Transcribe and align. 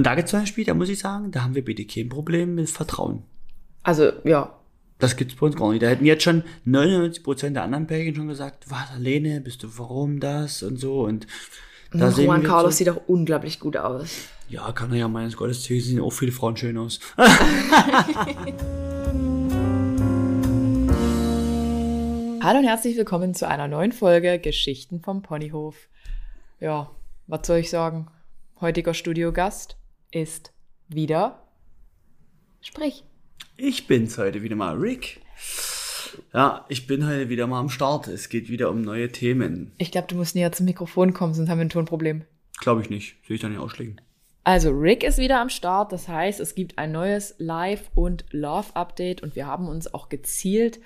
Und 0.00 0.04
da 0.06 0.14
gibt 0.14 0.28
zum 0.28 0.40
Beispiel, 0.40 0.64
da 0.64 0.72
muss 0.72 0.88
ich 0.88 0.98
sagen, 0.98 1.30
da 1.30 1.42
haben 1.42 1.54
wir 1.54 1.62
bitte 1.62 1.84
kein 1.84 2.08
Problem 2.08 2.54
mit 2.54 2.70
Vertrauen. 2.70 3.22
Also, 3.82 4.10
ja. 4.24 4.58
Das 4.98 5.14
gibt's 5.14 5.34
bei 5.34 5.44
uns 5.44 5.56
gar 5.56 5.72
nicht. 5.72 5.82
Da 5.82 5.88
hätten 5.88 6.06
jetzt 6.06 6.22
schon 6.22 6.42
99% 6.66 7.50
der 7.50 7.64
anderen 7.64 7.86
Pärchen 7.86 8.14
schon 8.14 8.28
gesagt, 8.28 8.70
was, 8.70 8.96
Lene, 8.98 9.42
bist 9.42 9.62
du, 9.62 9.68
warum 9.76 10.18
das 10.18 10.62
und 10.62 10.78
so 10.78 11.04
und 11.04 11.26
da 11.92 12.10
sehen 12.10 12.24
Juan 12.24 12.40
wir 12.40 12.48
Carlos 12.48 12.72
so, 12.72 12.78
sieht 12.78 12.86
doch 12.86 13.02
unglaublich 13.08 13.60
gut 13.60 13.76
aus. 13.76 14.28
Ja, 14.48 14.72
kann 14.72 14.90
er 14.90 14.96
ja 14.96 15.06
meines 15.06 15.36
Gottes 15.36 15.64
sehen, 15.64 15.82
sehen 15.82 16.00
auch 16.00 16.14
viele 16.14 16.32
Frauen 16.32 16.56
schön 16.56 16.78
aus. 16.78 16.98
Hallo 22.42 22.58
und 22.58 22.64
herzlich 22.64 22.96
willkommen 22.96 23.34
zu 23.34 23.46
einer 23.46 23.68
neuen 23.68 23.92
Folge 23.92 24.38
Geschichten 24.38 25.02
vom 25.02 25.20
Ponyhof. 25.20 25.76
Ja, 26.58 26.90
was 27.26 27.46
soll 27.46 27.58
ich 27.58 27.68
sagen? 27.68 28.06
Heutiger 28.62 28.94
Studiogast 28.94 29.76
ist 30.10 30.52
wieder 30.88 31.42
Sprich. 32.62 33.04
Ich 33.56 33.86
bin's 33.86 34.18
heute 34.18 34.42
wieder 34.42 34.56
mal, 34.56 34.76
Rick. 34.76 35.20
Ja, 36.34 36.66
ich 36.68 36.86
bin 36.86 37.06
heute 37.06 37.28
wieder 37.30 37.46
mal 37.46 37.60
am 37.60 37.70
Start. 37.70 38.06
Es 38.06 38.28
geht 38.28 38.50
wieder 38.50 38.70
um 38.70 38.82
neue 38.82 39.10
Themen. 39.10 39.72
Ich 39.78 39.90
glaube, 39.90 40.08
du 40.08 40.16
musst 40.16 40.34
näher 40.34 40.52
zum 40.52 40.66
Mikrofon 40.66 41.14
kommen, 41.14 41.32
sonst 41.32 41.48
haben 41.48 41.58
wir 41.58 41.64
ein 41.64 41.70
Tonproblem. 41.70 42.24
Glaube 42.58 42.82
ich 42.82 42.90
nicht. 42.90 43.16
Sehe 43.26 43.36
ich 43.36 43.42
da 43.42 43.48
nicht 43.48 43.58
ausschlägen. 43.58 44.00
Also, 44.44 44.70
Rick 44.70 45.04
ist 45.04 45.18
wieder 45.18 45.40
am 45.40 45.48
Start. 45.48 45.92
Das 45.92 46.08
heißt, 46.08 46.40
es 46.40 46.54
gibt 46.54 46.76
ein 46.78 46.92
neues 46.92 47.34
Live- 47.38 47.90
und 47.94 48.26
Love-Update 48.30 49.22
und 49.22 49.36
wir 49.36 49.46
haben 49.46 49.68
uns 49.68 49.92
auch 49.92 50.08
gezielt 50.08 50.80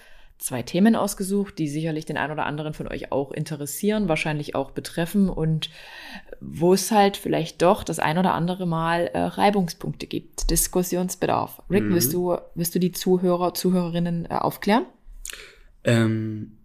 zwei 0.45 0.63
Themen 0.63 0.95
ausgesucht, 0.95 1.59
die 1.59 1.69
sicherlich 1.69 2.05
den 2.05 2.19
einen 2.19 2.33
oder 2.33 2.45
anderen 2.45 2.75
von 2.75 2.87
euch 2.87 3.11
auch 3.13 3.33
interessieren, 3.33 4.09
wahrscheinlich 4.09 4.55
auch 4.55 4.73
betreffen 4.73 5.31
und 5.31 5.71
wo 6.41 6.75
es 6.75 6.91
halt 6.91 7.17
vielleicht 7.17 7.63
doch 7.63 7.83
das 7.83 7.99
ein 7.99 8.19
oder 8.19 8.35
andere 8.35 8.67
Mal 8.67 9.11
äh, 9.15 9.21
Reibungspunkte 9.21 10.07
gibt, 10.07 10.51
Diskussionsbedarf. 10.51 11.63
Rick, 11.71 11.85
willst 11.89 12.13
du, 12.13 12.37
willst 12.55 12.75
du 12.75 12.79
die 12.79 12.93
Zuhörer, 12.93 13.55
Zuhörerinnen 13.55 14.27
äh, 14.27 14.35
aufklären? 14.35 14.85
Ähm, 15.83 16.59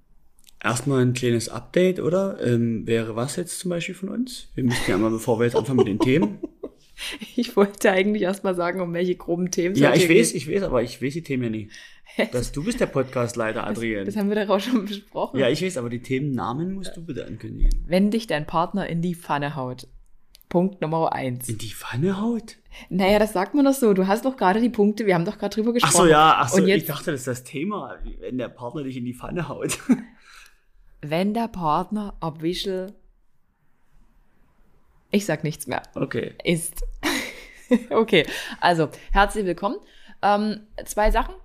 erstmal 0.61 1.01
ein 1.01 1.13
kleines 1.13 1.47
Update, 1.47 2.01
oder? 2.01 2.37
Ähm, 2.45 2.85
wäre 2.85 3.15
was 3.15 3.37
jetzt 3.37 3.59
zum 3.59 3.69
Beispiel 3.69 3.95
von 3.95 4.09
uns? 4.09 4.49
Wir 4.55 4.65
müssen 4.65 4.91
ja 4.91 4.97
mal, 4.97 5.09
bevor 5.09 5.39
wir 5.39 5.45
jetzt 5.45 5.55
anfangen 5.55 5.77
mit 5.77 5.87
den 5.87 5.99
Themen. 5.99 6.39
Ich 7.35 7.55
wollte 7.55 7.91
eigentlich 7.91 8.23
erst 8.23 8.43
mal 8.43 8.55
sagen, 8.55 8.81
um 8.81 8.93
welche 8.93 9.15
groben 9.15 9.51
Themen 9.51 9.73
es 9.73 9.79
Ja, 9.79 9.93
ich 9.93 10.09
weiß, 10.09 10.33
geht. 10.33 10.35
ich 10.35 10.51
weiß, 10.51 10.63
aber 10.63 10.83
ich 10.83 11.01
weiß 11.01 11.13
die 11.13 11.23
Themen 11.23 11.43
ja 11.43 11.49
nie. 11.49 11.69
Das, 12.31 12.51
du 12.51 12.63
bist 12.63 12.79
der 12.79 12.87
Podcastleiter, 12.87 13.65
Adrian. 13.65 14.05
Das 14.05 14.17
haben 14.17 14.29
wir 14.29 14.35
darauf 14.35 14.63
schon 14.63 14.85
besprochen. 14.85 15.39
Ja, 15.39 15.47
ich 15.47 15.61
weiß, 15.61 15.77
aber 15.77 15.89
die 15.89 16.01
Themennamen 16.01 16.73
musst 16.73 16.97
du 16.97 17.05
bitte 17.05 17.25
ankündigen. 17.25 17.85
Wenn 17.87 18.11
dich 18.11 18.27
dein 18.27 18.45
Partner 18.45 18.87
in 18.89 19.01
die 19.01 19.15
Pfanne 19.15 19.55
haut. 19.55 19.87
Punkt 20.49 20.81
Nummer 20.81 21.13
eins. 21.13 21.47
In 21.47 21.59
die 21.59 21.69
Pfanne 21.69 22.19
haut? 22.19 22.57
Naja, 22.89 23.19
das 23.19 23.33
sagt 23.33 23.53
man 23.53 23.65
doch 23.65 23.73
so. 23.73 23.93
Du 23.93 24.07
hast 24.07 24.25
doch 24.25 24.35
gerade 24.35 24.59
die 24.59 24.69
Punkte, 24.69 25.05
wir 25.05 25.13
haben 25.13 25.23
doch 25.23 25.37
gerade 25.37 25.53
drüber 25.53 25.69
Ach 25.69 25.73
gesprochen. 25.75 25.93
so, 25.93 26.07
ja, 26.07 26.37
ach 26.39 26.49
so, 26.49 26.57
Und 26.57 26.63
ich 26.63 26.69
jetzt, 26.69 26.89
dachte, 26.89 27.11
das 27.11 27.21
ist 27.21 27.27
das 27.27 27.43
Thema, 27.43 27.99
wenn 28.19 28.39
der 28.39 28.49
Partner 28.49 28.83
dich 28.83 28.97
in 28.97 29.05
die 29.05 29.13
Pfanne 29.13 29.47
haut. 29.47 29.77
wenn 31.01 31.35
der 31.35 31.47
Partner 31.47 32.15
ab 32.19 32.41
Wischel, 32.41 32.95
ich 35.11 35.25
sag 35.25 35.43
nichts 35.43 35.67
mehr, 35.67 35.81
Okay. 35.95 36.33
ist. 36.43 36.83
okay, 37.89 38.25
also 38.59 38.89
herzlich 39.11 39.45
willkommen. 39.45 39.77
Ähm, 40.21 40.61
zwei 40.85 41.11
Sachen. 41.11 41.35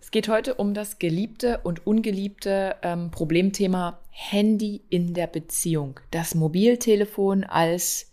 Es 0.00 0.10
geht 0.10 0.28
heute 0.28 0.54
um 0.54 0.74
das 0.74 0.98
geliebte 0.98 1.60
und 1.64 1.86
ungeliebte 1.86 2.76
ähm, 2.82 3.10
Problemthema 3.10 3.98
Handy 4.10 4.82
in 4.90 5.14
der 5.14 5.26
Beziehung. 5.26 5.98
Das 6.10 6.34
Mobiltelefon 6.34 7.44
als 7.44 8.12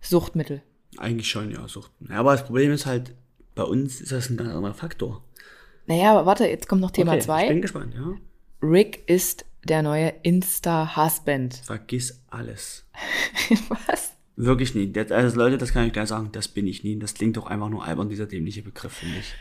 Suchtmittel. 0.00 0.62
Eigentlich 0.96 1.28
schon, 1.28 1.50
ja, 1.50 1.68
Suchten. 1.68 2.08
Ja, 2.10 2.20
aber 2.20 2.32
das 2.32 2.44
Problem 2.44 2.72
ist 2.72 2.86
halt, 2.86 3.14
bei 3.54 3.62
uns 3.62 4.00
ist 4.00 4.12
das 4.12 4.28
ein 4.30 4.36
ganz 4.36 4.50
anderer 4.50 4.74
Faktor. 4.74 5.22
Naja, 5.86 6.12
aber 6.12 6.26
warte, 6.26 6.46
jetzt 6.46 6.68
kommt 6.68 6.80
noch 6.80 6.90
Thema 6.90 7.12
okay, 7.12 7.20
zwei. 7.20 7.42
Ich 7.42 7.48
bin 7.48 7.62
gespannt, 7.62 7.94
ja. 7.94 8.14
Rick 8.62 9.02
ist 9.06 9.44
der 9.64 9.82
neue 9.82 10.12
Insta-Husband. 10.22 11.54
Vergiss 11.64 12.22
alles. 12.28 12.84
Was? 13.86 14.12
Wirklich 14.36 14.74
nie. 14.74 14.90
Das, 14.92 15.10
also 15.12 15.36
Leute, 15.36 15.58
das 15.58 15.72
kann 15.72 15.86
ich 15.86 15.92
gleich 15.92 16.08
sagen, 16.08 16.30
das 16.32 16.48
bin 16.48 16.66
ich 16.66 16.82
nie. 16.82 16.98
Das 16.98 17.14
klingt 17.14 17.36
doch 17.36 17.46
einfach 17.46 17.68
nur 17.68 17.84
albern, 17.84 18.08
dieser 18.08 18.26
dämliche 18.26 18.62
Begriff, 18.62 18.92
finde 18.92 19.18
ich. 19.18 19.34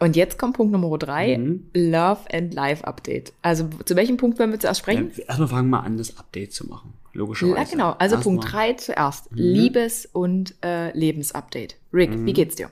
Und 0.00 0.14
jetzt 0.14 0.38
kommt 0.38 0.56
Punkt 0.56 0.70
Nummer 0.72 0.96
drei, 0.96 1.36
Mhm. 1.38 1.70
Love 1.74 2.20
and 2.32 2.54
Life 2.54 2.86
Update. 2.86 3.32
Also 3.42 3.68
zu 3.84 3.96
welchem 3.96 4.16
Punkt 4.16 4.38
wollen 4.38 4.52
wir 4.52 4.60
zuerst 4.60 4.78
sprechen? 4.80 5.10
Ja, 5.16 5.24
erstmal 5.24 5.48
fangen 5.48 5.70
wir 5.70 5.82
an, 5.82 5.96
das 5.98 6.16
Update 6.18 6.52
zu 6.52 6.68
machen. 6.68 6.92
Logischerweise. 7.14 7.56
Ja, 7.56 7.64
genau. 7.64 7.90
Also 7.98 8.14
Erstmal- 8.14 8.36
Punkt 8.36 8.52
drei 8.52 8.72
zuerst. 8.74 9.32
Mhm. 9.32 9.38
Liebes- 9.38 10.06
und 10.06 10.54
äh, 10.64 10.96
Lebensupdate. 10.96 11.74
Rick, 11.92 12.10
wie 12.24 12.32
geht's 12.32 12.54
dir? 12.54 12.70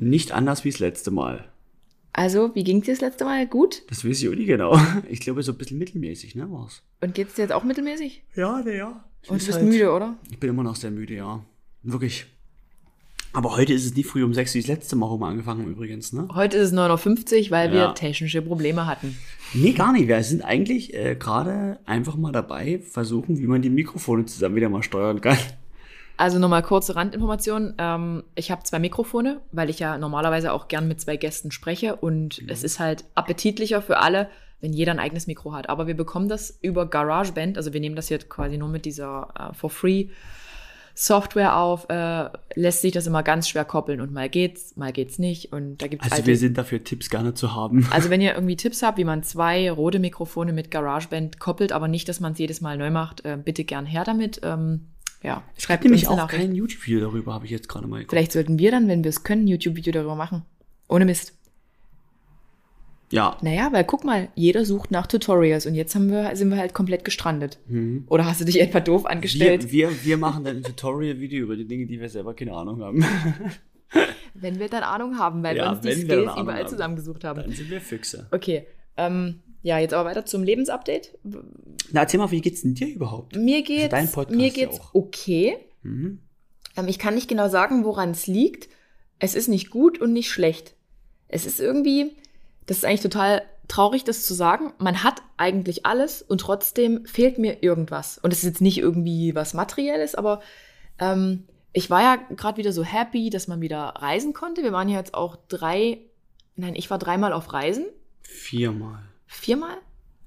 Nicht 0.00 0.32
anders 0.32 0.64
wie 0.64 0.70
das 0.70 0.80
letzte 0.80 1.10
Mal. 1.12 1.48
Also, 2.12 2.54
wie 2.54 2.64
ging's 2.64 2.86
dir 2.86 2.92
das 2.92 3.00
letzte 3.00 3.24
Mal? 3.24 3.46
Gut? 3.46 3.82
Das 3.88 4.04
weiß 4.04 4.20
ich 4.22 4.28
auch 4.28 4.34
nicht 4.34 4.46
genau. 4.46 4.76
Ich 5.10 5.20
glaube, 5.20 5.42
so 5.42 5.52
ein 5.52 5.58
bisschen 5.58 5.78
mittelmäßig, 5.78 6.34
ne, 6.34 6.50
war's. 6.50 6.82
Und 7.00 7.14
geht's 7.14 7.34
dir 7.34 7.42
jetzt 7.42 7.52
auch 7.52 7.64
mittelmäßig? 7.64 8.22
Ja, 8.34 8.60
ne, 8.62 8.76
ja. 8.76 9.04
Und 9.28 9.40
du 9.40 9.46
bist 9.46 9.62
müde, 9.62 9.92
oder? 9.92 10.16
Ich 10.30 10.38
bin 10.40 10.50
immer 10.50 10.62
noch 10.64 10.76
sehr 10.76 10.90
müde, 10.90 11.14
ja. 11.14 11.44
Wirklich. 11.82 12.26
Aber 13.32 13.56
heute 13.56 13.72
ist 13.72 13.84
es 13.84 13.94
nie 13.94 14.02
früh 14.02 14.24
um 14.24 14.34
sechs 14.34 14.54
wie 14.54 14.58
das 14.58 14.66
letzte 14.66 14.96
Mal 14.96 15.06
rum 15.06 15.22
angefangen 15.22 15.68
übrigens, 15.70 16.12
ne? 16.12 16.26
Heute 16.34 16.56
ist 16.56 16.72
es 16.72 16.76
9.50 16.76 17.44
Uhr, 17.44 17.50
weil 17.52 17.70
wir 17.70 17.78
Ja. 17.78 17.92
technische 17.92 18.42
Probleme 18.42 18.86
hatten. 18.86 19.16
Nee, 19.54 19.72
gar 19.72 19.92
nicht. 19.92 20.08
Wir 20.08 20.20
sind 20.24 20.42
eigentlich 20.42 20.94
äh, 20.94 21.14
gerade 21.14 21.78
einfach 21.86 22.16
mal 22.16 22.32
dabei, 22.32 22.80
versuchen, 22.80 23.38
wie 23.38 23.46
man 23.46 23.62
die 23.62 23.70
Mikrofone 23.70 24.24
zusammen 24.24 24.56
wieder 24.56 24.68
mal 24.68 24.82
steuern 24.82 25.20
kann. 25.20 25.38
Also 26.20 26.38
nochmal 26.38 26.62
kurze 26.62 26.94
Randinformation. 26.96 27.74
Ähm, 27.78 28.24
ich 28.34 28.50
habe 28.50 28.62
zwei 28.64 28.78
Mikrofone, 28.78 29.40
weil 29.52 29.70
ich 29.70 29.78
ja 29.78 29.96
normalerweise 29.96 30.52
auch 30.52 30.68
gern 30.68 30.86
mit 30.86 31.00
zwei 31.00 31.16
Gästen 31.16 31.50
spreche 31.50 31.96
und 31.96 32.42
es 32.48 32.62
ist 32.62 32.78
halt 32.78 33.04
appetitlicher 33.14 33.80
für 33.80 33.98
alle, 33.98 34.28
wenn 34.60 34.74
jeder 34.74 34.92
ein 34.92 34.98
eigenes 34.98 35.26
Mikro 35.26 35.52
hat. 35.54 35.70
Aber 35.70 35.86
wir 35.86 35.96
bekommen 35.96 36.28
das 36.28 36.58
über 36.60 36.84
GarageBand, 36.84 37.56
also 37.56 37.72
wir 37.72 37.80
nehmen 37.80 37.96
das 37.96 38.10
jetzt 38.10 38.28
quasi 38.28 38.58
nur 38.58 38.68
mit 38.68 38.84
dieser 38.84 39.28
äh, 39.50 39.54
for 39.54 39.70
free 39.70 40.08
Software 40.94 41.56
auf, 41.56 41.88
äh, 41.88 42.28
lässt 42.54 42.82
sich 42.82 42.92
das 42.92 43.06
immer 43.06 43.22
ganz 43.22 43.48
schwer 43.48 43.64
koppeln 43.64 44.00
und 44.02 44.12
mal 44.12 44.28
geht's, 44.28 44.76
mal 44.76 44.92
geht's 44.92 45.18
nicht 45.18 45.52
und 45.52 45.78
da 45.80 45.86
gibt's 45.86 46.04
Also 46.04 46.16
alte- 46.16 46.26
wir 46.26 46.36
sind 46.36 46.58
dafür 46.58 46.84
Tipps 46.84 47.08
gerne 47.08 47.32
zu 47.32 47.54
haben. 47.54 47.86
also 47.90 48.10
wenn 48.10 48.20
ihr 48.20 48.34
irgendwie 48.34 48.56
Tipps 48.56 48.82
habt, 48.82 48.98
wie 48.98 49.04
man 49.04 49.22
zwei 49.22 49.70
rote 49.70 49.98
Mikrofone 49.98 50.52
mit 50.52 50.70
GarageBand 50.70 51.38
koppelt, 51.40 51.72
aber 51.72 51.88
nicht, 51.88 52.08
dass 52.10 52.20
man 52.20 52.32
es 52.32 52.38
jedes 52.38 52.60
Mal 52.60 52.76
neu 52.76 52.90
macht, 52.90 53.24
äh, 53.24 53.38
bitte 53.42 53.64
gern 53.64 53.86
her 53.86 54.04
damit. 54.04 54.40
Ähm, 54.42 54.88
ja, 55.22 55.42
schreibt 55.58 55.84
Nämlich 55.84 56.08
auch 56.08 56.16
Nachricht. 56.16 56.42
kein 56.42 56.54
YouTube-Video 56.54 57.00
darüber, 57.00 57.34
habe 57.34 57.44
ich 57.44 57.50
jetzt 57.50 57.68
gerade 57.68 57.86
mal 57.86 57.96
geguckt. 57.98 58.10
Vielleicht 58.12 58.32
sollten 58.32 58.58
wir 58.58 58.70
dann, 58.70 58.88
wenn 58.88 59.04
wir 59.04 59.08
es 59.10 59.22
können, 59.22 59.44
ein 59.44 59.48
YouTube-Video 59.48 59.92
darüber 59.92 60.14
machen. 60.16 60.42
Ohne 60.88 61.04
Mist. 61.04 61.34
Ja, 63.12 63.36
Naja, 63.42 63.70
weil 63.72 63.82
guck 63.84 64.04
mal, 64.04 64.28
jeder 64.36 64.64
sucht 64.64 64.92
nach 64.92 65.08
Tutorials 65.08 65.66
und 65.66 65.74
jetzt 65.74 65.96
haben 65.96 66.10
wir, 66.10 66.36
sind 66.36 66.48
wir 66.48 66.56
halt 66.58 66.74
komplett 66.74 67.04
gestrandet. 67.04 67.58
Oder 68.06 68.24
hast 68.24 68.40
du 68.40 68.44
dich 68.44 68.60
etwa 68.60 68.78
doof 68.78 69.04
angestellt? 69.04 69.64
Mhm. 69.64 69.72
wir, 69.72 69.90
wir, 69.90 70.04
wir 70.04 70.16
machen 70.16 70.44
dann 70.44 70.58
ein 70.58 70.62
Tutorial-Video 70.62 71.42
über 71.44 71.56
die 71.56 71.66
Dinge, 71.66 71.86
die 71.86 72.00
wir 72.00 72.08
selber 72.08 72.34
keine 72.34 72.52
Ahnung 72.54 72.80
haben. 72.82 73.04
wenn 74.34 74.60
wir 74.60 74.68
dann 74.68 74.84
Ahnung 74.84 75.18
haben, 75.18 75.42
weil 75.42 75.56
wir 75.56 75.62
Ja, 75.64 75.72
uns 75.72 75.80
die 75.80 75.88
wir 75.88 75.94
Skills 75.96 76.32
überall 76.36 76.60
haben. 76.60 76.68
zusammengesucht 76.68 77.24
haben. 77.24 77.40
Dann 77.42 77.50
sind 77.52 77.68
wir 77.68 77.80
Füchse. 77.80 78.28
Okay, 78.30 78.66
ähm, 78.96 79.40
ja, 79.62 79.78
jetzt 79.78 79.94
aber 79.94 80.08
weiter 80.08 80.24
zum 80.24 80.42
Lebensupdate. 80.42 81.18
Na, 81.92 82.00
erzähl 82.00 82.18
mal, 82.18 82.30
wie 82.30 82.40
geht's 82.40 82.62
denn 82.62 82.74
dir 82.74 82.88
überhaupt? 82.88 83.36
Mir 83.36 83.62
geht's, 83.62 83.90
dein 83.90 84.10
Podcast 84.10 84.36
mir 84.36 84.48
ja 84.48 84.54
geht's 84.54 84.80
auch. 84.80 84.94
okay. 84.94 85.56
Mhm. 85.82 86.20
Ähm, 86.76 86.88
ich 86.88 86.98
kann 86.98 87.14
nicht 87.14 87.28
genau 87.28 87.48
sagen, 87.48 87.84
woran 87.84 88.10
es 88.10 88.26
liegt. 88.26 88.68
Es 89.18 89.34
ist 89.34 89.48
nicht 89.48 89.70
gut 89.70 90.00
und 90.00 90.12
nicht 90.12 90.30
schlecht. 90.30 90.74
Es 91.28 91.46
ist 91.46 91.60
irgendwie, 91.60 92.12
das 92.66 92.78
ist 92.78 92.84
eigentlich 92.84 93.02
total 93.02 93.42
traurig, 93.68 94.04
das 94.04 94.24
zu 94.24 94.34
sagen. 94.34 94.72
Man 94.78 95.04
hat 95.04 95.22
eigentlich 95.36 95.84
alles 95.84 96.22
und 96.22 96.40
trotzdem 96.40 97.04
fehlt 97.06 97.38
mir 97.38 97.62
irgendwas. 97.62 98.18
Und 98.18 98.32
es 98.32 98.38
ist 98.38 98.44
jetzt 98.44 98.60
nicht 98.62 98.78
irgendwie 98.78 99.34
was 99.34 99.54
Materielles, 99.54 100.14
aber 100.14 100.40
ähm, 100.98 101.44
ich 101.72 101.90
war 101.90 102.02
ja 102.02 102.16
gerade 102.16 102.58
wieder 102.58 102.72
so 102.72 102.82
happy, 102.82 103.30
dass 103.30 103.46
man 103.46 103.60
wieder 103.60 103.80
reisen 103.80 104.32
konnte. 104.32 104.62
Wir 104.62 104.72
waren 104.72 104.88
ja 104.88 104.98
jetzt 104.98 105.14
auch 105.14 105.36
drei, 105.48 105.98
nein, 106.56 106.74
ich 106.74 106.90
war 106.90 106.98
dreimal 106.98 107.32
auf 107.32 107.52
Reisen. 107.52 107.84
Viermal. 108.22 109.09
Viermal? 109.32 109.76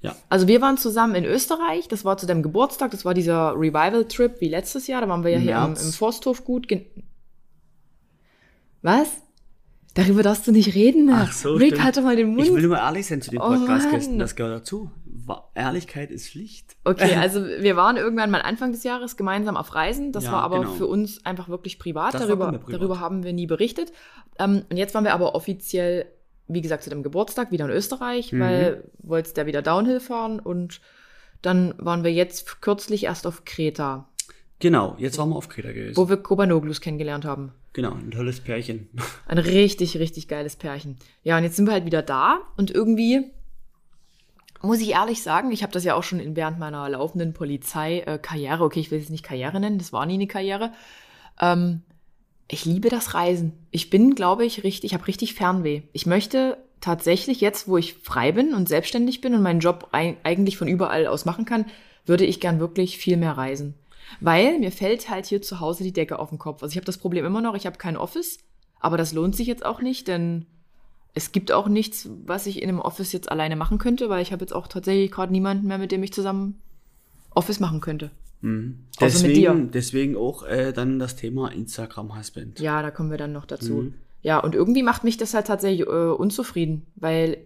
Ja. 0.02 0.16
Also 0.30 0.48
wir 0.48 0.62
waren 0.62 0.78
zusammen 0.78 1.16
in 1.16 1.26
Österreich, 1.26 1.88
das 1.88 2.04
war 2.06 2.18
zu 2.18 2.26
deinem 2.26 2.42
Geburtstag, 2.44 2.92
das 2.92 3.06
war 3.06 3.14
dieser 3.14 3.54
Revival-Trip 3.54 4.40
wie 4.42 4.50
letztes 4.50 4.88
Jahr, 4.88 5.02
da 5.02 5.08
waren 5.10 5.24
wir 5.24 5.32
ja 5.32 5.38
hier 5.40 5.58
im, 5.58 5.74
im 5.74 5.94
Forsthof 5.94 6.44
gut. 6.44 6.68
gen- 6.68 6.86
Was? 8.82 9.10
Darüber 9.96 10.24
darfst 10.24 10.48
du 10.48 10.52
nicht 10.52 10.74
reden. 10.74 11.10
Ach 11.14 11.32
so, 11.32 11.54
Rick, 11.54 11.74
stimmt. 11.74 11.84
halt 11.84 11.98
doch 11.98 12.02
mal 12.02 12.16
den 12.16 12.30
Mund. 12.30 12.48
Ich 12.48 12.54
will 12.54 12.64
nur 12.64 12.78
ehrlich 12.78 13.06
sein 13.06 13.22
zu 13.22 13.30
den 13.30 13.40
Oh, 13.40 13.48
Podcast-Gästen, 13.50 14.18
das 14.18 14.36
gehört 14.36 14.62
dazu. 14.62 14.90
Ehrlichkeit 15.54 16.10
ist 16.12 16.30
Pflicht. 16.30 16.76
Okay, 16.84 17.14
also 17.20 17.46
wir 17.46 17.76
waren 17.76 17.96
irgendwann 17.98 18.32
mal 18.32 18.42
Anfang 18.42 18.72
des 18.72 18.84
Jahres 18.84 19.16
gemeinsam 19.18 19.56
auf 19.56 19.76
Reisen. 19.76 20.12
Das 20.12 20.24
Ja, 20.26 20.32
war 20.32 20.42
aber 20.44 20.62
genau. 20.62 20.72
für 20.74 20.88
uns 20.88 21.24
einfach 21.26 21.48
wirklich 21.48 21.78
privat. 21.78 22.16
Das 22.16 22.24
Darüber, 22.26 22.52
privat. 22.52 22.74
darüber 22.82 23.00
haben 23.00 23.24
wir 23.24 23.34
nie 23.34 23.46
berichtet. 23.46 23.94
Ähm, 24.40 24.64
und 24.70 24.78
jetzt 24.78 24.96
waren 24.96 25.04
wir 25.04 25.14
aber 25.14 25.36
offiziell, 25.36 26.08
wie 26.54 26.62
gesagt, 26.62 26.84
zu 26.84 26.90
dem 26.90 27.04
Geburtstag 27.04 27.52
wieder 27.52 27.66
in 27.66 27.72
Österreich, 27.72 28.32
Mhm. 28.34 28.40
weil 28.40 28.84
wolltest 29.00 29.38
ja 29.38 29.46
wieder 29.46 29.62
Downhill 29.62 30.00
fahren 30.00 30.40
und 30.40 30.82
dann 31.42 31.74
waren 31.78 32.04
wir 32.04 32.12
jetzt 32.14 32.62
kürzlich 32.62 33.04
erst 33.06 33.28
auf 33.28 33.44
Kreta. 33.46 34.08
Genau, 34.60 34.96
jetzt 34.98 35.18
waren 35.18 35.30
wir 35.30 35.36
auf 35.36 35.50
Kreta 35.50 35.72
gewesen. 35.72 35.98
wo 35.98 36.08
wir 36.10 36.18
Kobanoglus 36.18 36.80
kennengelernt 36.82 37.26
haben. 37.26 37.52
Genau, 37.74 37.92
ein 37.94 38.12
tolles 38.12 38.40
Pärchen. 38.40 38.88
Ein 39.28 39.40
richtig, 39.40 39.98
richtig 39.98 40.28
geiles 40.28 40.56
Pärchen. 40.56 40.98
Ja, 41.24 41.38
und 41.38 41.44
jetzt 41.44 41.56
sind 41.56 41.66
wir 41.66 41.74
halt 41.74 41.86
wieder 41.86 42.02
da 42.04 42.40
und 42.56 42.70
irgendwie 42.72 43.32
muss 44.62 44.80
ich 44.80 44.92
ehrlich 44.92 45.22
sagen, 45.22 45.52
ich 45.52 45.62
habe 45.64 45.74
das 45.74 45.84
ja 45.84 45.96
auch 45.96 46.04
schon 46.04 46.20
in, 46.22 46.36
während 46.38 46.58
meiner 46.60 46.88
laufenden 46.88 47.34
Polizeikarriere, 47.34 48.64
okay, 48.64 48.80
ich 48.80 48.92
will 48.92 49.00
es 49.00 49.10
nicht 49.10 49.24
Karriere 49.26 49.60
nennen, 49.60 49.78
das 49.80 49.92
war 49.92 50.06
nie 50.06 50.14
eine 50.14 50.28
Karriere. 50.28 50.72
Ähm, 51.42 51.82
ich 52.48 52.66
liebe 52.66 52.90
das 52.90 53.14
Reisen. 53.14 53.54
Ich 53.72 53.90
bin, 53.90 54.16
glaube 54.16 54.46
ich, 54.46 54.64
richtig, 54.64 54.92
ich 54.92 54.94
habe 54.94 55.08
richtig 55.08 55.34
Fernweh. 55.34 55.84
Ich 55.94 56.06
möchte 56.06 56.58
tatsächlich 56.82 57.42
jetzt, 57.42 57.68
wo 57.68 57.78
ich 57.78 57.96
frei 57.96 58.32
bin 58.32 58.54
und 58.54 58.68
selbstständig 58.68 59.22
bin 59.22 59.34
und 59.34 59.42
meinen 59.42 59.62
Job 59.62 59.90
eigentlich 59.92 60.58
von 60.58 60.68
überall 60.68 61.08
aus 61.08 61.26
machen 61.26 61.46
kann, 61.46 61.66
würde 62.06 62.26
ich 62.26 62.42
gern 62.42 62.60
wirklich 62.60 62.98
viel 62.98 63.18
mehr 63.18 63.38
reisen. 63.38 63.76
Weil 64.20 64.60
mir 64.60 64.72
fällt 64.72 65.10
halt 65.10 65.26
hier 65.26 65.42
zu 65.42 65.60
Hause 65.60 65.84
die 65.84 65.94
Decke 65.94 66.20
auf 66.20 66.30
den 66.30 66.40
Kopf. 66.40 66.62
Also 66.62 66.74
ich 66.74 66.78
habe 66.78 66.86
das 66.86 66.98
Problem 66.98 67.26
immer 67.26 67.42
noch, 67.42 67.56
ich 67.56 67.66
habe 67.66 67.78
kein 67.78 67.98
Office, 67.98 68.40
aber 68.80 68.98
das 68.98 69.14
lohnt 69.14 69.36
sich 69.36 69.48
jetzt 69.48 69.66
auch 69.66 69.82
nicht, 69.82 70.10
denn 70.10 70.46
es 71.14 71.32
gibt 71.32 71.52
auch 71.52 71.68
nichts, 71.68 72.10
was 72.26 72.48
ich 72.48 72.62
in 72.62 72.70
einem 72.70 72.80
Office 72.80 73.14
jetzt 73.14 73.32
alleine 73.32 73.56
machen 73.56 73.78
könnte, 73.78 74.10
weil 74.10 74.22
ich 74.22 74.34
habe 74.34 74.44
jetzt 74.44 74.54
auch 74.54 74.68
tatsächlich 74.68 75.12
gerade 75.12 75.32
niemanden 75.32 75.68
mehr, 75.68 75.78
mit 75.78 75.92
dem 75.92 76.04
ich 76.04 76.12
zusammen 76.12 76.62
Office 77.36 77.60
machen 77.60 77.82
könnte. 77.82 78.12
Dir. 78.42 78.74
Deswegen, 79.00 79.72
deswegen 79.72 80.18
auch 80.18 80.44
äh, 80.44 80.74
dann 80.74 81.00
das 81.00 81.16
Thema 81.16 81.50
Instagram-Husband. 81.54 82.60
Ja, 82.60 82.82
da 82.82 82.92
kommen 82.92 83.10
wir 83.10 83.18
dann 83.18 83.32
noch 83.32 83.46
dazu. 83.46 83.74
Mhm. 83.74 83.94
Ja, 84.22 84.40
und 84.40 84.54
irgendwie 84.54 84.84
macht 84.84 85.04
mich 85.06 85.16
das 85.18 85.34
halt 85.34 85.48
tatsächlich 85.48 85.88
äh, 85.88 85.92
unzufrieden, 86.10 86.86
weil, 86.96 87.38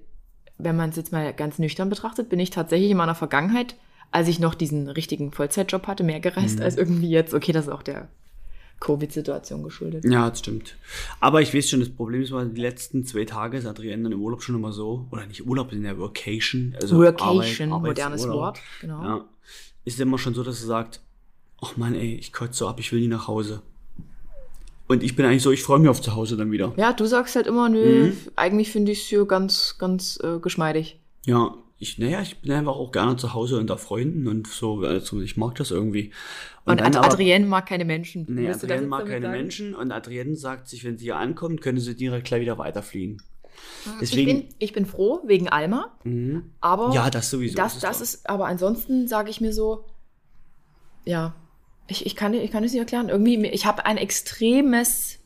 wenn 0.57 0.75
man 0.75 0.89
es 0.89 0.95
jetzt 0.95 1.12
mal 1.12 1.34
ganz 1.34 1.60
nüchtern 1.60 1.89
betrachtet, 1.89 2.30
bin 2.30 2.39
ich 2.39 2.50
tatsächlich 2.50 2.89
in 2.89 2.98
meiner 2.98 3.13
Vergangenheit, 3.16 3.75
als 4.10 4.28
ich 4.28 4.39
noch 4.39 4.56
diesen 4.56 4.88
richtigen 4.89 5.31
Vollzeitjob 5.31 5.86
hatte, 5.86 6.04
mehr 6.04 6.19
gereist 6.19 6.57
Mhm. 6.57 6.63
als 6.66 6.78
irgendwie 6.78 7.10
jetzt. 7.10 7.33
Okay, 7.36 7.51
das 7.51 7.66
ist 7.68 7.72
auch 7.72 7.83
der 7.83 8.07
Covid-Situation 8.80 9.63
geschuldet. 9.63 10.04
Ja, 10.06 10.30
das 10.30 10.40
stimmt. 10.40 10.78
Aber 11.19 11.42
ich 11.42 11.54
weiß 11.54 11.69
schon, 11.69 11.80
das 11.80 11.90
Problem 11.90 12.22
ist, 12.22 12.31
weil 12.31 12.50
die 12.50 12.62
letzten 12.62 13.06
zwei 13.06 13.25
Tage 13.25 13.57
ist 13.57 13.66
Adrienne 13.66 14.04
dann 14.04 14.12
im 14.13 14.22
Urlaub 14.22 14.42
schon 14.44 14.56
immer 14.56 14.72
so, 14.72 15.06
oder 15.12 15.25
nicht 15.25 15.45
Urlaub, 15.45 15.72
in 15.74 15.83
der 15.83 15.98
Workation. 16.00 16.75
Also 16.81 16.98
Workation, 16.98 17.72
Arbeit- 17.72 17.88
modernes. 17.90 18.28
Wort, 18.28 18.60
genau. 18.81 19.04
Ja. 19.04 19.25
Ist 19.88 20.01
immer 20.01 20.18
schon 20.18 20.34
so, 20.34 20.44
dass 20.44 20.60
sie 20.60 20.66
sagt, 20.68 21.00
ach 21.62 21.78
Mann, 21.78 21.95
ey, 21.95 22.16
ich 22.16 22.34
kotze 22.34 22.54
so 22.60 22.68
ab, 22.68 22.78
ich 22.81 22.92
will 22.92 23.00
nie 23.00 23.07
nach 23.07 23.28
Hause. 23.30 23.62
Und 24.89 25.01
ich 25.01 25.16
bin 25.16 25.25
eigentlich 25.25 25.44
so, 25.44 25.51
ich 25.51 25.63
freue 25.63 25.80
mich 25.80 25.88
auf 25.89 26.01
zu 26.01 26.13
Hause 26.13 26.36
dann 26.36 26.51
wieder. 26.51 26.74
Ja, 26.75 26.92
du 26.92 27.06
sagst 27.06 27.36
halt 27.38 27.48
immer, 27.48 27.69
nö, 27.69 28.07
Mhm. 28.07 28.18
eigentlich 28.36 28.69
finde 28.72 28.92
ich 28.92 29.01
es 29.04 29.06
hier 29.07 29.25
ganz, 29.25 29.78
ganz 29.80 30.19
äh, 30.24 30.39
geschmeidig. 30.39 31.00
Ja, 31.25 31.56
ich, 31.80 31.98
naja, 32.00 32.22
ich 32.22 32.38
bin 32.39 32.51
einfach 32.51 32.75
auch 32.75 32.92
gerne 32.92 33.16
zu 33.16 33.34
Hause 33.34 33.60
unter 33.60 33.78
Freunden 33.78 34.28
und 34.28 34.48
so, 34.48 34.80
also 34.81 35.22
ich 35.22 35.38
mag 35.38 35.56
das 35.56 35.72
irgendwie. 35.72 36.12
Und, 36.66 36.80
dann 36.81 36.88
Ad 36.88 36.98
aber- 36.98 37.07
Adrienne 37.13 37.45
mag 37.45 37.66
keine 37.68 37.86
Menschen. 37.86 38.25
Nee, 38.28 38.50
Adrienne 38.50 38.88
mag 38.88 39.06
keine 39.06 39.28
sagen? 39.28 39.38
Menschen 39.38 39.74
und 39.75 39.92
Adrienne 39.94 40.36
sagt 40.36 40.68
sich, 40.68 40.83
wenn 40.83 40.98
sie 40.98 41.06
hier 41.06 41.18
ankommt, 41.18 41.62
können 41.62 41.80
sie 41.80 41.95
direkt 41.95 42.28
gleich 42.28 42.42
wieder 42.42 42.57
weiterfliegen. 42.57 43.22
Ich 44.01 44.12
Deswegen, 44.12 44.42
bin, 44.42 44.50
ich 44.59 44.74
bin 44.74 44.86
froh 44.86 45.21
wegen 45.25 45.48
Alma, 45.50 45.98
Mhm. 46.04 46.51
aber 46.62 46.94
ja, 46.94 47.09
das 47.09 47.30
sowieso. 47.30 47.56
das, 47.56 47.75
ist 47.75 47.83
das 47.83 47.95
wahr. 47.98 48.04
ist, 48.04 48.30
aber 48.30 48.45
ansonsten 48.48 49.07
sage 49.07 49.30
ich 49.30 49.42
mir 49.42 49.54
so, 49.54 49.86
ja, 51.06 51.33
ich, 51.88 52.06
ich, 52.06 52.15
kann, 52.15 52.33
ich 52.33 52.51
kann 52.51 52.63
es 52.63 52.71
nicht 52.74 52.80
erklären. 52.81 53.09
Irgendwie, 53.09 53.45
ich 53.48 53.65
habe 53.65 53.86
ein 53.86 53.98
extremes, 53.98 55.19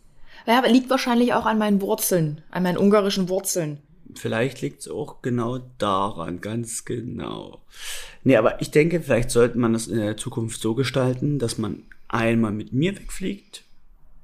ja, 0.45 0.59
liegt 0.65 0.89
wahrscheinlich 0.89 1.33
auch 1.33 1.45
an 1.45 1.57
meinen 1.57 1.81
Wurzeln, 1.81 2.41
an 2.51 2.63
meinen 2.63 2.77
ungarischen 2.77 3.29
Wurzeln. 3.29 3.79
Vielleicht 4.15 4.61
liegt 4.61 4.81
es 4.81 4.89
auch 4.89 5.21
genau 5.21 5.59
daran, 5.77 6.41
ganz 6.41 6.85
genau. 6.85 7.61
Nee, 8.23 8.35
aber 8.35 8.61
ich 8.61 8.69
denke, 8.69 9.01
vielleicht 9.01 9.31
sollte 9.31 9.57
man 9.57 9.73
das 9.73 9.87
in 9.87 9.97
der 9.97 10.17
Zukunft 10.17 10.61
so 10.61 10.75
gestalten, 10.75 11.39
dass 11.39 11.57
man 11.57 11.83
einmal 12.09 12.51
mit 12.51 12.73
mir 12.73 12.95
wegfliegt 12.95 13.63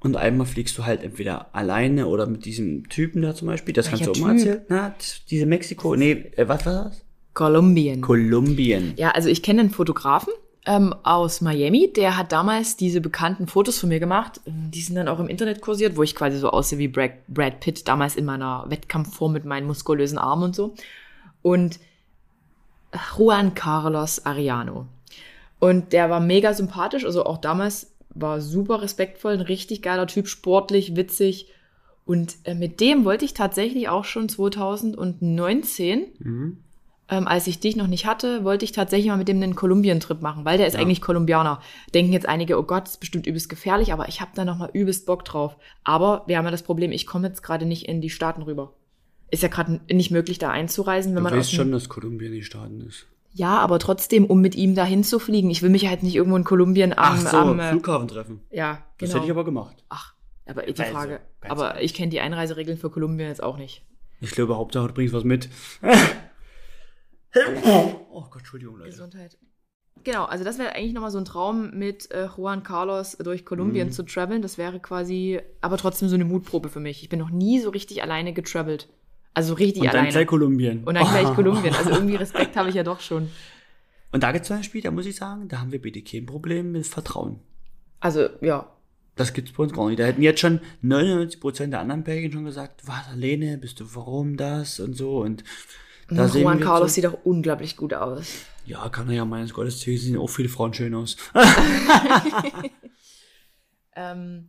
und 0.00 0.16
einmal 0.16 0.46
fliegst 0.46 0.78
du 0.78 0.84
halt 0.84 1.02
entweder 1.02 1.54
alleine 1.54 2.06
oder 2.06 2.26
mit 2.26 2.44
diesem 2.44 2.88
Typen 2.88 3.22
da 3.22 3.34
zum 3.34 3.48
Beispiel. 3.48 3.74
Das 3.74 3.90
Welcher 3.90 4.04
kannst 4.06 4.20
du 4.20 4.22
auch 4.22 4.26
mal 4.26 4.36
erzählen. 4.36 4.60
Na, 4.68 4.94
diese 5.30 5.46
Mexiko, 5.46 5.96
nee, 5.96 6.30
äh, 6.36 6.48
was 6.48 6.64
war 6.66 6.84
das? 6.84 7.04
Kolumbien. 7.34 8.00
Kolumbien. 8.00 8.94
Ja, 8.96 9.10
also 9.10 9.28
ich 9.28 9.42
kenne 9.42 9.60
einen 9.60 9.70
Fotografen 9.70 10.32
ähm, 10.66 10.94
aus 11.02 11.40
Miami, 11.40 11.92
der 11.92 12.16
hat 12.16 12.30
damals 12.30 12.76
diese 12.76 13.00
bekannten 13.00 13.46
Fotos 13.46 13.78
von 13.78 13.88
mir 13.88 14.00
gemacht. 14.00 14.40
Die 14.44 14.82
sind 14.82 14.96
dann 14.96 15.08
auch 15.08 15.18
im 15.18 15.28
Internet 15.28 15.60
kursiert, 15.60 15.96
wo 15.96 16.02
ich 16.02 16.14
quasi 16.14 16.36
so 16.38 16.50
aussehe 16.50 16.78
wie 16.78 16.88
Brad, 16.88 17.26
Brad 17.26 17.60
Pitt 17.60 17.88
damals 17.88 18.16
in 18.16 18.24
meiner 18.24 18.66
Wettkampfform 18.68 19.32
mit 19.32 19.44
meinen 19.44 19.66
muskulösen 19.66 20.18
Armen 20.18 20.42
und 20.44 20.54
so. 20.54 20.74
Und 21.42 21.80
Juan 23.16 23.54
Carlos 23.54 24.24
Ariano. 24.26 24.86
Und 25.58 25.92
der 25.92 26.10
war 26.10 26.20
mega 26.20 26.52
sympathisch, 26.52 27.04
also 27.04 27.24
auch 27.24 27.38
damals 27.38 27.92
war 28.14 28.40
super 28.40 28.82
respektvoll, 28.82 29.34
ein 29.34 29.40
richtig 29.40 29.82
geiler 29.82 30.06
Typ, 30.06 30.28
sportlich, 30.28 30.96
witzig. 30.96 31.48
Und 32.04 32.36
äh, 32.44 32.54
mit 32.54 32.80
dem 32.80 33.04
wollte 33.04 33.24
ich 33.24 33.34
tatsächlich 33.34 33.88
auch 33.88 34.04
schon 34.04 34.28
2019 34.28 36.06
Mhm. 36.18 36.58
ähm, 37.10 37.26
als 37.26 37.46
ich 37.46 37.58
dich 37.60 37.74
noch 37.76 37.86
nicht 37.86 38.04
hatte, 38.06 38.44
wollte 38.44 38.64
ich 38.66 38.72
tatsächlich 38.72 39.08
mal 39.08 39.16
mit 39.16 39.28
dem 39.28 39.42
einen 39.42 39.54
Kolumbien-Trip 39.54 40.20
machen, 40.20 40.44
weil 40.44 40.58
der 40.58 40.66
ist 40.66 40.74
Ja. 40.74 40.80
eigentlich 40.80 41.00
Kolumbianer. 41.00 41.60
Denken 41.94 42.12
jetzt 42.12 42.28
einige, 42.28 42.58
oh 42.58 42.62
Gott, 42.64 42.84
das 42.84 42.92
ist 42.92 43.00
bestimmt 43.00 43.26
übelst 43.26 43.48
gefährlich, 43.48 43.92
aber 43.92 44.08
ich 44.08 44.20
habe 44.20 44.30
da 44.34 44.44
noch 44.44 44.58
mal 44.58 44.70
übelst 44.72 45.06
Bock 45.06 45.24
drauf. 45.24 45.56
Aber 45.84 46.24
wir 46.26 46.36
haben 46.38 46.44
ja 46.44 46.50
das 46.50 46.62
Problem, 46.62 46.92
ich 46.92 47.06
komme 47.06 47.28
jetzt 47.28 47.42
gerade 47.42 47.64
nicht 47.66 47.86
in 47.88 48.00
die 48.02 48.10
Staaten 48.10 48.42
rüber. 48.42 48.72
Ist 49.30 49.42
ja 49.42 49.48
gerade 49.48 49.80
nicht 49.92 50.10
möglich, 50.10 50.38
da 50.38 50.50
einzureisen, 50.50 51.12
wenn 51.12 51.18
Du 51.18 51.24
man 51.24 51.32
aus 51.34 51.38
weißt 51.40 51.52
schon, 51.54 51.72
dass 51.72 51.88
Kolumbien 51.88 52.32
die 52.32 52.42
Staaten 52.42 52.80
ist. 52.82 53.06
Ja, 53.32 53.58
aber 53.58 53.78
trotzdem, 53.78 54.24
um 54.24 54.40
mit 54.40 54.54
ihm 54.56 54.74
dahin 54.74 55.04
zu 55.04 55.18
fliegen. 55.18 55.50
Ich 55.50 55.62
will 55.62 55.70
mich 55.70 55.86
halt 55.86 56.02
nicht 56.02 56.14
irgendwo 56.16 56.36
in 56.36 56.44
Kolumbien 56.44 56.92
am, 56.92 56.98
Ach 56.98 57.16
so, 57.30 57.36
am 57.36 57.60
äh, 57.60 57.70
Flughafen 57.70 58.08
treffen. 58.08 58.40
ja, 58.50 58.84
Das 58.98 59.10
genau. 59.10 59.14
hätte 59.14 59.24
ich 59.26 59.30
aber 59.30 59.44
gemacht. 59.44 59.84
Ach, 59.90 60.14
aber 60.46 60.62
die 60.62 60.78
Also, 60.80 60.92
Frage. 60.92 61.20
ganz 61.40 61.52
aber 61.52 61.80
ich 61.82 61.94
kenne 61.94 62.08
die 62.10 62.20
Einreiseregeln 62.20 62.78
für 62.78 62.90
Kolumbien 62.90 63.28
jetzt 63.28 63.42
auch 63.42 63.56
nicht. 63.58 63.84
Ich 64.20 64.32
glaube, 64.32 64.56
Hauptsache 64.56 64.88
du 64.88 64.94
bringst 64.94 65.14
was 65.14 65.24
mit. 65.24 65.48
oh 67.64 68.22
Gott, 68.30 68.38
Entschuldigung, 68.38 68.76
Leute. 68.78 68.90
Gesundheit. 68.90 69.38
Genau, 70.04 70.24
also 70.24 70.44
das 70.44 70.58
wäre 70.58 70.74
eigentlich 70.74 70.92
nochmal 70.94 71.10
so 71.10 71.18
ein 71.18 71.24
Traum, 71.24 71.70
mit 71.76 72.10
äh, 72.12 72.28
Juan 72.36 72.62
Carlos 72.62 73.16
durch 73.18 73.44
Kolumbien 73.44 73.88
Mhm. 73.88 73.92
zu 73.92 74.04
traveln. 74.04 74.42
Das 74.42 74.56
wäre 74.56 74.80
quasi, 74.80 75.40
aber 75.60 75.76
trotzdem 75.76 76.08
so 76.08 76.14
eine 76.14 76.24
Mutprobe 76.24 76.68
für 76.68 76.80
mich. 76.80 77.02
Ich 77.02 77.08
bin 77.08 77.18
noch 77.18 77.30
nie 77.30 77.60
so 77.60 77.70
richtig 77.70 78.02
alleine 78.02 78.32
getravelt. 78.32 78.88
Also 79.34 79.54
richtig 79.54 79.82
Und 79.82 79.86
dann 79.88 79.96
alleine. 79.96 80.10
gleich 80.12 80.26
Kolumbien. 80.26 80.84
Und 80.84 80.94
dann 80.94 81.06
gleich 81.06 81.32
Kolumbien. 81.34 81.74
Also 81.74 81.90
irgendwie 81.90 82.14
Respekt 82.24 82.56
habe 82.56 82.68
ich 82.68 82.74
ja 82.74 82.82
doch 82.82 83.00
schon. 83.00 83.30
Und 84.10 84.22
da 84.22 84.32
gibt 84.32 84.42
es 84.42 84.48
zum 84.48 84.56
Beispiel, 84.56 84.80
da 84.80 84.90
muss 84.90 85.06
ich 85.06 85.16
sagen, 85.16 85.48
da 85.48 85.60
haben 85.60 85.70
wir 85.70 85.80
bitte 85.80 86.02
kein 86.02 86.26
Problem 86.26 86.72
mit 86.72 86.86
Vertrauen. 86.86 87.40
Also, 88.00 88.28
ja. 88.40 88.70
Das 89.16 89.32
gibt's 89.32 89.52
bei 89.52 89.64
uns 89.64 89.72
gar 89.72 89.88
nicht. 89.88 89.98
Da 89.98 90.04
hätten 90.04 90.22
jetzt 90.22 90.40
schon 90.40 90.60
99% 90.82 91.66
der 91.66 91.80
anderen 91.80 92.04
Pärchen 92.04 92.32
schon 92.32 92.44
gesagt, 92.44 92.86
was, 92.86 93.14
Lene, 93.14 93.58
bist 93.58 93.80
du, 93.80 93.84
warum 93.94 94.36
das 94.36 94.80
und 94.80 94.94
so. 94.94 95.20
Und 95.20 95.44
da 96.08 96.24
Und 96.24 96.32
sehen 96.32 96.42
Juan 96.42 96.60
Carlos 96.60 96.90
so, 96.90 96.94
sieht 96.94 97.06
auch 97.06 97.18
unglaublich 97.24 97.76
gut 97.76 97.92
aus. 97.94 98.44
Ja, 98.64 98.88
kann 98.88 99.08
er 99.08 99.16
ja 99.16 99.24
meines 99.24 99.52
Gottes 99.52 99.80
sehen, 99.80 99.98
sehen 99.98 100.16
auch 100.16 100.28
viele 100.28 100.48
Frauen 100.48 100.72
schön 100.72 100.94
aus. 100.94 101.16
Ähm, 103.98 104.48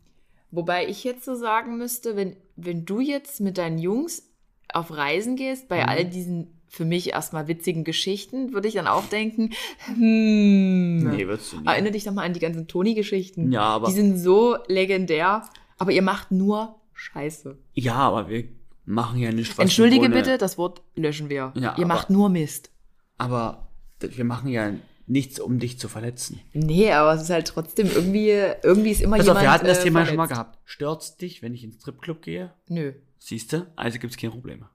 wobei 0.51 0.87
ich 0.87 1.03
jetzt 1.03 1.25
so 1.25 1.33
sagen 1.33 1.77
müsste, 1.77 2.15
wenn, 2.15 2.35
wenn 2.55 2.85
du 2.85 2.99
jetzt 2.99 3.41
mit 3.41 3.57
deinen 3.57 3.79
Jungs 3.79 4.28
auf 4.73 4.91
Reisen 4.95 5.35
gehst, 5.35 5.67
bei 5.67 5.81
Mhm. 5.83 5.89
all 5.89 6.05
diesen 6.05 6.47
für 6.71 6.85
mich 6.85 7.09
erstmal 7.13 7.47
witzigen 7.47 7.83
Geschichten, 7.83 8.53
würde 8.53 8.67
ich 8.67 8.75
dann 8.75 8.85
auch 8.85 9.05
denken, 9.05 9.49
hm, 9.85 11.11
Nee, 11.15 11.27
würdest 11.27 11.53
du 11.53 11.57
nicht. 11.57 11.67
erinnere 11.67 11.91
dich 11.93 12.03
doch 12.03 12.13
mal 12.13 12.23
an 12.25 12.33
die 12.33 12.39
ganzen 12.39 12.67
Toni-Geschichten. 12.67 13.51
Ja, 13.51 13.61
aber- 13.63 13.87
Die 13.87 13.93
sind 13.93 14.17
so 14.19 14.55
legendär, 14.67 15.43
aber 15.77 15.91
ihr 15.91 16.01
macht 16.03 16.31
nur 16.31 16.75
Scheiße. 16.93 17.57
Ja, 17.73 17.95
aber 17.95 18.29
wir 18.29 18.43
machen 18.85 19.19
ja 19.19 19.31
nicht 19.31 19.51
was. 19.57 19.63
Entschuldige 19.63 20.05
ohne- 20.05 20.15
bitte, 20.15 20.37
das 20.37 20.57
Wort 20.57 20.81
löschen 20.95 21.29
wir. 21.29 21.53
Ja, 21.55 21.61
ihr 21.61 21.69
aber- 21.71 21.85
macht 21.87 22.09
nur 22.09 22.29
Mist. 22.29 22.69
Aber 23.17 23.69
wir 23.99 24.25
machen 24.25 24.49
ja 24.49 24.71
nichts, 25.07 25.39
um 25.39 25.57
dich 25.59 25.79
zu 25.79 25.87
verletzen. 25.87 26.39
Nee, 26.53 26.91
aber 26.91 27.13
es 27.15 27.23
ist 27.23 27.29
halt 27.31 27.47
trotzdem 27.47 27.87
irgendwie, 27.87 28.29
irgendwie 28.63 28.91
ist 28.91 29.01
immer 29.01 29.17
Pass 29.17 29.25
jemand 29.25 29.37
auf, 29.39 29.43
wir 29.43 29.51
hatten 29.51 29.65
das 29.65 29.79
äh, 29.79 29.83
Thema 29.85 30.05
schon 30.05 30.17
mal 30.17 30.27
verletzt. 30.27 30.51
gehabt. 30.51 30.59
Stört's 30.65 31.17
dich, 31.17 31.41
wenn 31.41 31.53
ich 31.55 31.63
ins 31.63 31.77
Stripclub 31.81 32.21
gehe? 32.21 32.53
Nö. 32.67 32.93
Siehst 33.19 33.53
du? 33.53 33.67
Also 33.75 33.99
gibt's 33.99 34.17
keine 34.17 34.31
Probleme. 34.31 34.69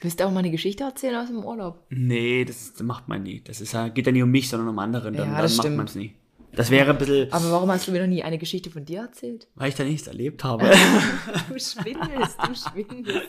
Willst 0.00 0.20
du 0.20 0.24
auch 0.24 0.30
mal 0.30 0.38
eine 0.40 0.50
Geschichte 0.50 0.84
erzählen 0.84 1.16
aus 1.16 1.26
dem 1.28 1.44
Urlaub? 1.44 1.84
Nee, 1.90 2.44
das, 2.44 2.80
macht 2.82 3.08
man 3.08 3.22
nie. 3.22 3.42
Das 3.42 3.60
ist, 3.60 3.76
geht 3.94 4.06
ja 4.06 4.12
nicht 4.12 4.22
um 4.22 4.30
mich, 4.30 4.48
sondern 4.48 4.68
um 4.68 4.78
anderen. 4.78 5.14
Dann, 5.14 5.28
Ja, 5.28 5.34
dann 5.42 5.42
macht 5.42 5.54
stimmt. 5.54 5.76
man's 5.76 5.94
nie. 5.94 6.14
Das 6.52 6.70
wäre 6.70 6.90
ein 6.90 6.98
bisschen, 6.98 7.32
Aber 7.32 7.50
warum 7.52 7.70
hast 7.70 7.86
du 7.86 7.92
mir 7.92 8.00
noch 8.00 8.08
nie 8.08 8.22
eine 8.24 8.38
Geschichte 8.38 8.70
von 8.70 8.84
dir 8.84 9.00
erzählt? 9.02 9.46
weil 9.54 9.68
ich 9.68 9.74
da 9.76 9.84
nichts 9.84 10.06
erlebt 10.08 10.42
habe. 10.42 10.64
Du 11.48 11.58
schwindelst, 11.58 12.38
du 12.46 12.54
schwindelst. 12.54 13.28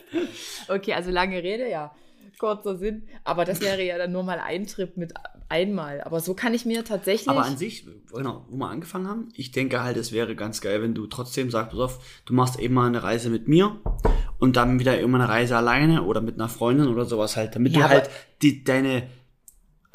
Okay, 0.69 0.93
also 0.93 1.11
lange 1.11 1.41
Rede, 1.43 1.69
ja. 1.69 1.93
Kurzer 2.41 2.75
Sinn. 2.75 3.03
Aber 3.23 3.45
das 3.45 3.61
wäre 3.61 3.83
ja 3.83 3.99
dann 3.99 4.11
nur 4.11 4.23
mal 4.23 4.39
ein 4.39 4.65
Trip 4.65 4.97
mit 4.97 5.13
einmal. 5.47 6.01
Aber 6.01 6.19
so 6.19 6.33
kann 6.33 6.55
ich 6.55 6.65
mir 6.65 6.83
tatsächlich. 6.83 7.29
Aber 7.29 7.45
an 7.45 7.55
sich, 7.55 7.85
genau, 8.11 8.45
wo 8.49 8.57
wir 8.57 8.67
angefangen 8.67 9.07
haben, 9.07 9.29
ich 9.35 9.51
denke 9.51 9.83
halt, 9.83 9.95
es 9.95 10.11
wäre 10.11 10.35
ganz 10.35 10.59
geil, 10.59 10.81
wenn 10.81 10.95
du 10.95 11.05
trotzdem 11.05 11.51
sagst, 11.51 11.71
pass 11.71 11.79
auf, 11.79 12.21
du 12.25 12.33
machst 12.33 12.59
eben 12.59 12.73
mal 12.73 12.87
eine 12.87 13.03
Reise 13.03 13.29
mit 13.29 13.47
mir 13.47 13.79
und 14.39 14.55
dann 14.55 14.79
wieder 14.79 14.99
immer 14.99 15.19
eine 15.19 15.29
Reise 15.29 15.55
alleine 15.55 16.01
oder 16.01 16.19
mit 16.19 16.35
einer 16.35 16.49
Freundin 16.49 16.87
oder 16.87 17.05
sowas 17.05 17.37
halt, 17.37 17.53
damit 17.55 17.73
Ja, 17.73 17.81
du 17.83 17.89
halt 17.89 18.09
die, 18.41 18.63
deine 18.63 19.03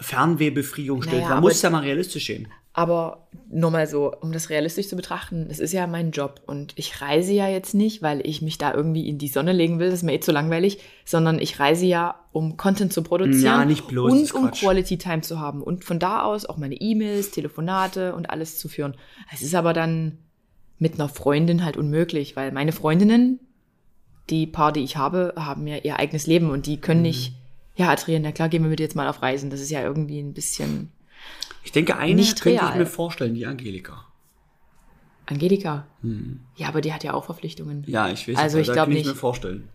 Fernwehbefriedigung 0.00 1.02
stellst. 1.02 1.16
Naja, 1.18 1.28
Man 1.30 1.38
aber- 1.38 1.48
muss 1.48 1.62
ja 1.62 1.70
mal 1.70 1.82
realistisch 1.82 2.26
sehen. 2.26 2.48
Aber 2.78 3.26
nur 3.50 3.70
mal 3.70 3.86
so, 3.86 4.12
um 4.20 4.32
das 4.32 4.50
realistisch 4.50 4.88
zu 4.88 4.96
betrachten, 4.96 5.46
das 5.48 5.60
ist 5.60 5.72
ja 5.72 5.86
mein 5.86 6.10
Job. 6.10 6.42
Und 6.46 6.74
ich 6.76 7.00
reise 7.00 7.32
ja 7.32 7.48
jetzt 7.48 7.72
nicht, 7.72 8.02
weil 8.02 8.20
ich 8.26 8.42
mich 8.42 8.58
da 8.58 8.74
irgendwie 8.74 9.08
in 9.08 9.16
die 9.16 9.28
Sonne 9.28 9.54
legen 9.54 9.78
will, 9.78 9.86
das 9.86 10.00
ist 10.00 10.02
mir 10.02 10.12
eh 10.12 10.20
zu 10.20 10.30
langweilig, 10.30 10.80
sondern 11.06 11.38
ich 11.38 11.58
reise 11.58 11.86
ja, 11.86 12.16
um 12.32 12.58
Content 12.58 12.92
zu 12.92 13.02
produzieren 13.02 13.40
Ja, 13.44 13.64
nicht 13.64 13.88
bloß, 13.88 14.12
und 14.12 14.34
um 14.34 14.42
Quatsch. 14.48 14.60
Quality 14.60 14.98
Time 14.98 15.22
zu 15.22 15.40
haben. 15.40 15.62
Und 15.62 15.84
von 15.86 15.98
da 15.98 16.22
aus 16.24 16.44
auch 16.44 16.58
meine 16.58 16.74
E-Mails, 16.74 17.30
Telefonate 17.30 18.14
und 18.14 18.28
alles 18.28 18.58
zu 18.58 18.68
führen. 18.68 18.94
Es 19.32 19.40
ist 19.40 19.54
aber 19.54 19.72
dann 19.72 20.18
mit 20.78 20.94
einer 20.94 21.08
Freundin 21.08 21.64
halt 21.64 21.78
unmöglich, 21.78 22.36
weil 22.36 22.52
meine 22.52 22.72
Freundinnen, 22.72 23.40
die 24.28 24.46
paar, 24.46 24.72
die 24.72 24.80
ich 24.84 24.98
habe, 24.98 25.32
haben 25.34 25.66
ja 25.66 25.78
ihr 25.78 25.98
eigenes 25.98 26.26
Leben 26.26 26.50
und 26.50 26.66
die 26.66 26.76
Mhm. 26.76 26.80
können 26.82 27.02
nicht, 27.02 27.32
ja, 27.74 27.88
Adrian, 27.88 28.20
na 28.20 28.32
klar, 28.32 28.50
gehen 28.50 28.62
wir 28.62 28.68
mit 28.68 28.80
dir 28.80 28.84
jetzt 28.84 28.96
mal 28.96 29.08
auf 29.08 29.22
Reisen. 29.22 29.48
Das 29.48 29.60
ist 29.62 29.70
ja 29.70 29.80
irgendwie 29.82 30.20
ein 30.20 30.34
bisschen 30.34 30.90
Ich 31.66 31.72
denke, 31.72 31.96
eine 31.96 32.14
Nicht 32.14 32.40
könnte 32.40 32.62
ich 32.62 32.62
real. 32.62 32.78
mir 32.78 32.86
vorstellen, 32.86 33.34
die 33.34 33.44
Angelika. 33.44 34.04
Angelika. 35.26 35.84
Ja, 36.54 36.68
aber 36.68 36.80
die 36.80 36.92
hat 36.92 37.02
ja 37.02 37.12
auch 37.12 37.24
Verpflichtungen. 37.24 37.84
Hm. 37.84 37.92
Ja, 37.92 38.08
ich 38.08 38.28
weiß 38.28 38.36
Also 38.36 38.58
ich 38.58 38.68
da 38.68 38.74
glaub 38.74 38.84
kann 38.84 38.92
ich 38.92 38.98
nicht. 38.98 39.08
mir 39.08 39.16
vorstellen. 39.16 39.68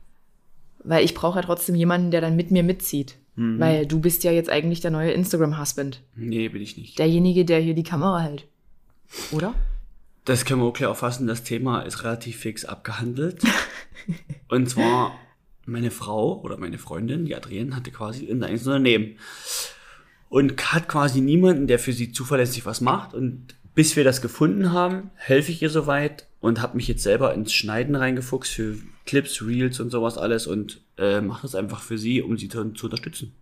Weil 0.85 1.03
ich 1.03 1.13
brauche 1.13 1.39
ja 1.39 1.45
trotzdem 1.45 1.75
jemanden, 1.75 2.09
der 2.09 2.21
dann 2.21 2.37
mit 2.37 2.49
mir 2.49 2.63
mitzieht. 2.63 3.17
Mhm. 3.35 3.59
Weil 3.59 3.85
du 3.85 3.99
bist 3.99 4.23
ja 4.23 4.31
jetzt 4.31 4.49
eigentlich 4.49 4.79
der 4.79 4.91
neue 4.91 5.11
Instagram-Husband. 5.11 6.01
Nee, 6.15 6.47
bin 6.47 6.61
ich 6.61 6.77
nicht. 6.77 6.97
Derjenige, 6.97 7.43
der 7.43 7.59
hier 7.59 7.73
die 7.73 7.83
Kamera 7.83 8.21
hält. 8.21 8.47
Oder? 9.33 9.53
Das 10.23 10.45
können 10.45 10.61
wir 10.61 10.67
auch 10.67 10.73
klar 10.73 10.91
auffassen. 10.91 11.27
Das 11.27 11.43
Thema 11.43 11.81
ist 11.81 12.05
relativ 12.05 12.37
fix 12.37 12.63
abgehandelt. 12.63 13.41
Und 14.47 14.69
zwar 14.69 15.13
meine 15.65 15.91
Frau 15.91 16.39
oder 16.39 16.55
meine 16.55 16.77
Freundin, 16.77 17.25
die 17.25 17.35
Adrienne, 17.35 17.75
hatte 17.75 17.91
quasi 17.91 18.31
ein 18.31 18.41
eigenes 18.41 18.65
Unternehmen. 18.65 19.17
Und 20.31 20.73
hat 20.73 20.87
quasi 20.87 21.21
niemanden, 21.21 21.67
der 21.67 21.77
für 21.77 21.93
sie 21.93 22.11
zuverlässig 22.11 22.65
was 22.65 22.81
macht. 22.81 23.13
Und 23.13 23.53
bis 23.75 23.95
wir 23.95 24.03
das 24.03 24.21
gefunden 24.21 24.71
haben, 24.71 25.11
helfe 25.15 25.51
ich 25.51 25.61
ihr 25.61 25.69
soweit 25.69 26.25
und 26.39 26.61
habe 26.61 26.77
mich 26.77 26.87
jetzt 26.87 27.03
selber 27.03 27.33
ins 27.33 27.53
Schneiden 27.53 27.95
reingefuchst 27.95 28.51
für 28.51 28.77
Clips, 29.05 29.41
Reels 29.45 29.79
und 29.79 29.89
sowas 29.91 30.17
alles 30.17 30.47
und 30.47 30.81
äh, 30.97 31.21
mache 31.21 31.43
das 31.43 31.53
einfach 31.53 31.81
für 31.81 31.97
sie, 31.97 32.21
um 32.21 32.37
sie 32.37 32.49
zu, 32.49 32.71
zu 32.71 32.87
unterstützen. 32.87 33.33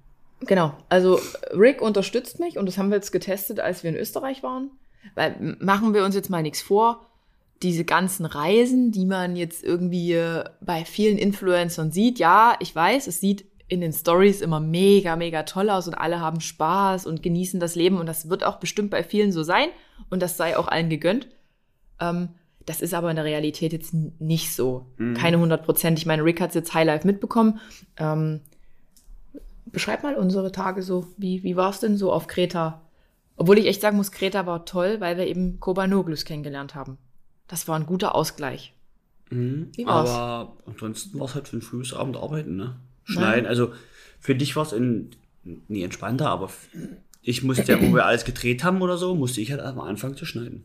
Genau. 0.41 0.73
Also 0.89 1.19
Rick 1.51 1.81
unterstützt 1.81 2.39
mich 2.39 2.57
und 2.57 2.65
das 2.65 2.77
haben 2.77 2.89
wir 2.89 2.95
jetzt 2.95 3.11
getestet, 3.11 3.59
als 3.59 3.83
wir 3.83 3.91
in 3.91 3.97
Österreich 3.97 4.43
waren. 4.43 4.71
Weil 5.15 5.57
machen 5.59 5.93
wir 5.93 6.03
uns 6.03 6.15
jetzt 6.15 6.29
mal 6.29 6.41
nichts 6.41 6.61
vor. 6.61 7.05
Diese 7.61 7.83
ganzen 7.83 8.25
Reisen, 8.25 8.91
die 8.91 9.05
man 9.05 9.35
jetzt 9.35 9.63
irgendwie 9.63 10.17
bei 10.61 10.85
vielen 10.85 11.17
Influencern 11.17 11.91
sieht, 11.91 12.19
ja, 12.19 12.55
ich 12.59 12.73
weiß, 12.73 13.07
es 13.07 13.19
sieht 13.19 13.45
in 13.69 13.81
den 13.81 13.93
Stories 13.93 14.41
immer 14.41 14.59
mega, 14.59 15.15
mega 15.15 15.43
toll 15.43 15.69
aus 15.69 15.87
und 15.87 15.93
alle 15.93 16.19
haben 16.19 16.41
Spaß 16.41 17.05
und 17.05 17.23
genießen 17.23 17.59
das 17.59 17.75
Leben 17.75 17.97
und 17.97 18.07
das 18.07 18.27
wird 18.27 18.43
auch 18.43 18.57
bestimmt 18.57 18.89
bei 18.89 19.03
vielen 19.03 19.31
so 19.31 19.43
sein 19.43 19.69
und 20.09 20.21
das 20.21 20.37
sei 20.37 20.57
auch 20.57 20.67
allen 20.67 20.89
gegönnt. 20.89 21.27
Ähm, 21.99 22.29
das 22.65 22.81
ist 22.81 22.93
aber 22.93 23.09
in 23.09 23.15
der 23.15 23.25
Realität 23.25 23.71
jetzt 23.71 23.93
nicht 23.93 24.53
so. 24.53 24.87
Keine 25.15 25.37
100 25.37 25.63
Prozent. 25.63 25.97
Ich 25.97 26.05
meine, 26.05 26.23
Rick 26.23 26.41
hat 26.41 26.49
es 26.49 26.55
jetzt 26.55 26.73
Highlife 26.73 27.07
mitbekommen. 27.07 27.59
Ähm, 27.97 28.41
beschreib 29.65 30.03
mal 30.03 30.15
unsere 30.15 30.51
Tage 30.51 30.83
so. 30.83 31.07
Wie, 31.17 31.43
wie 31.43 31.55
war 31.55 31.69
es 31.69 31.79
denn 31.79 31.97
so 31.97 32.11
auf 32.11 32.27
Kreta? 32.27 32.81
Obwohl 33.37 33.57
ich 33.57 33.67
echt 33.67 33.81
sagen 33.81 33.97
muss, 33.97 34.11
Kreta 34.11 34.45
war 34.45 34.65
toll, 34.65 34.99
weil 34.99 35.17
wir 35.17 35.25
eben 35.25 35.59
Kobanoglus 35.59 36.25
kennengelernt 36.25 36.75
haben. 36.75 36.97
Das 37.47 37.67
war 37.67 37.79
ein 37.79 37.85
guter 37.85 38.13
Ausgleich. 38.13 38.73
Wie 39.75 39.85
war's? 39.85 40.09
Aber 40.09 40.57
ansonsten 40.65 41.19
war 41.19 41.27
es 41.27 41.35
halt 41.35 41.47
für 41.47 41.57
ein 41.57 41.61
frühes 41.61 41.93
Abend 41.93 42.17
arbeiten, 42.17 42.55
ne? 42.55 42.75
Schneiden. 43.09 43.45
Also 43.45 43.73
für 44.19 44.35
dich 44.35 44.55
war 44.55 44.63
es 44.63 44.73
in, 44.73 45.11
nie 45.67 45.83
entspannter, 45.83 46.29
aber 46.29 46.49
ich 47.21 47.43
musste 47.43 47.71
ja, 47.71 47.81
wo 47.81 47.93
wir 47.93 48.05
alles 48.05 48.25
gedreht 48.25 48.63
haben 48.63 48.81
oder 48.81 48.97
so, 48.97 49.15
musste 49.15 49.41
ich 49.41 49.51
halt 49.51 49.61
am 49.61 49.79
Anfang 49.79 50.15
zu 50.15 50.25
schneiden. 50.25 50.63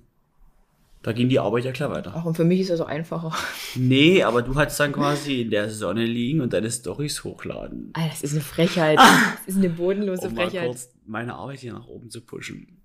Da 1.02 1.12
ging 1.12 1.28
die 1.28 1.38
Arbeit 1.38 1.66
ja 1.66 1.72
klar 1.72 1.90
weiter. 1.90 2.16
Auch 2.16 2.24
und 2.24 2.34
für 2.34 2.44
mich 2.44 2.60
ist 2.60 2.70
das 2.70 2.78
so 2.78 2.86
einfacher. 2.86 3.30
Nee, 3.74 4.22
aber 4.22 4.40
du 4.40 4.54
hattest 4.54 4.80
dann 4.80 4.92
quasi 4.92 5.42
in 5.42 5.50
der 5.50 5.68
Sonne 5.68 6.06
liegen 6.06 6.40
und 6.40 6.54
deine 6.54 6.70
Stories 6.70 7.24
hochladen. 7.24 7.90
Alter, 7.92 8.08
das 8.08 8.22
ist 8.22 8.32
eine 8.32 8.40
Frechheit. 8.40 8.98
Das 8.98 9.54
ist 9.54 9.58
eine 9.58 9.68
bodenlose 9.68 10.28
Um 10.28 10.34
mal 10.34 10.48
Frechheit. 10.48 10.68
kurz 10.68 10.90
meine 11.04 11.34
Arbeit 11.34 11.58
hier 11.58 11.74
nach 11.74 11.86
oben 11.88 12.08
zu 12.08 12.22
pushen. 12.22 12.80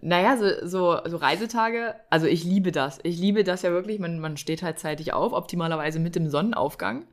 Naja, 0.00 0.38
so, 0.38 0.66
so, 0.66 0.98
so 1.06 1.16
Reisetage, 1.18 1.94
also 2.08 2.26
ich 2.26 2.42
liebe 2.42 2.72
das. 2.72 3.00
Ich 3.02 3.18
liebe 3.18 3.44
das 3.44 3.60
ja 3.60 3.70
wirklich. 3.70 3.98
Man, 3.98 4.18
man 4.18 4.38
steht 4.38 4.62
halt 4.62 4.78
zeitig 4.78 5.12
auf, 5.12 5.34
optimalerweise 5.34 5.98
mit 6.00 6.16
dem 6.16 6.30
Sonnenaufgang. 6.30 7.06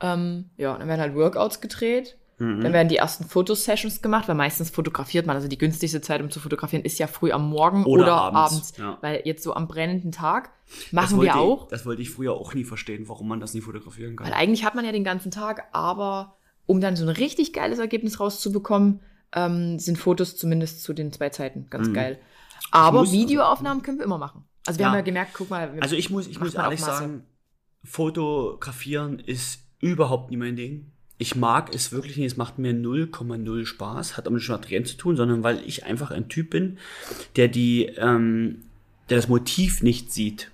Ähm, 0.00 0.50
ja, 0.56 0.76
dann 0.76 0.88
werden 0.88 1.00
halt 1.00 1.14
Workouts 1.14 1.60
gedreht. 1.60 2.16
Mhm. 2.38 2.60
Dann 2.60 2.72
werden 2.74 2.88
die 2.88 2.96
ersten 2.96 3.24
Fotosessions 3.24 4.02
gemacht, 4.02 4.28
weil 4.28 4.34
meistens 4.34 4.68
fotografiert 4.68 5.26
man. 5.26 5.36
Also 5.36 5.48
die 5.48 5.56
günstigste 5.56 6.02
Zeit, 6.02 6.20
um 6.20 6.30
zu 6.30 6.38
fotografieren, 6.38 6.84
ist 6.84 6.98
ja 6.98 7.06
früh 7.06 7.32
am 7.32 7.48
Morgen 7.48 7.84
Oder 7.86 8.02
oder, 8.02 8.14
abends, 8.16 8.52
abends. 8.52 8.76
ja. 8.76 8.98
Weil 9.00 9.22
jetzt 9.24 9.42
so 9.42 9.54
am 9.54 9.66
brennenden 9.68 10.12
Tag 10.12 10.50
machen 10.92 11.18
wir 11.22 11.36
auch. 11.36 11.62
Ich, 11.64 11.68
das 11.70 11.86
wollte 11.86 12.02
ich 12.02 12.10
früher 12.10 12.34
auch 12.34 12.52
nie 12.52 12.64
verstehen, 12.64 13.08
warum 13.08 13.28
man 13.28 13.40
das 13.40 13.54
nie 13.54 13.62
fotografieren 13.62 14.16
kann. 14.16 14.26
Weil 14.26 14.34
eigentlich 14.34 14.64
hat 14.66 14.74
man 14.74 14.84
ja 14.84 14.92
den 14.92 15.02
ganzen 15.04 15.30
Tag, 15.30 15.64
aber 15.72 16.36
um 16.66 16.80
dann 16.82 16.94
so 16.96 17.04
ein 17.04 17.08
richtig 17.08 17.54
geiles 17.54 17.78
Ergebnis 17.78 18.20
rauszubekommen, 18.20 19.00
ähm, 19.34 19.78
sind 19.78 19.96
Fotos 19.96 20.36
zumindest 20.36 20.82
zu 20.82 20.92
den 20.92 21.12
zwei 21.12 21.30
Zeiten 21.30 21.68
ganz 21.70 21.90
geil. 21.94 22.18
Aber 22.70 23.02
Mhm. 23.04 23.12
Videoaufnahmen 23.12 23.82
können 23.82 23.98
wir 23.98 24.04
immer 24.04 24.18
machen. 24.18 24.44
Also 24.66 24.78
wir 24.78 24.82
Ja. 24.84 24.90
haben 24.90 24.96
ja 24.96 25.02
gemerkt, 25.02 25.32
guck 25.34 25.48
mal, 25.48 25.72
wir- 25.74 25.82
Also 25.82 25.96
ich 25.96 26.10
muss, 26.10 26.26
ich 26.26 26.38
muss 26.38 26.52
ehrlich 26.54 26.82
sagen, 26.82 27.24
fotografieren 27.84 29.18
ist 29.20 29.60
überhaupt 29.90 30.30
nie 30.30 30.36
mein 30.36 30.56
Ding. 30.56 30.86
Ich 31.18 31.34
mag 31.34 31.74
es 31.74 31.92
wirklich 31.92 32.16
nicht, 32.16 32.26
es 32.26 32.36
macht 32.36 32.58
mir 32.58 32.72
0,0 32.72 33.64
Spaß, 33.64 34.16
hat 34.16 34.28
auch 34.28 34.32
nicht 34.32 34.48
mit 34.48 34.58
Adrienne 34.58 34.84
zu 34.84 34.96
tun, 34.96 35.16
sondern 35.16 35.42
weil 35.42 35.62
ich 35.66 35.84
einfach 35.86 36.10
ein 36.10 36.28
Typ 36.28 36.50
bin, 36.50 36.78
der 37.36 37.48
die, 37.48 37.86
ähm, 37.96 38.62
der 39.08 39.16
das 39.16 39.28
Motiv 39.28 39.82
nicht 39.82 40.12
sieht. 40.12 40.50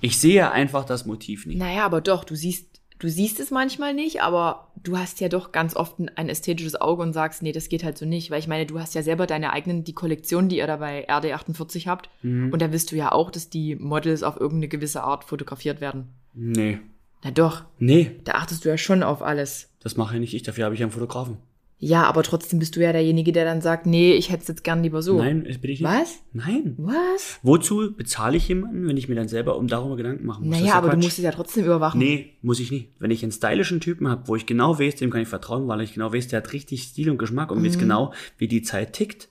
Ich 0.00 0.18
sehe 0.18 0.50
einfach 0.50 0.84
das 0.84 1.06
Motiv 1.06 1.46
nicht. 1.46 1.58
Naja, 1.58 1.84
aber 1.84 2.00
doch, 2.00 2.24
du 2.24 2.34
siehst, 2.36 2.66
du 2.98 3.08
siehst 3.08 3.40
es 3.40 3.50
manchmal 3.50 3.94
nicht, 3.94 4.22
aber 4.22 4.68
du 4.82 4.96
hast 4.96 5.20
ja 5.20 5.28
doch 5.28 5.52
ganz 5.52 5.76
oft 5.76 5.98
ein, 5.98 6.08
ein 6.16 6.28
ästhetisches 6.28 6.80
Auge 6.80 7.02
und 7.02 7.12
sagst, 7.12 7.42
nee, 7.42 7.52
das 7.52 7.68
geht 7.68 7.84
halt 7.84 7.98
so 7.98 8.06
nicht. 8.06 8.30
Weil 8.30 8.38
ich 8.38 8.48
meine, 8.48 8.66
du 8.66 8.78
hast 8.78 8.94
ja 8.94 9.02
selber 9.02 9.26
deine 9.26 9.52
eigenen, 9.52 9.84
die 9.84 9.92
Kollektion, 9.92 10.48
die 10.48 10.58
ihr 10.58 10.66
da 10.66 10.76
bei 10.76 11.08
RD48 11.08 11.86
habt. 11.86 12.08
Mhm. 12.22 12.52
Und 12.52 12.62
da 12.62 12.72
wirst 12.72 12.92
du 12.92 12.96
ja 12.96 13.12
auch, 13.12 13.30
dass 13.30 13.50
die 13.50 13.74
Models 13.76 14.22
auf 14.22 14.36
irgendeine 14.36 14.68
gewisse 14.68 15.02
Art 15.02 15.24
fotografiert 15.24 15.80
werden. 15.80 16.08
Nee. 16.34 16.78
Na 17.24 17.30
doch, 17.30 17.64
Nee, 17.78 18.12
da 18.24 18.32
achtest 18.32 18.64
du 18.64 18.68
ja 18.68 18.78
schon 18.78 19.02
auf 19.02 19.22
alles. 19.22 19.68
das 19.82 19.96
mache 19.96 20.14
ich 20.14 20.20
nicht 20.20 20.34
ich, 20.34 20.42
dafür 20.42 20.64
habe 20.64 20.74
ich 20.74 20.82
einen 20.82 20.92
Fotografen. 20.92 21.36
Ja, 21.82 22.02
aber 22.04 22.22
trotzdem 22.22 22.58
bist 22.58 22.76
du 22.76 22.80
ja 22.80 22.92
derjenige, 22.92 23.32
der 23.32 23.46
dann 23.46 23.62
sagt, 23.62 23.86
nee, 23.86 24.12
ich 24.12 24.30
hätte 24.30 24.42
es 24.42 24.48
jetzt 24.48 24.64
gern 24.64 24.82
lieber 24.82 25.00
so. 25.00 25.16
Nein, 25.16 25.44
das 25.48 25.56
bin 25.56 25.70
ich 25.70 25.80
nicht. 25.80 25.88
Was? 25.90 26.18
Nein. 26.34 26.74
Was? 26.76 27.38
Wozu 27.42 27.94
bezahle 27.96 28.36
ich 28.36 28.48
jemanden, 28.48 28.86
wenn 28.86 28.98
ich 28.98 29.08
mir 29.08 29.14
dann 29.14 29.28
selber 29.28 29.56
um 29.56 29.66
darüber 29.66 29.96
Gedanken 29.96 30.26
machen 30.26 30.44
muss? 30.46 30.56
Naja, 30.58 30.66
ja 30.66 30.74
aber 30.74 30.90
du 30.90 30.98
musst 30.98 31.16
es 31.16 31.24
ja 31.24 31.30
trotzdem 31.32 31.64
überwachen. 31.64 31.98
Nee, 31.98 32.34
muss 32.42 32.60
ich 32.60 32.70
nicht. 32.70 32.90
Wenn 32.98 33.10
ich 33.10 33.22
einen 33.22 33.32
stylischen 33.32 33.80
Typen 33.80 34.08
habe, 34.08 34.28
wo 34.28 34.36
ich 34.36 34.44
genau 34.44 34.78
weiß, 34.78 34.96
dem 34.96 35.08
kann 35.08 35.22
ich 35.22 35.28
vertrauen, 35.28 35.68
weil 35.68 35.80
ich 35.80 35.94
genau 35.94 36.12
weiß, 36.12 36.28
der 36.28 36.42
hat 36.42 36.52
richtig 36.52 36.82
Stil 36.82 37.08
und 37.08 37.16
Geschmack 37.16 37.50
und 37.50 37.64
weiß 37.64 37.76
Mhm. 37.76 37.80
genau, 37.80 38.12
wie 38.36 38.48
die 38.48 38.60
Zeit 38.60 38.92
tickt, 38.92 39.30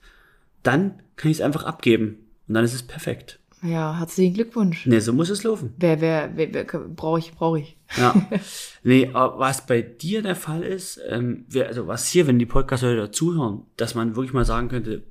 dann 0.64 1.00
kann 1.14 1.30
ich 1.30 1.36
es 1.38 1.42
einfach 1.42 1.62
abgeben. 1.62 2.16
Und 2.48 2.54
dann 2.54 2.64
ist 2.64 2.74
es 2.74 2.82
perfekt. 2.82 3.38
Ja, 3.62 3.98
herzlichen 3.98 4.34
Glückwunsch. 4.34 4.86
Nee, 4.86 5.00
so 5.00 5.12
muss 5.12 5.28
es 5.28 5.42
laufen. 5.42 5.74
Wer, 5.76 6.00
wer, 6.00 6.30
wer, 6.34 6.52
wer 6.54 6.64
brauche 6.64 7.18
ich, 7.18 7.32
brauche 7.32 7.60
ich. 7.60 7.76
Ja. 7.98 8.14
nee, 8.82 9.10
aber 9.12 9.38
was 9.38 9.66
bei 9.66 9.82
dir 9.82 10.22
der 10.22 10.36
Fall 10.36 10.62
ist, 10.62 10.98
ähm, 11.08 11.44
wer, 11.48 11.66
also 11.68 11.86
was 11.86 12.08
hier, 12.08 12.26
wenn 12.26 12.38
die 12.38 12.46
Podcast-Leute 12.46 13.10
zuhören, 13.10 13.64
dass 13.76 13.94
man 13.94 14.16
wirklich 14.16 14.32
mal 14.32 14.46
sagen 14.46 14.68
könnte, 14.68 15.02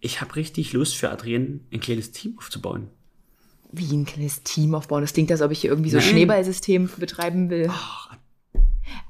ich 0.00 0.20
habe 0.20 0.36
richtig 0.36 0.72
Lust 0.74 0.96
für 0.96 1.10
Adrian 1.10 1.60
ein 1.72 1.80
kleines 1.80 2.12
Team 2.12 2.38
aufzubauen. 2.38 2.88
Wie 3.72 3.92
ein 3.92 4.06
kleines 4.06 4.44
Team 4.44 4.74
aufbauen. 4.76 5.00
Das 5.02 5.12
klingt, 5.12 5.32
als 5.32 5.42
ob 5.42 5.50
ich 5.50 5.60
hier 5.60 5.70
irgendwie 5.70 5.90
so 5.90 5.96
ein. 5.98 6.02
Schneeballsystem 6.02 6.88
betreiben 6.98 7.50
will. 7.50 7.68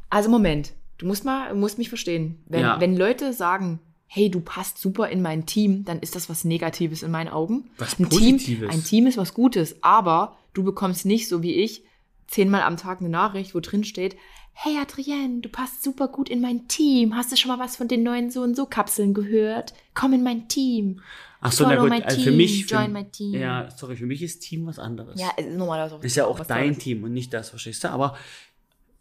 Also 0.09 0.31
Moment, 0.31 0.73
du 0.97 1.07
musst 1.07 1.25
mal, 1.27 1.51
du 1.51 1.57
musst 1.57 1.77
mich 1.77 1.91
verstehen. 1.91 2.43
Wenn, 2.47 2.63
Ja. 2.63 2.81
wenn 2.81 2.97
Leute 2.97 3.35
sagen, 3.35 3.81
hey, 4.11 4.31
du 4.31 4.41
passt 4.41 4.79
super 4.79 5.09
in 5.11 5.23
mein 5.23 5.45
Team, 5.47 5.85
dann 5.85 6.01
ist 6.01 6.17
das 6.17 6.29
was 6.29 6.45
Negatives 6.45 7.03
in 7.03 7.11
meinen 7.11 7.29
Augen. 7.29 7.71
Was 7.77 7.99
ein 7.99 8.09
Positives. 8.09 8.45
Team, 8.45 8.71
ein 8.71 8.83
Team 8.83 9.07
ist 9.07 9.19
was 9.19 9.35
Gutes, 9.35 9.77
aber 9.83 10.37
du 10.55 10.65
bekommst 10.65 11.05
nicht, 11.05 11.29
so 11.29 11.43
wie 11.43 11.55
ich, 11.55 11.85
zehnmal 12.27 12.63
am 12.63 12.79
Tag 12.79 13.01
eine 13.01 13.11
Nachricht, 13.11 13.55
wo 13.55 13.61
drin 13.61 13.85
steht, 13.85 14.17
hey 14.53 14.77
Adrienne, 14.81 15.41
du 15.41 15.49
passt 15.51 15.85
super 15.85 16.09
gut 16.09 16.29
in 16.29 16.41
mein 16.41 16.67
Team. 16.69 17.15
Hast 17.15 17.31
du 17.31 17.37
schon 17.37 17.51
mal 17.51 17.59
was 17.59 17.77
von 17.77 17.87
den 17.87 18.03
neuen 18.03 18.31
so 18.31 18.43
und 18.43 18.57
so 18.57 18.67
Kapseln 18.67 19.15
gehört? 19.15 19.73
Komm 19.95 20.15
in 20.15 20.23
mein 20.23 20.49
Team. 20.49 21.01
Ach 21.41 21.53
so, 21.53 21.65
na 21.65 21.77
Follow 21.77 21.83
gut, 21.83 21.91
my 21.91 22.03
also 22.03 22.17
für 22.19 22.31
team, 22.31 22.37
mich, 22.37 22.67
für, 22.67 22.75
join 22.75 22.93
my 22.93 23.05
team. 23.05 23.35
ja, 23.35 23.71
sorry, 23.71 23.95
für 23.95 24.07
mich 24.07 24.23
ist 24.23 24.41
Team 24.41 24.67
was 24.67 24.81
anderes. 24.81 25.21
Ja, 25.21 25.31
es 25.37 25.47
ist 25.47 25.57
normalerweise 25.57 26.05
Ist 26.05 26.17
ja 26.17 26.27
auch 26.27 26.41
dein 26.41 26.71
Tolles. 26.71 26.79
Team 26.79 27.05
und 27.05 27.13
nicht 27.13 27.33
das, 27.33 27.51
verstehst 27.51 27.85
du? 27.85 27.91
Aber 27.91 28.17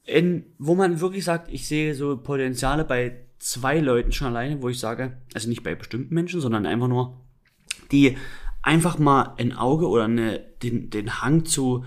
in, 0.04 0.46
wo 0.60 0.76
man 0.76 1.00
wirklich 1.00 1.24
sagt, 1.24 1.52
ich 1.52 1.68
sehe 1.68 1.96
so 1.96 2.18
Potenziale 2.18 2.86
bei 2.86 3.27
zwei 3.39 3.79
Leuten 3.79 4.12
schon 4.12 4.27
alleine, 4.27 4.62
wo 4.62 4.70
ich 4.70 4.79
sage, 4.79 5.17
also 5.34 5.50
nicht 5.50 5.63
bei 5.63 5.75
bestimmten 5.75 6.13
Menschen, 6.13 6.41
sondern 6.41 6.65
einfach 6.65 6.88
nur, 6.88 7.22
die 7.91 8.17
einfach 8.62 9.00
mal 9.00 9.36
ein 9.38 9.53
Auge 9.53 9.88
oder 9.88 10.06
eine, 10.06 10.39
den, 10.62 10.89
den 10.89 11.22
Hang 11.22 11.46
zu 11.46 11.86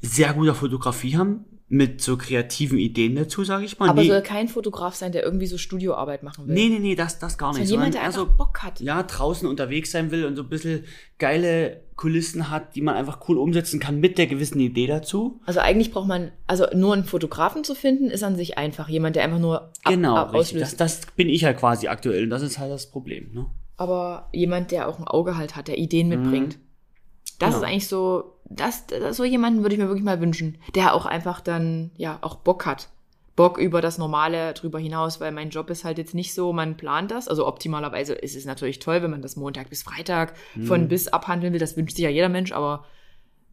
sehr 0.00 0.34
guter 0.34 0.54
Fotografie 0.54 1.16
haben, 1.16 1.44
mit 1.74 2.02
so 2.02 2.18
kreativen 2.18 2.76
Ideen 2.76 3.14
dazu, 3.14 3.44
sage 3.44 3.64
ich 3.64 3.78
mal. 3.78 3.88
Aber 3.88 4.02
nee, 4.02 4.08
soll 4.08 4.20
kein 4.20 4.46
Fotograf 4.48 4.94
sein, 4.94 5.10
der 5.10 5.22
irgendwie 5.22 5.46
so 5.46 5.56
Studioarbeit 5.56 6.22
machen 6.22 6.46
will. 6.46 6.54
nee, 6.54 6.68
nee, 6.68 6.78
nee, 6.78 6.94
das, 6.94 7.18
das 7.18 7.38
gar 7.38 7.48
nicht. 7.54 7.66
Sondern 7.66 7.70
jemand, 7.70 7.94
der 7.94 8.02
eher 8.02 8.06
einfach 8.08 8.26
Bock 8.26 8.62
hat. 8.62 8.80
ja, 8.80 9.02
draußen 9.02 9.48
unterwegs 9.48 9.90
sein 9.90 10.10
will 10.10 10.26
und 10.26 10.36
so 10.36 10.42
ein 10.42 10.50
bisschen 10.50 10.84
geile 11.18 11.80
Kulissen 11.96 12.50
hat, 12.50 12.74
die 12.74 12.82
man 12.82 12.94
einfach 12.94 13.26
cool 13.26 13.38
umsetzen 13.38 13.80
kann 13.80 14.00
mit 14.00 14.18
der 14.18 14.26
gewissen 14.26 14.60
Idee 14.60 14.86
dazu. 14.86 15.40
Also 15.46 15.60
eigentlich 15.60 15.92
braucht 15.92 16.08
man, 16.08 16.30
also 16.46 16.66
nur 16.74 16.92
einen 16.92 17.04
Fotografen 17.04 17.64
zu 17.64 17.74
finden, 17.74 18.10
ist 18.10 18.22
an 18.22 18.36
sich 18.36 18.58
einfach. 18.58 18.90
Jemand, 18.90 19.16
der 19.16 19.24
einfach 19.24 19.38
nur 19.38 19.62
ab, 19.62 19.72
Genau, 19.88 20.14
ab, 20.16 20.34
richtig. 20.34 20.58
auslöst. 20.62 20.78
Das, 20.80 21.00
das 21.00 21.06
bin 21.16 21.30
ich 21.30 21.40
ja 21.40 21.54
quasi 21.54 21.88
aktuell 21.88 22.24
und 22.24 22.30
das 22.30 22.42
ist 22.42 22.58
halt 22.58 22.70
das 22.70 22.90
Problem. 22.90 23.30
Ne? 23.32 23.46
aber 23.78 24.28
jemand, 24.32 24.70
der 24.70 24.88
auch 24.88 24.98
ein 25.00 25.08
Auge 25.08 25.36
halt 25.38 25.56
hat, 25.56 25.66
der 25.68 25.78
Ideen 25.78 26.08
mitbringt. 26.08 26.58
Das 27.40 27.48
Genau. 27.54 27.62
ist 27.62 27.68
eigentlich 27.68 27.88
so, 27.88 28.34
das, 28.56 28.86
das, 28.86 29.16
so 29.16 29.24
jemanden 29.24 29.62
würde 29.62 29.74
ich 29.74 29.80
mir 29.80 29.88
wirklich 29.88 30.04
mal 30.04 30.20
wünschen, 30.20 30.58
der 30.74 30.94
auch 30.94 31.06
einfach 31.06 31.40
dann, 31.40 31.90
ja, 31.96 32.18
auch 32.22 32.36
Bock 32.36 32.66
hat. 32.66 32.88
Bock 33.34 33.56
über 33.56 33.80
das 33.80 33.96
Normale 33.96 34.52
drüber 34.52 34.78
hinaus, 34.78 35.18
weil 35.18 35.32
mein 35.32 35.48
Job 35.48 35.70
ist 35.70 35.84
halt 35.84 35.96
jetzt 35.96 36.14
nicht 36.14 36.34
so, 36.34 36.52
man 36.52 36.76
plant 36.76 37.10
das. 37.10 37.28
Also 37.28 37.46
optimalerweise 37.46 38.12
ist 38.12 38.36
es 38.36 38.44
natürlich 38.44 38.78
toll, 38.78 39.02
wenn 39.02 39.10
man 39.10 39.22
das 39.22 39.36
Montag 39.36 39.70
bis 39.70 39.82
Freitag 39.82 40.34
Mhm. 40.54 40.66
von 40.66 40.88
bis 40.88 41.08
abhandeln 41.08 41.52
will. 41.54 41.60
Das 41.60 41.76
wünscht 41.76 41.96
sich 41.96 42.04
ja 42.04 42.10
jeder 42.10 42.28
Mensch, 42.28 42.52
aber 42.52 42.84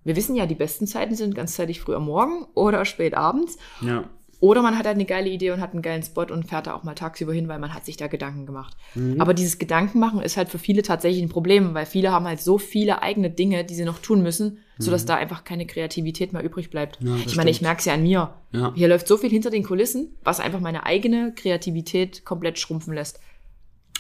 wir 0.04 0.18
wissen 0.18 0.36
ja, 0.36 0.46
die 0.46 0.56
besten 0.56 0.86
Zeiten 0.86 1.16
sind 1.16 1.34
ganzzeitig 1.34 1.80
früh 1.80 1.96
am 1.96 2.06
Morgen 2.06 2.46
oder 2.56 2.84
spät 2.84 3.16
abends. 3.16 3.58
Ja. 3.82 4.04
Oder 4.42 4.62
man 4.62 4.78
hat 4.78 4.86
halt 4.86 4.96
eine 4.96 5.06
geile 5.06 5.30
Idee 5.30 5.52
und 5.52 5.60
hat 5.60 5.74
einen 5.74 5.82
geilen 5.82 6.02
Spot 6.02 6.24
und 6.24 6.48
fährt 6.48 6.68
da 6.68 6.74
auch 6.74 6.84
mal 6.84 6.96
tagsüber 6.96 7.34
hin, 7.34 7.50
weil 7.50 7.60
man 7.60 7.74
hat 7.74 7.86
sich 7.86 7.98
da 7.98 8.08
Gedanken 8.08 8.46
gemacht. 8.46 8.78
Mhm. 8.96 9.20
Aber 9.20 9.34
dieses 9.34 9.58
Gedankenmachen 9.58 10.22
ist 10.22 10.38
halt 10.38 10.48
für 10.48 10.60
viele 10.60 10.82
tatsächlich 10.82 11.22
ein 11.22 11.30
Problem, 11.30 11.74
weil 11.74 11.86
viele 11.86 12.12
haben 12.12 12.26
halt 12.26 12.40
so 12.40 12.58
viele 12.58 13.02
eigene 13.02 13.30
Dinge, 13.30 13.66
die 13.66 13.76
sie 13.76 13.84
noch 13.84 14.00
tun 14.00 14.22
müssen, 14.22 14.60
sodass 14.78 15.06
da 15.06 15.16
einfach 15.16 15.44
keine 15.44 15.66
Kreativität 15.66 16.32
mehr 16.32 16.42
übrig 16.42 16.70
bleibt. 16.70 17.02
Mhm. 17.02 17.08
Ja, 17.08 17.16
das 17.16 17.26
ich 17.26 17.36
meine, 17.36 17.50
ich 17.50 17.58
stimmt. 17.58 17.68
merke 17.68 17.80
es 17.80 17.86
ja 17.86 17.94
an 17.96 18.04
mir. 18.04 18.34
Ja. 18.54 18.74
Hier 18.76 18.88
läuft 18.88 19.10
so 19.10 19.18
viel 19.18 19.30
hinter 19.30 19.50
den 19.50 19.64
Kulissen, 19.64 20.16
was 20.24 20.40
einfach 20.40 20.62
meine 20.62 20.86
eigene 20.86 21.34
Kreativität 21.36 22.24
komplett 22.24 22.60
schrumpfen 22.60 22.94
lässt. 22.94 23.20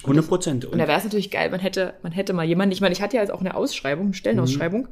100 0.03 0.25
Prozent. 0.25 0.65
Und 0.65 0.79
da 0.79 0.87
wäre 0.87 0.97
es 0.97 1.03
natürlich 1.03 1.31
geil, 1.31 1.49
man 1.49 1.59
hätte, 1.59 1.95
man 2.01 2.13
hätte 2.13 2.31
mal 2.31 2.45
jemanden, 2.45 2.71
ich 2.71 2.79
meine, 2.79 2.93
ich 2.93 3.01
hatte 3.01 3.17
ja 3.17 3.21
jetzt 3.21 3.31
auch 3.33 3.41
eine 3.41 3.55
Ausschreibung, 3.55 4.05
eine 4.05 4.13
Stellenausschreibung, 4.13 4.87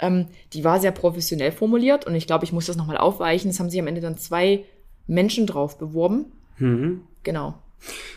ähm, 0.00 0.26
die 0.52 0.64
war 0.64 0.80
sehr 0.80 0.90
professionell 0.90 1.52
formuliert 1.52 2.06
und 2.06 2.16
ich 2.16 2.26
glaube, 2.26 2.44
ich 2.44 2.52
muss 2.52 2.66
das 2.66 2.76
nochmal 2.76 2.96
aufweichen. 2.96 3.50
Es 3.50 3.60
haben 3.60 3.70
sich 3.70 3.80
am 3.80 3.86
Ende 3.86 4.00
dann 4.00 4.16
zwei 4.16 4.64
Menschen 5.08 5.46
drauf 5.46 5.76
beworben. 5.78 6.26
Mhm. 6.58 7.00
Genau. 7.24 7.60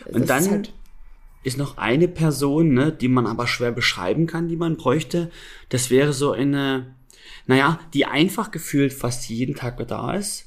Und 0.06 0.14
Das 0.14 0.20
ist 0.22 0.30
dann 0.30 0.50
halt- 0.50 0.72
ist 1.44 1.58
noch 1.58 1.76
eine 1.76 2.06
Person, 2.06 2.72
ne, 2.72 2.92
die 2.92 3.08
man 3.08 3.26
aber 3.26 3.46
schwer 3.48 3.72
beschreiben 3.72 4.26
kann, 4.28 4.46
die 4.48 4.56
man 4.56 4.76
bräuchte. 4.76 5.30
Das 5.70 5.90
wäre 5.90 6.12
so 6.12 6.30
eine, 6.32 6.94
naja, 7.46 7.80
die 7.94 8.06
einfach 8.06 8.52
gefühlt 8.52 8.92
fast 8.92 9.28
jeden 9.28 9.56
Tag 9.56 9.84
da 9.88 10.14
ist 10.14 10.46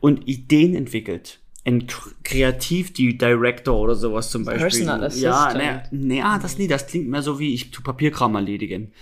und 0.00 0.26
Ideen 0.28 0.74
entwickelt. 0.74 1.40
Ein 1.66 1.86
kreativ 2.24 2.94
die 2.94 3.18
Director 3.18 3.78
oder 3.78 3.94
sowas 3.94 4.30
zum 4.30 4.46
Beispiel. 4.46 4.62
Personal 4.62 5.00
Ja, 5.00 5.06
Assistant. 5.06 5.54
naja, 5.58 5.82
naja, 5.90 6.38
das 6.40 6.56
nie, 6.56 6.66
das 6.68 6.86
klingt 6.86 7.08
mehr 7.08 7.20
so 7.22 7.38
wie 7.38 7.52
ich 7.52 7.70
tu 7.70 7.82
Papierkram 7.82 8.34
erledigen. 8.34 8.92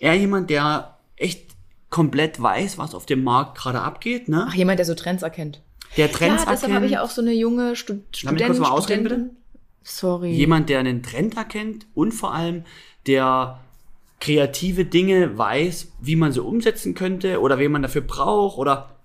Eher 0.00 0.14
jemand, 0.14 0.50
der 0.50 0.98
echt 1.16 1.46
komplett 1.88 2.42
weiß, 2.42 2.76
was 2.76 2.94
auf 2.94 3.06
dem 3.06 3.24
Markt 3.24 3.56
gerade 3.56 3.80
abgeht, 3.80 4.28
ne? 4.28 4.44
Ach, 4.48 4.54
jemand, 4.54 4.78
der 4.80 4.84
so 4.86 4.94
Trends 4.94 5.22
erkennt. 5.22 5.62
Der 5.96 6.10
Trends 6.10 6.44
ja, 6.44 6.50
deshalb 6.50 6.72
habe 6.72 6.86
ich 6.86 6.98
auch 6.98 7.10
so 7.10 7.20
eine 7.20 7.32
junge 7.32 7.76
Stud 7.76 8.02
Studentin. 8.14 8.46
kurz 8.46 8.58
mal 8.58 8.70
ausreden, 8.70 9.06
Studentin. 9.06 9.36
Sorry. 9.82 10.32
Jemand, 10.32 10.68
der 10.68 10.80
einen 10.80 11.02
Trend 11.02 11.36
erkennt 11.36 11.86
und 11.94 12.12
vor 12.12 12.34
allem 12.34 12.64
der 13.06 13.60
kreative 14.20 14.86
Dinge 14.86 15.36
weiß, 15.36 15.92
wie 16.00 16.16
man 16.16 16.32
sie 16.32 16.42
umsetzen 16.42 16.94
könnte 16.94 17.40
oder 17.40 17.58
wen 17.58 17.70
man 17.70 17.82
dafür 17.82 18.00
braucht 18.00 18.56
oder 18.56 18.96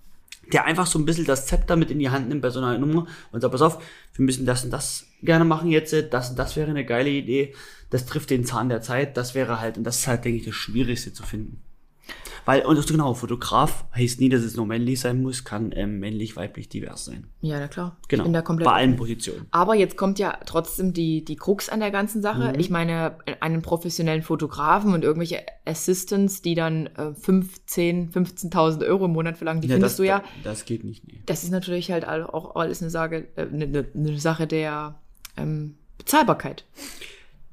der 0.53 0.65
einfach 0.65 0.87
so 0.87 0.97
ein 0.97 1.05
bisschen 1.05 1.25
das 1.25 1.45
Zepter 1.45 1.75
mit 1.75 1.91
in 1.91 1.99
die 1.99 2.09
Hand 2.09 2.29
nimmt 2.29 2.41
bei 2.41 2.49
so 2.49 2.59
einer 2.59 2.77
Nummer 2.77 3.05
und 3.31 3.41
sagt, 3.41 3.51
pass 3.51 3.61
auf, 3.61 3.83
wir 4.15 4.25
müssen 4.25 4.45
das 4.45 4.63
und 4.63 4.71
das 4.71 5.05
gerne 5.21 5.45
machen 5.45 5.69
jetzt, 5.69 5.93
das 6.11 6.29
und 6.31 6.39
das 6.39 6.55
wäre 6.55 6.69
eine 6.69 6.85
geile 6.85 7.09
Idee, 7.09 7.53
das 7.89 8.05
trifft 8.05 8.29
den 8.29 8.45
Zahn 8.45 8.69
der 8.69 8.81
Zeit, 8.81 9.17
das 9.17 9.35
wäre 9.35 9.59
halt, 9.59 9.77
und 9.77 9.83
das 9.83 9.99
ist 9.99 10.07
halt, 10.07 10.25
denke 10.25 10.39
ich, 10.39 10.45
das 10.45 10.55
Schwierigste 10.55 11.13
zu 11.13 11.23
finden. 11.23 11.61
Weil, 12.45 12.65
und 12.65 12.87
genau, 12.87 13.13
Fotograf 13.13 13.85
heißt 13.95 14.19
nie, 14.19 14.29
dass 14.29 14.41
es 14.41 14.55
nur 14.55 14.65
männlich 14.65 14.99
sein 15.01 15.21
muss, 15.21 15.43
kann 15.43 15.71
ähm, 15.75 15.99
männlich, 15.99 16.35
weiblich, 16.35 16.67
divers 16.67 17.05
sein. 17.05 17.27
ja, 17.41 17.59
na 17.59 17.67
klar. 17.67 17.97
Genau. 18.07 18.27
Da 18.29 18.41
komplett 18.41 18.65
Bei 18.65 18.73
allen. 18.73 18.95
Positionen. 18.95 19.45
Aber 19.51 19.75
jetzt 19.75 19.97
kommt 19.97 20.17
ja 20.17 20.37
trotzdem 20.45 20.93
die, 20.93 21.23
die 21.23 21.35
Krux 21.35 21.69
an 21.69 21.79
der 21.79 21.91
ganzen 21.91 22.21
Sache. 22.23 22.53
Mhm. 22.53 22.59
Ich 22.59 22.69
meine, 22.71 23.17
einen 23.41 23.61
professionellen 23.61 24.23
Fotografen 24.23 24.93
und 24.93 25.03
irgendwelche 25.03 25.43
Assistants, 25.65 26.41
die 26.41 26.55
dann 26.55 26.87
äh, 26.87 27.13
15, 27.13 28.11
15.000 28.11 28.83
Euro 28.87 29.05
im 29.05 29.11
Monat 29.11 29.37
verlangen, 29.37 29.61
die 29.61 29.67
findest 29.67 29.93
das, 29.93 29.97
du 29.97 30.03
ja. 30.07 30.23
Das 30.43 30.65
geht 30.65 30.83
nicht, 30.83 31.07
nee. 31.07 31.21
Das 31.27 31.43
ist 31.43 31.51
natürlich 31.51 31.91
halt 31.91 32.07
auch 32.07 32.55
alles 32.55 32.81
eine, 32.81 32.89
Sage, 32.89 33.27
äh, 33.35 33.41
eine, 33.43 33.65
eine- 33.65 33.85
eine 33.93 34.19
Sache 34.19 34.47
der 34.47 34.95
ähm, 35.37 35.75
Bezahlbarkeit. 35.99 36.65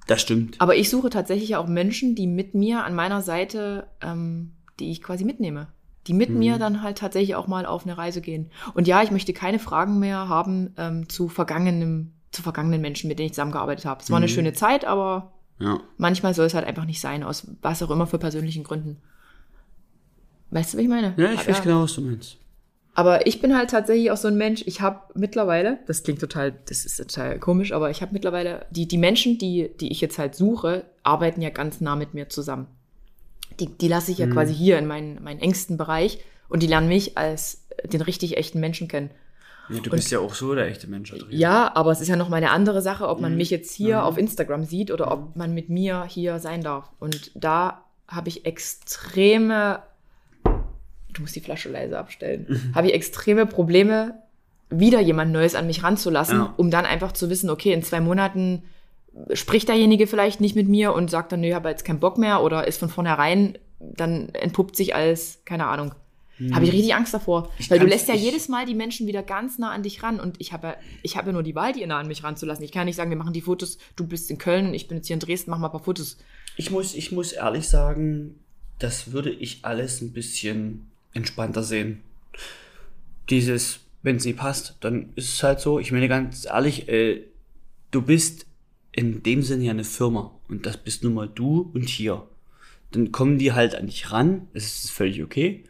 Das 0.07 0.21
stimmt. 0.23 0.61
Aber 0.61 0.77
ich 0.77 0.89
suche 0.89 1.11
tatsächlich 1.11 1.57
auch 1.57 1.67
Menschen, 1.67 2.15
die 2.15 2.27
mit 2.27 2.55
mir 2.55 2.85
an 2.85 2.95
meiner 2.95 3.23
Seite, 3.23 3.89
ähm, 4.01 4.53
die 4.79 4.91
ich 4.91 5.03
quasi 5.03 5.25
mitnehme. 5.25 5.69
Die 6.07 6.13
mit 6.15 6.31
Mhm. 6.31 6.39
mir 6.39 6.59
dann 6.59 6.83
halt 6.83 6.99
tatsächlich 6.99 7.35
auch 7.35 7.49
mal 7.49 7.67
auf 7.67 7.85
eine 7.85 7.99
Reise 7.99 8.21
gehen. 8.21 8.51
Und 8.75 8.87
ja, 8.87 9.03
ich 9.03 9.11
möchte 9.11 9.33
keine 9.33 9.59
Fragen 9.59 9.99
mehr 9.99 10.29
haben 10.29 10.73
ähm, 10.77 11.09
zu 11.09 11.29
vergangenem, 11.29 12.13
zu 12.31 12.43
vergangenen 12.43 12.81
Menschen, 12.81 13.09
mit 13.09 13.19
denen 13.19 13.27
ich 13.27 13.33
zusammengearbeitet 13.33 13.85
habe. 13.85 14.01
Es 14.03 14.11
war 14.11 14.19
eine 14.19 14.27
Mhm. 14.27 14.31
schöne 14.31 14.53
Zeit, 14.53 14.85
aber 14.85 15.33
Ja. 15.59 15.81
manchmal 15.97 16.35
soll 16.35 16.47
es 16.47 16.55
halt 16.55 16.67
einfach 16.67 16.85
nicht 16.85 17.01
sein, 17.01 17.25
aus 17.25 17.49
was 17.63 17.83
auch 17.83 17.91
immer 17.91 18.07
für 18.07 18.19
persönlichen 18.19 18.63
Gründen. 18.63 18.99
Weißt 20.51 20.75
du, 20.75 20.79
wie 20.79 20.83
ich 20.83 20.89
meine? 20.89 21.15
Ja, 21.17 21.33
ich 21.33 21.49
weiß 21.49 21.63
genau, 21.63 21.83
was 21.83 21.95
du 21.95 22.03
meinst. 22.03 22.37
Aber 22.97 23.27
ich 23.27 23.43
bin 23.43 23.55
halt 23.55 23.69
tatsächlich 23.69 24.11
auch 24.11 24.17
so 24.17 24.29
ein 24.29 24.39
Mensch, 24.39 24.63
ich 24.65 24.81
habe 24.81 25.01
mittlerweile, 25.15 25.81
das 25.87 26.03
klingt 26.03 26.19
total, 26.19 26.55
das 26.67 26.87
ist 26.87 26.97
total 26.97 27.39
komisch, 27.39 27.73
aber 27.73 27.91
ich 27.91 28.01
habe 28.01 28.15
mittlerweile, 28.15 28.65
die, 28.71 28.89
die 28.89 28.97
Menschen, 28.97 29.37
die, 29.37 29.71
die 29.79 29.93
ich 29.93 30.01
jetzt 30.01 30.19
halt 30.19 30.35
suche, 30.35 30.87
arbeiten 31.03 31.43
ja 31.43 31.51
ganz 31.51 31.83
nah 31.83 31.95
mit 31.95 32.15
mir 32.15 32.31
zusammen. 32.31 32.69
Die, 33.61 33.67
die 33.67 33.89
lasse 33.89 34.13
ich 34.13 34.19
ja 34.19 34.27
quasi 34.27 34.55
hier 34.55 34.79
in 34.79 34.87
meinen, 34.87 35.23
meinen 35.23 35.41
engsten 35.41 35.77
Bereich 35.77 36.21
und 36.49 36.63
die 36.63 36.67
lernen 36.67 36.89
mich 36.89 37.19
als 37.19 37.67
den 37.85 38.01
richtig 38.01 38.39
echten 38.39 38.61
Menschen 38.61 38.89
kennen. 38.89 39.11
Ja, 39.69 39.81
du 39.81 39.91
bist 39.91 40.11
ja 40.11 40.21
auch 40.21 40.35
so 40.35 40.55
der 40.55 40.67
echte 40.67 40.87
Mensch, 40.87 41.13
Adrian. 41.13 41.39
Ja, 41.39 41.77
aber 41.77 41.91
es 41.91 42.01
ist 42.01 42.09
ja 42.09 42.17
noch 42.17 42.31
mal 42.31 42.37
eine 42.37 42.51
andere 42.51 42.81
Sache, 42.81 43.09
ob 43.09 43.21
man 43.21 43.37
mich 43.37 43.51
jetzt 43.51 43.75
hier 43.75 44.05
auf 44.05 44.17
Instagram 44.17 44.65
sieht 44.65 44.91
oder 44.91 45.13
ob 45.13 45.37
man 45.37 45.53
mit 45.53 45.69
mir 45.69 46.05
hier 46.05 46.39
sein 46.39 46.63
darf. 46.63 46.91
Und 46.99 47.31
da 47.35 47.85
habe 48.09 48.31
ich 48.31 48.47
extreme, 48.47 49.81
du 51.17 51.23
musst 51.23 51.35
die 51.37 51.41
Flasche 51.41 51.69
leise 51.69 51.99
abstellen, 51.99 52.73
habe 52.75 52.89
ich 52.89 52.95
extreme 52.95 53.47
Probleme, 53.47 54.15
wieder 54.71 55.01
jemand 55.01 55.33
Neues 55.33 55.55
an 55.55 55.67
mich 55.67 55.83
ranzulassen, 55.83 56.39
Ja. 56.39 56.55
um 56.57 56.71
dann 56.71 56.87
einfach 56.87 57.13
zu 57.13 57.31
wissen, 57.31 57.51
okay, 57.51 57.73
in 57.73 57.83
zwei 57.83 58.01
Monaten 58.01 58.63
spricht 59.33 59.69
derjenige 59.69 60.07
vielleicht 60.07 60.41
nicht 60.41 60.57
mit 60.57 60.69
mir 60.69 60.93
und 60.93 61.11
sagt 61.11 61.33
dann, 61.33 61.41
nö, 61.41 61.49
ich 61.49 61.55
habe 61.55 61.69
jetzt 61.69 61.85
keinen 61.85 62.01
Bock 62.01 62.19
mehr 62.19 62.43
oder 62.43 62.67
ist 62.67 62.79
von 62.79 62.89
vornherein, 62.89 63.57
dann 63.81 64.29
entpuppt 64.31 64.77
sich 64.77 64.95
als, 64.95 65.41
keine 65.45 65.67
Ahnung. 65.67 65.95
Habe 66.53 66.67
ich 66.67 66.73
richtig 66.73 66.95
Angst 66.95 67.15
davor. 67.15 67.45
Hm. 67.45 67.51
Ich 67.59 67.71
weil 67.71 67.79
du 67.79 67.87
lässt 67.87 68.09
ja 68.09 68.15
jedes 68.15 68.49
Mal 68.49 68.67
die 68.67 68.75
Menschen 68.75 69.07
wieder 69.07 69.23
ganz 69.23 69.59
nah 69.59 69.71
an 69.71 69.83
dich 69.83 70.03
ran 70.03 70.21
und 70.21 70.39
ich 70.39 70.53
habe 70.53 70.67
ja, 70.67 70.77
ich 71.03 71.17
habe 71.17 71.29
ja 71.29 71.33
nur 71.33 71.43
die 71.43 71.55
Wahl, 71.55 71.73
die 71.73 71.87
nah 71.87 71.99
an 71.99 72.09
mich 72.09 72.25
ranzulassen. 72.25 72.63
Ich 72.63 72.73
kann 72.73 72.85
nicht 72.85 72.97
sagen, 72.97 73.09
wir 73.09 73.17
machen 73.17 73.33
die 73.33 73.41
Fotos, 73.41 73.79
du 73.97 74.07
bist 74.07 74.31
in 74.31 74.37
Köln 74.37 74.75
ich 74.75 74.87
bin 74.87 74.99
jetzt 74.99 75.07
hier 75.07 75.15
in 75.15 75.21
Dresden, 75.21 75.51
mach 75.51 75.59
mal 75.59 75.69
ein 75.69 75.73
paar 75.73 75.85
Fotos. 75.85 76.19
Ich 76.59 76.71
muss, 76.71 76.95
ich 76.95 77.11
muss 77.11 77.33
ehrlich 77.33 77.67
sagen, 77.67 78.35
das 78.79 79.13
würde 79.13 79.31
ich 79.31 79.61
alles 79.63 80.03
ein 80.03 80.13
bisschen 80.13 80.91
entspannter 81.17 81.63
sehen. 81.63 82.03
Dieses, 83.31 83.81
wenn 84.03 84.19
sie 84.21 84.33
passt, 84.33 84.77
dann 84.81 85.11
ist 85.17 85.35
es 85.35 85.43
halt 85.43 85.61
so. 85.61 85.79
Ich 85.81 85.91
meine 85.93 86.09
ganz 86.09 86.47
ehrlich, 86.47 86.89
äh, 86.89 87.23
du 87.91 88.03
bist 88.03 88.47
in 88.93 89.23
dem 89.23 89.43
Sinne 89.43 89.65
ja 89.65 89.73
eine 89.73 89.85
Firma 89.85 90.31
und 90.49 90.65
das 90.67 90.77
bist 90.77 91.03
nun 91.05 91.15
mal 91.15 91.29
du 91.29 91.71
und 91.75 91.89
hier. 91.89 92.27
Dann 92.93 93.11
kommen 93.13 93.39
die 93.39 93.53
halt 93.53 93.75
an 93.75 93.87
dich 93.87 94.13
ran, 94.13 94.47
das 94.55 94.85
ist 94.85 94.91
völlig 94.93 95.23
okay. 95.23 95.65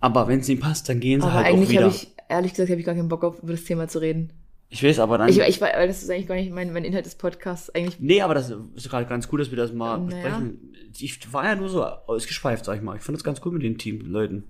Aber 0.00 0.28
wenn 0.28 0.40
es 0.40 0.48
ihnen 0.48 0.60
passt, 0.60 0.88
dann 0.88 1.00
gehen 1.00 1.20
sie 1.20 1.26
Aber 1.26 1.34
halt 1.34 1.46
auch 1.46 1.50
eigentlich 1.54 1.70
wieder. 1.70 1.84
habe 1.86 1.94
ich, 1.94 2.08
ehrlich 2.28 2.52
gesagt, 2.52 2.70
habe 2.70 2.78
ich 2.78 2.86
gar 2.86 2.94
keinen 2.94 3.08
Bock 3.08 3.24
auf 3.24 3.42
über 3.42 3.52
das 3.52 3.64
Thema 3.64 3.88
zu 3.88 3.98
reden. 4.00 4.32
ich 4.68 4.84
weiß, 4.84 4.98
aber 5.00 5.18
dann. 5.18 5.28
Ich, 5.30 5.38
ich, 5.40 5.60
weil 5.60 5.88
das 5.88 6.02
ist 6.02 6.10
eigentlich 6.10 6.28
gar 6.28 6.34
nicht 6.36 6.52
mein, 6.52 6.72
mein 6.72 6.84
Inhalt 6.84 7.06
des 7.06 7.14
Podcasts. 7.16 7.70
Eigentlich, 7.74 7.98
Nee, 7.98 8.20
aber 8.20 8.34
das 8.34 8.52
ist 8.76 8.90
gerade 8.90 9.06
ganz 9.06 9.26
gut, 9.28 9.40
dass 9.40 9.50
wir 9.50 9.56
das 9.56 9.72
mal 9.72 9.98
Naja. 9.98 10.06
besprechen. 10.06 10.72
Ich 11.00 11.32
war 11.32 11.46
ja 11.46 11.56
nur 11.56 11.68
so 11.70 11.84
ausgeschweift, 11.84 12.64
sag 12.66 12.76
ich 12.76 12.82
mal. 12.82 12.96
Ich 12.96 13.02
fand 13.02 13.16
das 13.16 13.24
ganz 13.24 13.40
cool 13.44 13.52
mit 13.52 13.62
den 13.62 13.78
Teamleuten. 13.78 14.44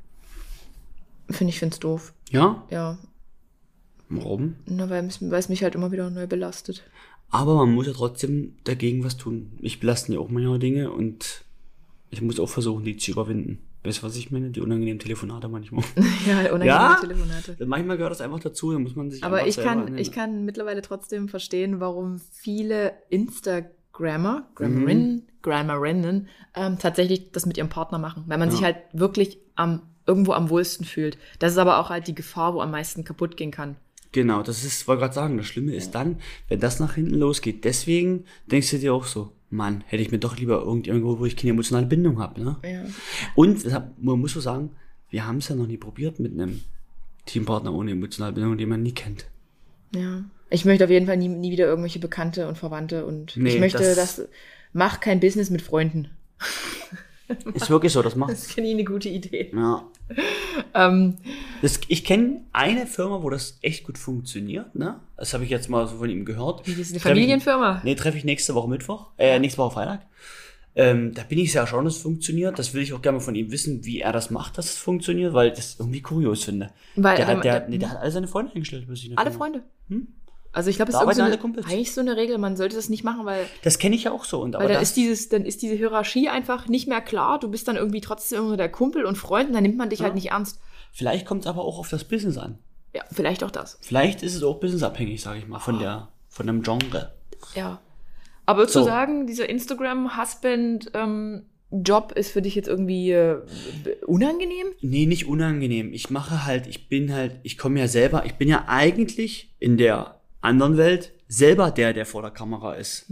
Finde 1.31 1.51
ich, 1.53 1.59
finde 1.59 1.75
es 1.75 1.81
doof. 1.81 2.13
Ja? 2.31 2.65
Ja, 2.71 2.99
Warum? 4.09 4.55
na, 4.67 4.89
weil, 4.89 5.05
es- 5.07 5.49
mich 5.49 5.63
halt 5.63 5.75
immer 5.75 5.93
wieder 5.93 6.09
neu 6.11 6.27
belastet. 6.27 6.83
Aber 7.31 7.55
man 7.57 7.75
muss 7.75 7.87
ja 7.87 7.93
trotzdem 7.93 8.57
dagegen 8.65 9.05
was 9.05 9.17
tun. 9.19 9.53
Ich 9.61 9.81
belaste 9.81 10.13
ja 10.15 10.19
auch 10.19 10.31
manchmal 10.31 10.59
Dinge 10.59 10.91
und 10.91 11.45
ich 12.11 12.23
muss 12.23 12.41
auch 12.41 12.49
versuchen, 12.49 12.85
die 12.85 12.97
zu 12.97 13.11
überwinden. 13.11 13.59
Weißt 13.85 13.99
du, 13.99 14.03
was 14.05 14.17
ich 14.17 14.31
meine? 14.31 14.51
Die 14.51 14.61
unangenehmen 14.61 14.99
Telefonate 14.99 15.49
manchmal. 15.49 15.85
ja, 16.27 16.39
unangenehme 16.53 16.65
Ja? 16.67 16.97
Telefonate. 17.01 17.57
manchmal 17.67 17.97
gehört 17.99 18.13
das 18.13 18.23
einfach 18.23 18.41
dazu, 18.41 18.73
da 18.73 18.79
muss 18.79 18.97
man 18.97 19.11
sich 19.11 19.23
Aber 19.23 19.47
ich 19.47 19.57
kann, 19.59 19.81
annehmen. 19.81 19.99
ich 19.99 20.11
kann 20.11 20.45
mittlerweile 20.47 20.81
trotzdem 20.81 21.29
verstehen, 21.29 21.79
warum 21.81 22.19
viele 22.19 22.95
Instagrammer, 23.11 24.49
Grammarinnen, 24.55 25.29
Grammarinnen 25.43 26.29
ähm, 26.55 26.79
tatsächlich 26.79 27.31
das 27.33 27.45
mit 27.45 27.59
ihrem 27.59 27.69
Partner 27.69 27.99
machen. 27.99 28.25
Weil 28.27 28.39
man 28.39 28.49
Ja. 28.49 28.55
sich 28.57 28.65
halt 28.65 28.77
wirklich 28.95 29.39
am 29.55 29.83
irgendwo 30.09 30.33
am 30.33 30.51
wohlsten 30.51 30.85
fühlt. 30.85 31.19
Das 31.39 31.53
ist 31.53 31.59
aber 31.59 31.79
auch 31.79 31.91
halt 31.91 32.09
die 32.09 32.15
Gefahr, 32.15 32.55
wo 32.55 32.61
am 32.61 32.73
meisten 32.73 33.05
kaputt 33.05 33.37
gehen 33.37 33.51
kann. 33.53 33.77
Genau, 34.11 34.43
das 34.43 34.65
ist, 34.65 34.89
wollte 34.89 35.01
gerade 35.03 35.15
sagen, 35.15 35.37
das 35.37 35.47
Schlimme 35.47 35.75
ist 35.75 35.95
dann, 35.95 36.17
wenn 36.49 36.59
das 36.61 36.81
nach 36.81 36.95
hinten 36.95 37.15
losgeht. 37.15 37.65
Deswegen 37.65 38.25
denkst 38.51 38.71
du 38.71 38.79
dir 38.79 38.95
auch 38.95 39.05
so, 39.05 39.33
Mann, 39.51 39.85
hätte 39.87 40.03
ich 40.03 40.11
mir 40.11 40.19
doch 40.19 40.37
lieber 40.39 40.63
irgendwo, 40.65 41.19
wo 41.19 41.27
ich 41.27 41.37
keine 41.37 41.51
emotionale 41.53 41.87
Bindung 41.87 42.19
habe. 42.19 42.41
Ne? 42.43 42.57
Ja. 42.65 42.83
Und 43.35 43.65
deshalb, 43.65 43.93
man 44.01 44.19
muss 44.19 44.33
so 44.33 44.41
sagen, 44.41 44.71
wir 45.11 45.27
haben 45.27 45.39
es 45.39 45.49
ja 45.49 45.55
noch 45.57 45.67
nie 45.67 45.77
probiert 45.77 46.19
mit 46.21 46.33
einem 46.33 46.63
Teampartner 47.27 47.73
ohne 47.75 47.91
emotionale 47.93 48.33
Bindung, 48.33 48.57
den 48.59 48.69
man 48.71 48.83
nie 48.83 48.93
kennt. 48.93 49.27
Ja. 49.95 50.25
Ich 50.51 50.65
möchte 50.65 50.85
auf 50.85 50.91
jeden 50.91 51.07
Fall 51.07 51.19
nie, 51.19 51.29
nie 51.29 51.51
wieder 51.53 51.67
irgendwelche 51.67 51.99
Bekannte 51.99 52.49
und 52.49 52.57
Verwandte 52.57 53.05
und 53.05 53.37
Nee, 53.37 53.51
ich 53.55 53.61
möchte, 53.61 53.79
das- 53.95 54.17
das, 54.17 54.29
mach 54.73 55.01
kein 55.01 55.21
Business 55.21 55.51
mit 55.51 55.61
Freunden. 55.61 56.09
Ist 57.55 57.69
wirklich 57.71 57.93
so, 57.93 58.03
das 58.03 58.17
macht. 58.17 58.31
Das 58.33 58.51
finde 58.53 58.71
ich 58.71 58.75
eine 58.75 58.85
gute 58.85 59.09
Idee. 59.09 59.51
Ja. 59.55 59.85
Ähm, 60.75 61.17
Das, 61.63 61.81
ich 61.89 62.05
kenne 62.05 62.43
eine 62.53 62.87
Firma, 62.87 63.23
wo 63.23 63.31
das 63.31 63.59
echt 63.63 63.85
gut 63.85 63.99
funktioniert, 63.99 64.75
ne? 64.75 65.01
Das 65.17 65.35
habe 65.35 65.45
ich 65.45 65.51
jetzt 65.51 65.69
mal 65.69 65.87
so 65.87 65.97
von 65.97 66.09
ihm 66.09 66.25
gehört. 66.25 66.67
Wie, 66.67 66.71
das 66.73 66.81
ist 66.81 66.93
eine 66.93 67.01
Treff 67.01 67.13
ich- 67.13 67.19
Familienfirma? 67.19 67.81
Nee, 67.85 67.95
treffe 67.95 68.17
ich 68.19 68.25
nächste 68.25 68.55
Woche 68.55 68.69
Mittwoch, 68.69 69.11
äh, 69.19 69.39
nächste 69.39 69.59
Woche 69.59 69.75
Freitag. 69.75 70.07
Ähm, 70.75 71.13
da 71.13 71.23
bin 71.25 71.39
ich 71.39 71.51
sehr 71.53 71.63
erstaunt, 71.63 71.87
dass 71.87 71.97
es 71.97 72.03
funktioniert. 72.03 72.59
Das 72.59 72.73
will 72.73 72.83
ich 72.83 72.93
auch 72.93 73.03
gerne 73.03 73.21
von 73.21 73.35
ihm 73.35 73.51
wissen, 73.51 73.85
wie 73.85 74.01
er 74.01 74.13
das 74.13 74.31
macht, 74.31 74.57
dass 74.59 74.67
es 74.67 74.77
funktioniert, 74.79 75.35
weil 75.35 75.49
ich 75.49 75.55
das 75.55 75.77
irgendwie 75.79 76.01
kurios 76.01 76.45
finde. 76.45 76.71
Weil- 76.95 77.17
der, 77.17 77.27
weil- 77.27 77.37
hat, 77.39 77.45
der, 77.45 77.61
der- 77.61 77.69
nee, 77.69 77.79
der 77.79 77.91
hat 77.91 77.99
alle 77.99 78.11
seine 78.13 78.29
Freunde 78.29 78.53
eingestellt. 78.55 78.87
alle 79.17 79.31
Firma. 79.31 79.31
Freunde. 79.37 79.63
Also 80.53 80.71
ich 80.71 80.77
glaube, 80.77 80.91
es 80.91 80.99
Da 80.99 81.09
ist 81.09 81.17
so 81.17 81.23
eine, 81.23 81.39
eigentlich 81.67 81.93
so 81.93 82.01
eine 82.01 82.17
Regel, 82.17 82.39
man 82.39 82.57
sollte 82.57 82.77
das 82.77 82.89
nicht 82.89 83.05
machen, 83.05 83.27
weil, 83.27 83.47
Das 83.63 83.79
kenne 83.79 83.95
ich 83.95 84.05
ja 84.05 84.13
auch 84.13 84.25
so. 84.25 84.41
Und, 84.41 84.57
aber 84.57 84.65
weil 84.65 84.73
dann 84.73 84.83
ist 84.83 84.97
dieses, 84.97 85.29
dann 85.29 85.45
ist 85.45 85.63
diese 85.63 85.75
Hierarchie 85.75 86.29
einfach 86.29 86.69
nicht 86.69 86.89
mehr 86.89 87.01
klar. 87.01 87.39
Du 87.39 87.49
bist 87.51 87.69
dann 87.69 87.77
irgendwie 87.77 88.01
trotzdem 88.01 88.45
immer 88.45 88.57
der 88.57 88.71
Kumpel 88.71 89.05
und 89.05 89.17
Freund 89.17 89.49
und 89.49 89.55
dann 89.55 89.63
nimmt 89.63 89.77
man 89.77 89.91
dich 89.91 90.03
halt 90.03 90.15
nicht 90.15 90.31
ernst. 90.31 90.61
vielleicht 90.93 91.27
kommt 91.27 91.43
es 91.43 91.47
aber 91.47 91.63
auch 91.63 91.79
auf 91.79 91.89
das 91.91 92.05
Business 92.05 92.39
an. 92.39 92.59
Ja, 92.95 93.03
vielleicht 93.13 93.45
auch 93.45 93.51
das. 93.51 93.79
Vielleicht 93.83 94.23
ist 94.23 94.35
es 94.35 94.43
auch 94.43 94.59
businessabhängig, 94.59 95.23
sage 95.23 95.39
ich 95.41 95.47
mal, 95.47 95.59
von 95.59 95.79
der, 95.79 96.09
von 96.29 96.47
dem 96.47 96.63
Genre. 96.63 97.13
Ja. 97.55 97.81
Aber 98.47 98.67
zu 98.67 98.79
So. 98.81 98.85
sagen, 98.87 99.27
dieser 99.27 99.49
Instagram-Husband-Job 99.51 102.13
ist 102.13 102.31
für 102.33 102.43
dich 102.43 102.55
jetzt 102.55 102.69
irgendwie 102.69 103.13
äh, 103.13 103.43
unangenehm? 104.07 104.69
Nee, 104.81 105.07
nicht 105.07 105.27
unangenehm. 105.29 105.93
Ich 105.93 106.11
mache 106.11 106.47
halt, 106.47 106.67
ich 106.67 106.89
bin 106.89 107.13
halt, 107.13 107.41
ich 107.43 107.59
komme 107.59 107.81
ja 107.81 107.89
selber, 107.89 108.25
ich 108.25 108.35
bin 108.35 108.49
ja 108.49 108.65
eigentlich 108.69 109.55
in 109.59 109.77
der 109.77 110.18
anderen 110.41 110.77
Welt 110.77 111.13
selber 111.29 111.71
der, 111.71 111.93
der 111.93 112.07
vor 112.07 112.23
der 112.23 112.31
Kamera 112.31 112.75
ist. 112.75 113.11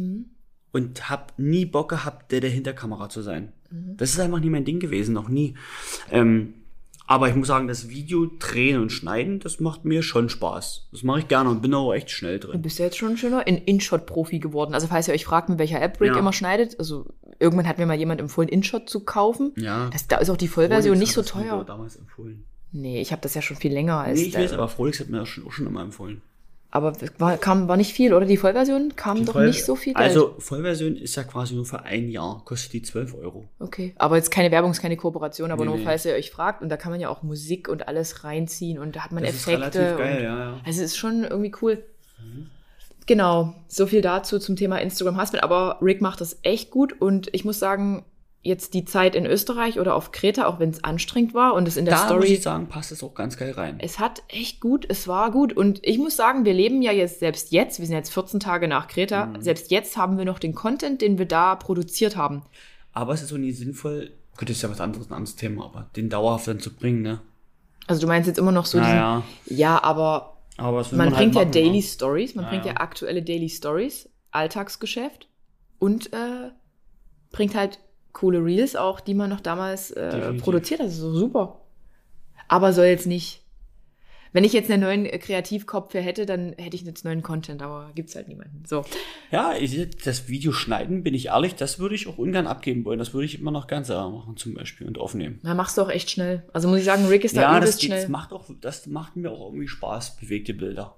Und 0.72 1.10
hab 1.10 1.32
nie 1.38 1.64
Bock 1.66 1.88
gehabt, 1.90 2.32
der, 2.32 2.40
der 2.40 2.50
hinter 2.50 2.72
Kamera 2.72 3.08
zu 3.08 3.22
sein. 3.22 3.52
Das 3.70 4.10
ist 4.10 4.20
einfach 4.20 4.40
nie 4.40 4.50
mein 4.50 4.64
Ding 4.64 4.78
gewesen, 4.78 5.12
noch 5.12 5.28
nie. 5.28 5.54
Ähm, 6.10 6.54
aber 7.08 7.28
ich 7.28 7.34
muss 7.36 7.46
sagen, 7.48 7.68
das 7.68 7.88
Video 7.88 8.28
drehen 8.38 8.80
und 8.80 8.90
schneiden, 8.90 9.38
das 9.38 9.60
macht 9.60 9.84
mir 9.84 10.02
schon 10.02 10.28
Spaß. 10.28 10.88
Das 10.90 11.02
mache 11.04 11.20
ich 11.20 11.28
gerne 11.28 11.50
und 11.50 11.62
bin 11.62 11.72
auch 11.74 11.92
echt 11.92 12.10
schnell 12.10 12.38
Du 12.40 12.48
drin. 12.48 12.62
bist 12.62 12.78
ja 12.78 12.84
jetzt 12.86 12.96
schon 12.98 13.10
ein 13.10 13.16
schöner 13.16 13.46
In- 13.46 13.58
InShot-Profi 13.58 14.38
geworden. 14.40 14.74
Also 14.74 14.86
falls 14.88 15.06
ihr 15.08 15.14
euch 15.14 15.24
fragt, 15.24 15.48
mit 15.48 15.58
welcher 15.58 15.80
App 15.80 16.00
Rick 16.00 16.12
Ja. 16.14 16.18
immer 16.18 16.32
schneidet, 16.32 16.78
also 16.78 17.06
irgendwann 17.38 17.68
hat 17.68 17.78
mir 17.78 17.86
mal 17.86 17.96
jemand 17.98 18.20
empfohlen, 18.20 18.48
InShot 18.48 18.88
zu 18.88 19.00
kaufen. 19.04 19.52
Ja. 19.56 19.88
Das, 19.92 20.08
da 20.08 20.18
ist 20.18 20.30
auch 20.30 20.36
die 20.36 20.48
Vollversion 20.48 20.98
nicht 20.98 21.12
so 21.12 21.22
Video 21.22 21.40
teuer. 21.42 21.64
damals 21.64 21.96
empfohlen. 21.96 22.44
Nee, 22.72 23.00
ich 23.00 23.12
habe 23.12 23.22
das 23.22 23.34
ja 23.34 23.42
schon 23.42 23.56
viel 23.56 23.72
länger 23.72 23.98
als. 23.98 24.18
Nee, 24.20 24.26
ich 24.26 24.34
weiß, 24.36 24.52
aber 24.52 24.68
Frolix 24.68 24.98
hat 25.00 25.08
mir 25.08 25.18
das 25.18 25.28
schon, 25.28 25.46
auch 25.46 25.52
schon 25.52 25.66
immer 25.66 25.82
empfohlen. 25.82 26.22
Aber 26.70 26.92
war, 27.18 27.36
kam, 27.38 27.68
war 27.68 27.76
nicht 27.76 27.92
viel, 27.94 28.12
oder? 28.12 28.26
Die 28.26 28.36
Vollversion 28.36 28.94
kam 28.96 29.24
doch 29.24 29.34
Voll- 29.34 29.46
nicht 29.46 29.64
so 29.64 29.76
viel 29.76 29.94
Geld. 29.94 30.04
Also, 30.04 30.34
Vollversion 30.38 30.96
ist 30.96 31.14
ja 31.16 31.24
quasi 31.24 31.54
nur 31.54 31.64
für 31.64 31.82
ein 31.84 32.08
Jahr, 32.10 32.42
kostet 32.44 32.72
die 32.74 32.82
12 32.82 33.14
Euro. 33.14 33.44
Okay, 33.58 33.94
aber 33.96 34.16
jetzt 34.16 34.30
keine 34.30 34.50
Werbung, 34.50 34.70
ist 34.72 34.82
keine 34.82 34.96
Kooperation, 34.96 35.50
aber 35.50 35.64
Nee, 35.64 35.70
nur 35.70 35.78
nee. 35.78 35.84
falls 35.84 36.04
ihr 36.04 36.14
euch 36.14 36.30
fragt. 36.30 36.62
Und 36.62 36.68
da 36.68 36.76
kann 36.76 36.90
man 36.92 37.00
ja 37.00 37.08
auch 37.08 37.22
Musik 37.22 37.68
und 37.68 37.88
alles 37.88 38.24
reinziehen 38.24 38.78
und 38.78 38.96
da 38.96 39.00
hat 39.04 39.12
man 39.12 39.22
Das 39.22 39.34
ist 39.34 39.46
Effekte. 39.48 39.78
relativ 39.80 39.98
geil, 39.98 40.22
ja, 40.24 40.38
ja. 40.38 40.60
Also 40.66 40.82
es 40.82 40.90
ist 40.92 40.96
schon 40.96 41.24
irgendwie 41.24 41.52
cool. 41.62 41.82
Genau, 43.06 43.54
so 43.68 43.86
viel 43.86 44.00
dazu 44.02 44.38
zum 44.40 44.56
Thema 44.56 44.78
Instagram 44.78 45.20
Husband. 45.20 45.44
Aber 45.44 45.78
Rick 45.80 46.00
macht 46.00 46.20
das 46.20 46.38
echt 46.42 46.70
gut 46.72 47.00
und 47.00 47.28
ich 47.32 47.44
muss 47.44 47.58
sagen, 47.60 48.04
jetzt 48.46 48.74
die 48.74 48.84
Zeit 48.84 49.14
in 49.14 49.26
Österreich 49.26 49.78
oder 49.80 49.94
auf 49.94 50.12
Kreta, 50.12 50.46
auch 50.46 50.58
wenn 50.58 50.70
es 50.70 50.82
anstrengend 50.84 51.34
war 51.34 51.54
und 51.54 51.66
es 51.68 51.76
in 51.76 51.84
der 51.84 51.94
Da 51.94 52.00
muss 52.00 52.06
Story 52.06 52.34
ich 52.34 52.42
sagen, 52.42 52.68
passt 52.68 52.92
es 52.92 53.02
auch 53.02 53.14
ganz 53.14 53.36
geil 53.36 53.52
rein. 53.52 53.76
es 53.80 53.98
hat 53.98 54.22
echt 54.28 54.60
gut, 54.60 54.86
es 54.88 55.06
war 55.08 55.30
gut. 55.30 55.52
Und 55.52 55.80
ich 55.82 55.98
muss 55.98 56.16
sagen, 56.16 56.44
wir 56.44 56.54
leben 56.54 56.82
ja 56.82 56.92
jetzt 56.92 57.18
selbst 57.20 57.52
jetzt, 57.52 57.78
wir 57.80 57.86
sind 57.86 57.96
jetzt 57.96 58.12
14 58.12 58.40
Tage 58.40 58.68
nach 58.68 58.88
Kreta, 58.88 59.26
Mhm. 59.26 59.42
selbst 59.42 59.70
jetzt 59.70 59.96
haben 59.96 60.16
wir 60.18 60.24
noch 60.24 60.38
den 60.38 60.54
Content, 60.54 61.02
den 61.02 61.18
wir 61.18 61.26
da 61.26 61.54
produziert 61.56 62.16
haben. 62.16 62.42
Aber 62.92 63.12
es 63.12 63.22
ist 63.22 63.32
auch 63.32 63.36
nie 63.38 63.52
sinnvoll, 63.52 64.10
gut, 64.38 64.48
das 64.48 64.56
ist 64.56 64.62
ja 64.62 64.70
was 64.70 64.80
anderes, 64.80 65.08
ein 65.10 65.14
anderes 65.14 65.36
Thema, 65.36 65.64
aber 65.66 65.90
den 65.96 66.08
dauerhaft 66.08 66.48
dann 66.48 66.60
zu 66.60 66.74
bringen, 66.74 67.02
ne? 67.02 67.20
Also 67.88 68.00
du 68.00 68.06
meinst 68.06 68.26
jetzt 68.26 68.38
immer 68.38 68.52
noch 68.52 68.66
so 68.66 68.78
diesen, 68.78 68.92
Naja, 68.92 69.22
ja, 69.46 69.82
aber 69.82 70.38
aber 70.56 70.84
man, 70.92 70.96
man, 70.96 71.10
bringt 71.12 71.18
halt 71.18 71.34
ja 71.36 71.40
machen, 71.42 71.52
Daily 71.52 71.76
ne? 71.76 71.82
Stories, 71.82 72.34
man 72.34 72.44
Ja, 72.46 72.50
bringt 72.50 72.64
ja 72.64 72.72
ja. 72.72 72.80
aktuelle 72.80 73.22
Daily 73.22 73.48
Stories, 73.50 74.08
Alltagsgeschäft 74.30 75.28
und 75.78 76.12
äh, 76.12 76.50
bringt 77.30 77.54
halt 77.54 77.78
coole 78.16 78.42
Reels 78.44 78.74
auch, 78.76 79.00
die 79.00 79.14
man 79.14 79.28
noch 79.30 79.40
damals 79.40 79.90
äh, 79.90 80.32
produziert 80.34 80.80
hat. 80.80 80.86
Das 80.86 80.94
ist 80.94 81.00
so 81.00 81.12
super. 81.14 81.60
Aber 82.48 82.72
soll 82.72 82.86
jetzt 82.86 83.06
nicht. 83.06 83.42
Wenn 84.32 84.44
ich 84.44 84.52
jetzt 84.52 84.70
einen 84.70 84.82
neuen 84.82 85.06
äh, 85.06 85.18
Kreativkopf 85.18 85.92
hier 85.92 86.02
hätte, 86.02 86.26
dann 86.26 86.52
hätte 86.58 86.76
ich 86.76 86.82
jetzt 86.82 87.04
neuen 87.04 87.22
Content, 87.22 87.62
aber 87.62 87.90
gibt's 87.94 88.14
halt 88.16 88.28
niemanden. 88.28 88.64
So. 88.66 88.84
Ja, 89.30 89.54
ich, 89.58 89.88
das 90.04 90.28
Video 90.28 90.52
schneiden, 90.52 91.02
bin 91.02 91.14
ich 91.14 91.26
ehrlich, 91.26 91.54
das 91.54 91.78
würde 91.78 91.94
ich 91.94 92.06
auch 92.06 92.18
ungern 92.18 92.46
abgeben 92.46 92.84
wollen. 92.84 92.98
Das 92.98 93.14
würde 93.14 93.24
ich 93.24 93.38
immer 93.40 93.50
noch 93.50 93.66
ganz 93.66 93.86
selber 93.86 94.10
machen, 94.10 94.36
zum 94.36 94.52
Beispiel, 94.54 94.86
und 94.86 94.98
aufnehmen. 94.98 95.38
Na, 95.42 95.54
machst 95.54 95.78
du 95.78 95.82
auch 95.82 95.88
echt 95.90 96.10
schnell. 96.10 96.42
Also 96.52 96.68
muss 96.68 96.78
ich 96.80 96.84
sagen, 96.84 97.06
Rick 97.06 97.24
ist 97.24 97.36
da 97.36 97.42
Ja, 97.42 97.60
das, 97.60 97.78
geht- 97.78 97.90
das 97.90 97.98
schnell. 98.00 98.08
macht 98.10 98.32
auch, 98.32 98.44
das 98.60 98.86
macht 98.86 99.16
mir 99.16 99.30
auch 99.30 99.46
irgendwie 99.46 99.68
Spaß, 99.68 100.16
bewegte 100.16 100.52
Bilder. 100.54 100.96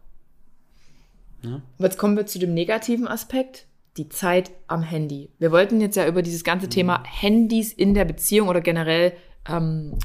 Aber 1.45 1.63
Jetzt 1.79 1.99
kommen 1.99 2.17
wir 2.17 2.27
zu 2.27 2.39
dem 2.41 2.55
negativen 2.55 3.07
Aspekt, 3.07 3.67
die 3.99 4.09
Zeit 4.09 4.51
am 4.67 4.83
Handy. 4.83 5.31
Wir 5.39 5.53
wollten 5.53 5.81
jetzt 5.81 5.97
ja 5.97 6.07
über 6.07 6.23
dieses 6.23 6.45
ganze 6.45 6.67
Mhm. 6.67 6.71
Thema 6.71 7.03
Handys 7.05 7.73
in 7.73 7.95
der 7.95 8.05
Beziehung 8.05 8.49
oder 8.49 8.61
generell 8.61 9.13
ähm, 9.49 9.99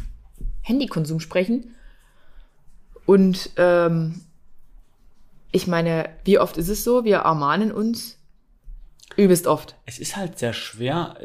Handykonsum 0.61 1.19
sprechen. 1.19 1.75
Und 3.05 3.51
ähm, 3.57 4.21
ich 5.51 5.67
meine, 5.67 6.09
wie 6.25 6.39
oft 6.39 6.57
ist 6.57 6.69
es 6.69 6.83
so? 6.83 7.03
Wir 7.03 7.17
ermahnen 7.17 7.71
uns 7.71 8.17
übelst 9.15 9.45
oft. 9.45 9.75
Es 9.85 9.99
ist 9.99 10.17
halt 10.17 10.39
sehr 10.39 10.53
schwer. 10.53 11.15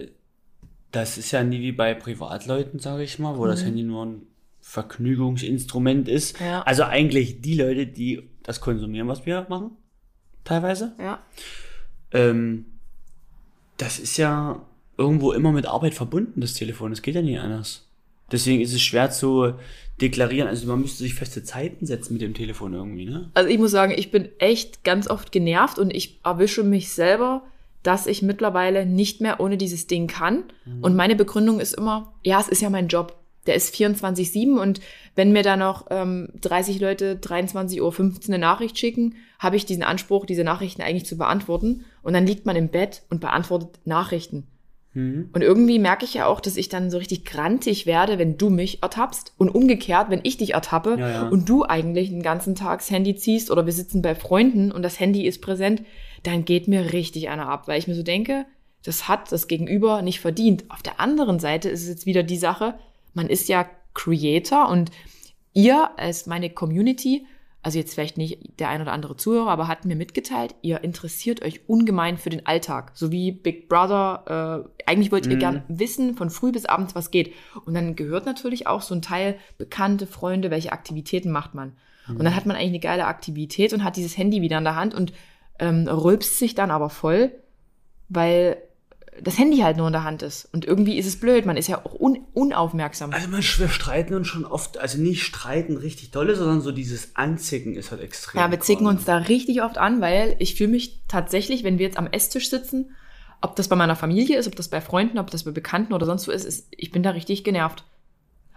Das 0.92 1.18
ist 1.18 1.30
ja 1.30 1.42
nie 1.42 1.60
wie 1.60 1.72
bei 1.72 1.94
Privatleuten, 1.94 2.80
sage 2.80 3.04
ich 3.04 3.18
mal, 3.18 3.38
wo 3.38 3.46
das 3.46 3.64
Handy 3.64 3.82
nur 3.82 4.04
ein 4.06 4.22
Vergnügungsinstrument 4.60 6.08
ist. 6.08 6.40
Ja. 6.40 6.62
Also 6.62 6.82
eigentlich 6.84 7.40
die 7.40 7.54
Leute, 7.54 7.86
die 7.86 8.28
das 8.42 8.60
konsumieren, 8.60 9.08
was 9.08 9.24
wir 9.24 9.46
machen, 9.48 9.70
teilweise. 10.44 10.94
Ja. 10.98 11.22
Ähm, 12.12 12.66
das 13.76 13.98
ist 13.98 14.16
ja 14.16 14.60
irgendwo 14.96 15.32
immer 15.32 15.52
mit 15.52 15.66
Arbeit 15.66 15.94
verbunden, 15.94 16.40
das 16.40 16.54
Telefon. 16.54 16.90
Das 16.90 17.02
geht 17.02 17.14
ja 17.14 17.22
nicht 17.22 17.38
anders. 17.38 17.86
Deswegen 18.30 18.60
ist 18.60 18.74
es 18.74 18.82
schwer 18.82 19.10
zu 19.10 19.54
deklarieren. 20.00 20.48
Also 20.48 20.66
man 20.66 20.80
müsste 20.80 20.98
sich 20.98 21.14
feste 21.14 21.42
Zeiten 21.42 21.86
setzen 21.86 22.14
mit 22.14 22.22
dem 22.22 22.34
Telefon 22.34 22.74
irgendwie, 22.74 23.06
ne? 23.06 23.30
Also 23.34 23.48
ich 23.48 23.58
muss 23.58 23.70
sagen, 23.70 23.94
ich 23.96 24.10
bin 24.10 24.28
echt 24.38 24.84
ganz 24.84 25.08
oft 25.08 25.32
genervt 25.32 25.78
und 25.78 25.94
ich 25.94 26.20
erwische 26.24 26.62
mich 26.62 26.90
selber, 26.90 27.42
dass 27.82 28.06
ich 28.06 28.22
mittlerweile 28.22 28.84
nicht 28.84 29.20
mehr 29.20 29.40
ohne 29.40 29.56
dieses 29.56 29.86
Ding 29.86 30.08
kann. 30.08 30.44
Und 30.82 30.96
meine 30.96 31.16
Begründung 31.16 31.60
ist 31.60 31.74
immer, 31.74 32.12
ja, 32.22 32.40
es 32.40 32.48
ist 32.48 32.60
ja 32.60 32.70
mein 32.70 32.88
Job. 32.88 33.17
Der 33.48 33.56
ist 33.56 33.74
24-7 33.74 34.56
und 34.56 34.80
wenn 35.16 35.32
mir 35.32 35.42
da 35.42 35.56
noch 35.56 35.86
ähm, 35.90 36.28
30 36.40 36.78
Leute 36.78 37.18
23.15 37.20 37.80
Uhr 37.80 37.92
eine 38.28 38.38
Nachricht 38.38 38.78
schicken, 38.78 39.16
habe 39.40 39.56
ich 39.56 39.66
diesen 39.66 39.82
Anspruch, 39.82 40.26
diese 40.26 40.44
Nachrichten 40.44 40.82
eigentlich 40.82 41.06
zu 41.06 41.18
beantworten. 41.18 41.84
Und 42.02 42.12
dann 42.12 42.26
liegt 42.26 42.46
man 42.46 42.54
im 42.54 42.68
Bett 42.68 43.02
und 43.10 43.20
beantwortet 43.20 43.80
Nachrichten. 43.84 44.46
Und 45.32 45.42
irgendwie 45.42 45.78
merke 45.78 46.04
ich 46.04 46.14
ja 46.14 46.26
auch, 46.26 46.40
dass 46.40 46.56
ich 46.56 46.68
dann 46.68 46.90
so 46.90 46.98
richtig 46.98 47.24
grantig 47.24 47.86
werde, 47.86 48.18
wenn 48.18 48.38
du 48.38 48.50
mich 48.50 48.82
ertappst. 48.82 49.32
Und 49.36 49.48
umgekehrt, 49.48 50.10
wenn 50.10 50.20
ich 50.22 50.38
dich 50.38 50.54
ertappe 50.54 50.96
Ja, 50.98 51.10
ja. 51.10 51.28
und 51.28 51.48
du 51.48 51.64
eigentlich 51.64 52.10
den 52.10 52.22
ganzen 52.22 52.54
Tag 52.54 52.80
das 52.80 52.90
Handy 52.90 53.14
ziehst 53.14 53.50
oder 53.50 53.66
wir 53.66 53.72
sitzen 53.72 54.02
bei 54.02 54.14
Freunden 54.14 54.72
und 54.72 54.82
das 54.82 54.98
Handy 54.98 55.26
ist 55.26 55.42
präsent, 55.42 55.82
dann 56.22 56.44
geht 56.44 56.68
mir 56.68 56.92
richtig 56.92 57.28
einer 57.28 57.48
ab, 57.48 57.68
weil 57.68 57.78
ich 57.78 57.86
mir 57.86 57.94
so 57.94 58.02
denke, 58.02 58.46
das 58.82 59.08
hat 59.08 59.30
das 59.30 59.46
Gegenüber 59.48 60.02
nicht 60.02 60.20
verdient. 60.20 60.64
Auf 60.68 60.82
der 60.82 61.00
anderen 61.00 61.38
Seite 61.38 61.68
ist 61.68 61.82
es 61.82 61.88
jetzt 61.88 62.06
wieder 62.06 62.22
die 62.22 62.36
Sache, 62.36 62.74
man 63.18 63.28
ist 63.28 63.48
ja 63.48 63.66
Creator 63.94 64.68
und 64.70 64.90
ihr 65.52 65.90
als 65.98 66.26
meine 66.26 66.50
Community, 66.50 67.26
also 67.62 67.78
jetzt 67.78 67.92
vielleicht 67.94 68.16
nicht 68.16 68.60
der 68.60 68.68
ein 68.68 68.80
oder 68.80 68.92
andere 68.92 69.16
Zuhörer, 69.16 69.50
aber 69.50 69.66
hat 69.66 69.84
mir 69.84 69.96
mitgeteilt, 69.96 70.54
ihr 70.62 70.82
interessiert 70.84 71.42
euch 71.42 71.68
ungemein 71.68 72.16
für 72.16 72.30
den 72.30 72.46
Alltag, 72.46 72.92
so 72.94 73.10
wie 73.10 73.32
Big 73.32 73.68
Brother. 73.68 74.64
Äh, 74.78 74.88
eigentlich 74.88 75.10
wollt 75.10 75.26
ihr 75.26 75.34
Mhm. 75.34 75.40
gern 75.40 75.62
wissen 75.68 76.14
von 76.14 76.30
früh 76.30 76.52
bis 76.52 76.64
abends, 76.64 76.94
was 76.94 77.10
geht. 77.10 77.34
Und 77.66 77.74
dann 77.74 77.96
gehört 77.96 78.24
natürlich 78.24 78.68
auch 78.68 78.80
so 78.82 78.94
ein 78.94 79.02
Teil 79.02 79.34
Bekannte, 79.58 80.06
Freunde, 80.06 80.50
welche 80.50 80.72
Aktivitäten 80.72 81.32
macht 81.32 81.54
man. 81.54 81.72
Und 82.06 82.24
dann 82.24 82.34
hat 82.36 82.46
man 82.46 82.56
eigentlich 82.56 82.68
eine 82.70 82.80
geile 82.80 83.06
Aktivität 83.06 83.74
und 83.74 83.84
hat 83.84 83.96
dieses 83.96 84.16
Handy 84.16 84.40
wieder 84.40 84.56
in 84.56 84.64
der 84.64 84.76
Hand 84.76 84.94
und 84.94 85.12
ähm, 85.58 85.88
rülpst 85.88 86.38
sich 86.38 86.54
dann 86.54 86.70
aber 86.70 86.88
voll, 86.88 87.32
weil 88.08 88.56
das 89.22 89.38
Handy 89.38 89.58
halt 89.58 89.76
nur 89.76 89.86
in 89.86 89.92
der 89.92 90.04
Hand 90.04 90.22
ist. 90.22 90.48
Und 90.52 90.64
irgendwie 90.64 90.98
ist 90.98 91.06
es 91.06 91.18
blöd. 91.18 91.46
Man 91.46 91.56
ist 91.56 91.68
ja 91.68 91.84
auch 91.84 91.98
un 91.98 92.18
unaufmerksam. 92.34 93.12
Also 93.12 93.28
man, 93.28 93.40
wir 93.42 93.68
streiten 93.68 94.14
uns 94.14 94.26
schon 94.28 94.44
oft, 94.44 94.78
also 94.78 94.98
nicht 94.98 95.22
streiten 95.22 95.76
richtig 95.76 96.10
dolle, 96.10 96.36
sondern 96.36 96.60
so 96.60 96.72
dieses 96.72 97.16
Anzicken 97.16 97.74
ist 97.74 97.90
halt 97.90 98.00
extrem. 98.00 98.40
Ja, 98.40 98.50
wir 98.50 98.60
zicken 98.60 98.86
uns 98.86 99.04
da 99.04 99.16
richtig 99.18 99.62
oft 99.62 99.78
an, 99.78 100.00
weil 100.00 100.36
ich 100.38 100.54
fühle 100.54 100.70
mich 100.70 101.00
tatsächlich, 101.08 101.64
wenn 101.64 101.78
wir 101.78 101.86
jetzt 101.86 101.98
am 101.98 102.06
Esstisch 102.06 102.50
sitzen, 102.50 102.94
ob 103.40 103.56
das 103.56 103.68
bei 103.68 103.76
meiner 103.76 103.96
Familie 103.96 104.38
ist, 104.38 104.48
ob 104.48 104.56
das 104.56 104.68
bei 104.68 104.80
Freunden, 104.80 105.18
ob 105.18 105.30
das 105.30 105.44
bei 105.44 105.50
Bekannten 105.52 105.92
oder 105.92 106.06
sonst 106.06 106.26
wo 106.26 106.32
ist, 106.32 106.44
ist 106.44 106.66
ich 106.70 106.90
bin 106.90 107.02
da 107.02 107.10
richtig 107.10 107.44
genervt. 107.44 107.84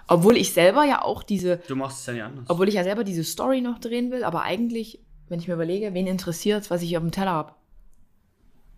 Obwohl 0.07 0.35
ich 0.35 0.51
selber 0.53 0.83
ja 0.83 1.03
auch 1.03 1.23
diese, 1.23 1.57
Du 1.67 1.75
machst 1.75 1.99
es 2.01 2.05
ja 2.07 2.13
nicht 2.13 2.23
anders. 2.23 2.45
obwohl 2.49 2.67
ich 2.67 2.75
ja 2.75 2.83
selber 2.83 3.03
diese 3.03 3.23
Story 3.23 3.61
noch 3.61 3.79
drehen 3.79 4.11
will, 4.11 4.23
aber 4.23 4.41
eigentlich, 4.41 4.99
wenn 5.29 5.39
ich 5.39 5.47
mir 5.47 5.53
überlege, 5.53 5.93
wen 5.93 6.07
interessiert 6.07 6.69
was 6.69 6.81
ich 6.81 6.89
hier 6.89 6.97
auf 6.97 7.03
dem 7.03 7.11
Teller 7.11 7.31
habe? 7.31 7.53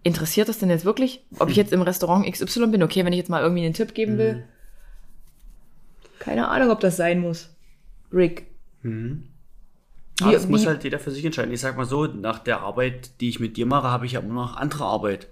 Interessiert 0.03 0.49
das 0.49 0.59
denn 0.59 0.69
jetzt 0.69 0.85
wirklich? 0.85 1.23
Ob 1.39 1.49
ich 1.49 1.55
jetzt 1.57 1.71
im 1.73 1.81
Restaurant 1.81 2.25
XY 2.31 2.67
bin? 2.67 2.83
Okay, 2.83 3.05
wenn 3.05 3.13
ich 3.13 3.17
jetzt 3.19 3.29
mal 3.29 3.41
irgendwie 3.41 3.63
einen 3.65 3.73
Tipp 3.73 3.93
geben 3.93 4.17
will. 4.17 4.43
Keine 6.19 6.47
Ahnung, 6.47 6.69
ob 6.71 6.79
das 6.79 6.97
sein 6.97 7.19
muss. 7.19 7.49
Rick. 8.11 8.47
Aber 8.83 10.29
Wie- 10.29 10.33
das 10.33 10.47
muss 10.47 10.63
wie- 10.63 10.67
halt 10.67 10.83
jeder 10.83 10.99
für 10.99 11.11
sich 11.11 11.25
entscheiden. 11.25 11.53
Ich 11.53 11.59
sag 11.61 11.75
mal 11.77 11.85
so, 11.85 12.05
nach 12.05 12.39
der 12.39 12.59
Arbeit, 12.61 13.19
die 13.21 13.29
ich 13.29 13.39
mit 13.39 13.57
dir 13.57 13.65
mache, 13.65 13.87
habe 13.89 14.05
ich 14.05 14.13
ja 14.13 14.19
immer 14.19 14.33
noch 14.35 14.55
andere 14.57 14.85
Arbeit. 14.85 15.27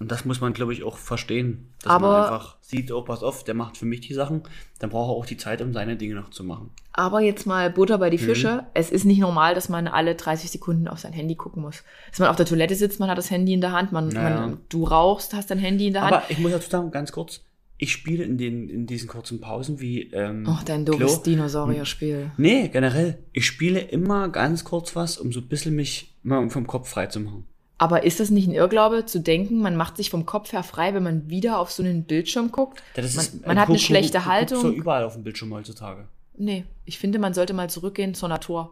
Und 0.00 0.10
das 0.10 0.24
muss 0.24 0.40
man, 0.40 0.52
glaube 0.52 0.72
ich, 0.72 0.82
auch 0.82 0.96
verstehen. 0.96 1.68
Dass 1.82 1.92
Aber- 1.92 2.08
man 2.08 2.22
einfach 2.24 2.56
sieht, 2.60 2.90
oh, 2.90 3.02
pass 3.02 3.22
auf, 3.22 3.44
der 3.44 3.54
macht 3.54 3.76
für 3.76 3.86
mich 3.86 4.00
die 4.00 4.12
Sachen, 4.14 4.42
dann 4.80 4.90
braucht 4.90 5.08
er 5.10 5.14
auch 5.16 5.26
die 5.26 5.36
Zeit, 5.36 5.62
um 5.62 5.72
seine 5.72 5.96
Dinge 5.96 6.16
noch 6.16 6.30
zu 6.30 6.42
machen. 6.42 6.70
Aber 6.92 7.20
jetzt 7.20 7.46
mal 7.46 7.70
Butter 7.70 7.98
bei 7.98 8.10
die 8.10 8.18
Fische. 8.18 8.66
Es 8.74 8.90
ist 8.90 9.04
nicht 9.04 9.20
normal, 9.20 9.54
dass 9.54 9.68
man 9.68 9.86
alle 9.88 10.14
30 10.14 10.50
Sekunden 10.50 10.88
auf 10.88 10.98
sein 10.98 11.12
Handy 11.12 11.36
gucken 11.36 11.62
muss. 11.62 11.84
Dass 12.10 12.18
man 12.18 12.28
auf 12.28 12.36
der 12.36 12.46
Toilette 12.46 12.74
sitzt, 12.74 12.98
man 13.00 13.08
hat 13.08 13.18
das 13.18 13.30
Handy 13.30 13.52
in 13.52 13.60
der 13.60 13.72
Hand, 13.72 13.92
man, 13.92 14.08
Naja. 14.08 14.40
man 14.40 14.58
du 14.68 14.84
rauchst, 14.84 15.32
hast 15.34 15.50
dein 15.50 15.58
Handy 15.58 15.86
in 15.86 15.92
der 15.92 16.02
Hand. 16.02 16.12
Aber 16.14 16.24
ich 16.28 16.38
muss 16.38 16.50
dazu 16.52 16.68
sagen, 16.70 16.90
ganz 16.90 17.12
kurz, 17.12 17.40
ich 17.78 17.90
spiele 17.92 18.24
in, 18.24 18.38
den, 18.38 18.68
in 18.68 18.86
diesen 18.86 19.08
kurzen 19.08 19.40
Pausen 19.40 19.80
wie. 19.80 20.02
Ähm, 20.12 20.44
Ach, 20.48 20.62
dein 20.62 20.84
doofes. 20.84 21.22
Dinosaurier-Spiel. 21.22 22.30
Nee, 22.36 22.68
generell. 22.68 23.18
Ich 23.32 23.46
spiele 23.46 23.80
immer 23.80 24.28
ganz 24.28 24.64
kurz 24.64 24.94
was, 24.96 25.18
um 25.18 25.32
so 25.32 25.40
ein 25.40 25.48
bisschen 25.48 25.74
mich 25.74 26.14
mal 26.22 26.48
vom 26.50 26.66
Kopf 26.66 26.88
frei 26.88 27.06
zu 27.06 27.20
machen. 27.20 27.46
Aber 27.76 28.04
ist 28.04 28.20
das 28.20 28.30
nicht 28.30 28.46
ein 28.46 28.54
Irrglaube, 28.54 29.04
zu 29.04 29.18
denken, 29.20 29.60
man 29.60 29.76
macht 29.76 29.96
sich 29.96 30.08
vom 30.10 30.26
Kopf 30.26 30.52
her 30.52 30.62
frei, 30.62 30.94
wenn 30.94 31.02
man 31.02 31.28
wieder 31.28 31.58
auf 31.58 31.72
so 31.72 31.82
einen 31.82 32.04
Bildschirm 32.04 32.52
guckt? 32.52 32.82
Das 32.94 33.14
man 33.16 33.24
ist- 33.24 33.46
man 33.46 33.56
du 33.56 33.62
hat 33.62 33.68
eine 33.68 33.76
guckst- 33.78 33.84
schlechte 33.86 34.12
du, 34.12 34.18
du 34.18 34.24
guckst 34.24 34.30
Haltung. 34.32 34.60
so 34.60 34.70
überall 34.70 35.04
auf 35.04 35.14
dem 35.14 35.24
Bildschirm 35.24 35.52
heutzutage. 35.52 36.06
Nee, 36.36 36.64
ich 36.84 36.98
finde, 36.98 37.18
man 37.18 37.34
sollte 37.34 37.52
mal 37.52 37.68
zurückgehen 37.70 38.14
zur 38.14 38.28
Natur. 38.28 38.70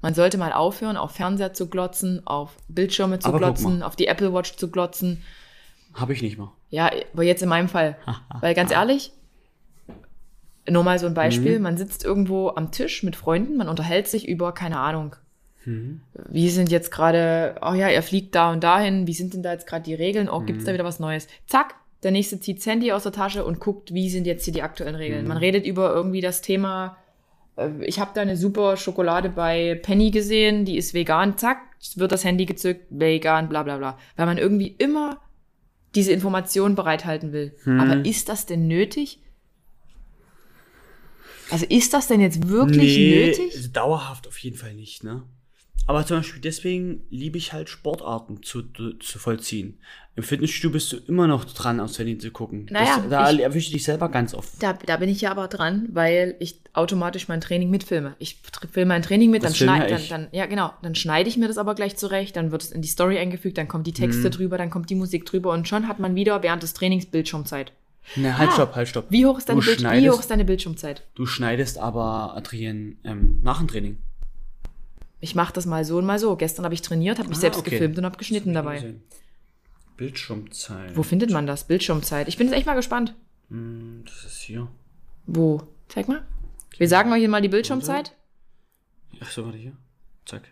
Man 0.00 0.14
sollte 0.14 0.38
mal 0.38 0.52
aufhören, 0.52 0.96
auf 0.96 1.10
Fernseher 1.12 1.52
zu 1.52 1.68
glotzen, 1.68 2.26
auf 2.26 2.56
Bildschirme 2.68 3.18
zu 3.18 3.28
Aber 3.28 3.38
guck 3.38 3.56
glotzen, 3.56 3.82
auf 3.82 3.96
die 3.96 4.06
Apple 4.06 4.32
Watch 4.32 4.56
zu 4.56 4.70
glotzen. 4.70 5.22
Habe 5.94 6.12
ich 6.12 6.22
nicht 6.22 6.38
mal. 6.38 6.52
Ja, 6.70 6.90
aber 7.12 7.24
jetzt 7.24 7.42
in 7.42 7.48
meinem 7.48 7.68
Fall. 7.68 7.96
Weil 8.40 8.54
ganz 8.54 8.70
ehrlich, 8.70 9.12
nur 10.70 10.84
mal 10.84 10.98
so 10.98 11.06
ein 11.06 11.12
Mhm. 11.12 11.16
Beispiel, 11.16 11.58
man 11.60 11.76
sitzt 11.76 12.04
irgendwo 12.04 12.50
am 12.50 12.70
Tisch 12.70 13.02
mit 13.02 13.16
Freunden, 13.16 13.56
man 13.56 13.68
unterhält 13.68 14.06
sich 14.08 14.28
über, 14.28 14.52
keine 14.52 14.78
Ahnung, 14.78 15.16
Mhm. 15.68 16.00
wie 16.30 16.48
sind 16.50 16.70
jetzt 16.70 16.90
gerade, 16.90 17.56
oh 17.62 17.74
ja, 17.74 17.88
er 17.88 18.02
fliegt 18.02 18.34
da 18.34 18.50
und 18.52 18.64
dahin, 18.64 19.06
wie 19.06 19.12
sind 19.14 19.34
denn 19.34 19.42
da 19.42 19.52
jetzt 19.52 19.66
gerade 19.66 19.84
die 19.84 19.94
Regeln, 19.94 20.28
oh, 20.28 20.40
Mhm. 20.40 20.46
gibt's 20.46 20.64
da 20.64 20.72
wieder 20.72 20.84
was 20.84 20.98
Neues? 21.00 21.28
Zack, 21.46 21.74
der 22.02 22.10
nächste 22.10 22.40
zieht 22.40 22.58
das 22.58 22.66
Handy 22.66 22.92
aus 22.92 23.02
der 23.02 23.12
Tasche 23.12 23.44
und 23.44 23.60
guckt, 23.60 23.92
wie 23.92 24.08
sind 24.08 24.26
jetzt 24.26 24.44
hier 24.44 24.52
die 24.54 24.62
aktuellen 24.62 24.94
Regeln. 24.94 25.22
Mhm. 25.22 25.28
Man 25.28 25.36
redet 25.36 25.66
über 25.66 25.92
irgendwie 25.92 26.20
das 26.20 26.42
Thema, 26.42 26.96
äh, 27.56 27.70
ich 27.84 27.98
habe 28.00 28.12
da 28.14 28.20
eine 28.22 28.36
super 28.36 28.76
Schokolade 28.76 29.28
bei 29.28 29.74
Penny 29.82 30.10
gesehen, 30.10 30.64
die 30.64 30.76
ist 30.76 30.94
vegan, 30.94 31.36
zack, 31.38 31.58
wird 31.96 32.12
das 32.12 32.24
Handy 32.24 32.46
gezückt, 32.46 32.86
vegan, 32.90 33.48
bla 33.48 33.62
bla 33.62 33.76
bla. 33.78 33.98
Weil 34.16 34.26
man 34.26 34.38
irgendwie 34.38 34.74
immer 34.78 35.20
diese 35.94 36.12
Information 36.12 36.74
bereithalten 36.74 37.32
will. 37.32 37.54
Hm. 37.64 37.80
Aber 37.80 38.04
ist 38.04 38.28
das 38.28 38.46
denn 38.46 38.68
nötig? 38.68 39.20
Also 41.50 41.64
ist 41.66 41.94
das 41.94 42.06
denn 42.08 42.20
jetzt 42.20 42.48
wirklich 42.48 42.96
nötig? 42.98 43.56
also 43.56 43.68
dauerhaft 43.70 44.28
auf 44.28 44.38
jeden 44.38 44.56
Fall 44.56 44.74
nicht, 44.74 45.02
ne? 45.02 45.22
Aber 45.86 46.04
zum 46.04 46.18
Beispiel 46.18 46.42
deswegen 46.42 47.00
liebe 47.08 47.38
ich 47.38 47.54
halt 47.54 47.70
Sportarten 47.70 48.42
zu, 48.42 48.62
zu 49.00 49.18
vollziehen. 49.18 49.78
Im 50.16 50.22
Fitnessstudio 50.22 50.70
bist 50.72 50.92
du 50.92 50.96
immer 51.06 51.26
noch 51.26 51.44
dran, 51.46 51.80
aufs 51.80 51.98
Handy 51.98 52.18
zu 52.18 52.30
gucken. 52.30 52.66
Naja, 52.70 52.98
das, 52.98 53.08
da 53.08 53.30
ich- 53.30 53.40
erwische 53.40 53.68
ich 53.68 53.72
dich 53.72 53.84
selber 53.84 54.10
ganz 54.10 54.34
oft. 54.34 54.62
Da, 54.62 54.74
da 54.74 54.96
bin 54.98 55.08
ich 55.08 55.20
ja 55.22 55.30
aber 55.30 55.48
dran, 55.48 55.88
weil 55.92 56.34
ich 56.40 56.60
automatisch 56.74 57.28
mein 57.28 57.40
Training 57.40 57.70
mitfilme. 57.70 58.16
Ich 58.18 58.38
filme 58.70 58.88
mein 58.94 59.02
Training 59.02 59.30
mit, 59.30 59.44
dann 59.44 59.50
Das 59.52 59.58
schneide 59.58 59.86
dann, 59.88 60.00
ich. 60.02 60.08
dann, 60.10 60.26
ja 60.32 60.44
genau, 60.46 60.72
dann 60.82 60.94
schneide 60.94 61.28
ich 61.28 61.36
mir 61.38 61.48
das 61.48 61.56
aber 61.56 61.74
gleich 61.74 61.96
zurecht, 61.96 62.36
dann 62.36 62.50
wird 62.52 62.64
es 62.64 62.72
in 62.72 62.82
die 62.82 62.88
Story 62.88 63.16
eingefügt, 63.18 63.56
dann 63.56 63.68
kommt 63.68 63.86
die 63.86 63.92
Texte 63.94 64.26
Mhm. 64.28 64.32
drüber, 64.32 64.58
dann 64.58 64.68
kommt 64.70 64.90
die 64.90 64.94
Musik 64.96 65.24
drüber 65.24 65.52
und 65.52 65.68
schon 65.68 65.88
hat 65.88 66.00
man 66.00 66.14
wieder 66.16 66.42
während 66.42 66.62
des 66.62 66.74
Trainings 66.74 67.06
Bildschirmzeit. 67.06 67.72
Ne, 68.16 68.36
halt, 68.36 68.50
Ah. 68.50 68.52
stopp, 68.52 68.74
halt, 68.74 68.88
stopp. 68.88 69.06
Wie 69.10 69.24
hoch 69.24 69.38
ist 69.38 69.48
deine, 69.48 69.60
Du 69.60 69.66
Bild 69.66 69.80
wie 69.82 70.10
hoch 70.10 70.18
ist 70.20 70.30
deine 70.30 70.44
Bildschirmzeit? 70.44 71.02
Du 71.14 71.26
schneidest 71.26 71.78
aber, 71.78 72.34
Adrien, 72.36 72.98
ähm, 73.04 73.38
nach 73.42 73.58
dem 73.58 73.68
Training. 73.68 73.98
Ich 75.20 75.34
mache 75.34 75.52
das 75.52 75.66
mal 75.66 75.84
so 75.84 75.98
und 75.98 76.06
mal 76.06 76.18
so. 76.18 76.36
Gestern 76.36 76.64
habe 76.64 76.74
ich 76.74 76.82
trainiert, 76.82 77.18
habe 77.18 77.28
mich 77.28 77.38
Ah, 77.38 77.42
selbst 77.42 77.58
okay. 77.60 77.70
gefilmt 77.70 77.98
und 77.98 78.04
habe 78.04 78.16
geschnitten 78.18 78.54
dabei. 78.54 78.94
Bildschirmzeit. 79.96 80.96
Wo 80.96 81.02
findet 81.02 81.30
man 81.30 81.46
das? 81.46 81.64
Bildschirmzeit. 81.64 82.28
Ich 82.28 82.36
bin 82.36 82.46
jetzt 82.46 82.56
echt 82.56 82.66
mal 82.66 82.74
gespannt. 82.74 83.14
Hm, 83.50 84.02
Das 84.06 84.24
ist 84.24 84.38
hier. 84.40 84.68
Wo? 85.26 85.62
Zeig 85.88 86.08
mal. 86.08 86.22
Wir 86.76 86.88
sagen 86.88 87.10
euch 87.12 87.18
hier 87.18 87.28
mal 87.28 87.42
die 87.42 87.48
Bildschirmzeit. 87.48 88.14
Ach 89.20 89.30
so, 89.30 89.44
warte 89.44 89.58
hier. 89.58 89.72
Zack. 90.24 90.42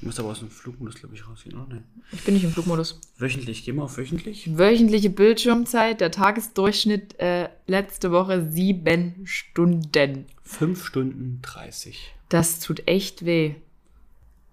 Du 0.00 0.06
musst 0.06 0.20
aber 0.20 0.28
aus 0.28 0.38
dem 0.40 0.50
Flugmodus, 0.50 0.96
glaube 0.96 1.14
ich, 1.14 1.26
rausgehen, 1.26 1.56
oder? 1.58 1.74
Nee. 1.76 1.80
Ich 2.12 2.22
bin 2.24 2.34
nicht 2.34 2.44
im 2.44 2.50
Flugmodus. 2.52 3.00
Wöchentlich. 3.16 3.64
Geh 3.64 3.72
mal 3.72 3.84
auf 3.84 3.96
wöchentlich. 3.96 4.56
Wöchentliche 4.56 5.10
Bildschirmzeit, 5.10 6.00
der 6.00 6.10
Tagesdurchschnitt 6.10 7.18
äh, 7.18 7.48
letzte 7.66 8.12
Woche 8.12 8.48
sieben 8.50 9.22
Stunden. 9.24 10.26
5 10.44 10.84
Stunden 10.84 11.38
30. 11.42 12.14
Das 12.28 12.60
tut 12.60 12.86
echt 12.86 13.24
weh. 13.24 13.54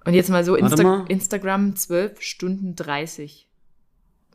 Und 0.05 0.13
jetzt 0.13 0.29
mal 0.29 0.43
so 0.45 0.55
Insta 0.55 0.83
mal. 0.83 1.05
Instagram 1.07 1.75
12 1.75 2.21
Stunden 2.21 2.75
30 2.75 3.49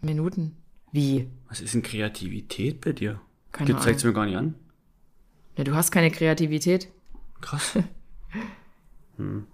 Minuten. 0.03 0.57
Wie? 0.93 1.29
Was 1.49 1.61
ist 1.61 1.75
denn 1.75 1.83
Kreativität 1.83 2.81
bei 2.81 2.93
dir? 2.93 3.21
Keine 3.53 3.73
Du 3.75 3.79
zeigst 3.81 4.05
Ahnung. 4.05 4.15
mir 4.15 4.21
gar 4.21 4.27
nicht 4.27 4.37
an. 4.37 4.55
Ja, 5.57 5.65
du 5.65 5.75
hast 5.75 5.91
keine 5.91 6.11
Kreativität. 6.11 6.89
Krass. 7.41 7.79
hm. 9.17 9.47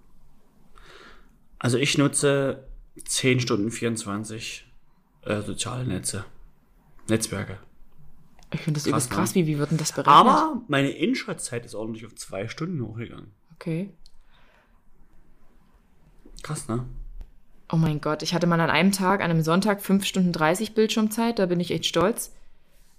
Also 1.59 1.77
ich 1.77 1.97
nutze 1.97 2.67
10 3.05 3.39
Stunden 3.39 3.71
24 3.71 4.71
äh, 5.23 5.41
soziale 5.41 5.85
Netze. 5.85 6.25
Netzwerke. 7.09 7.59
Ich 8.53 8.61
finde 8.61 8.79
das 8.79 8.83
Krass, 8.85 8.91
übelst 9.05 9.11
krass. 9.11 9.35
ne? 9.35 9.41
Wie, 9.41 9.47
wie 9.47 9.57
wird 9.59 9.71
denn 9.71 9.77
das 9.77 9.91
berechnet? 9.91 10.15
Aber 10.15 10.61
meine 10.67 10.89
Inshot-Zeit 10.89 11.65
ist 11.65 11.75
ordentlich 11.75 12.05
auf 12.05 12.15
2 12.15 12.47
Stunden 12.47 12.81
hochgegangen. 12.81 13.31
Okay. 13.55 13.91
Krass, 16.43 16.67
ne? 16.67 16.85
Oh 17.71 17.75
mein 17.75 17.99
Gott, 17.99 18.23
ich 18.23 18.33
hatte 18.33 18.47
mal 18.47 18.59
an 18.61 18.69
einem 18.69 18.91
Tag, 18.91 19.21
an 19.21 19.29
einem 19.29 19.41
Sonntag 19.41 19.81
5 19.81 20.05
Stunden 20.05 20.31
30 20.31 20.73
Bildschirmzeit, 20.73 21.37
da 21.39 21.45
bin 21.47 21.59
ich 21.59 21.71
echt 21.71 21.85
stolz. 21.85 22.33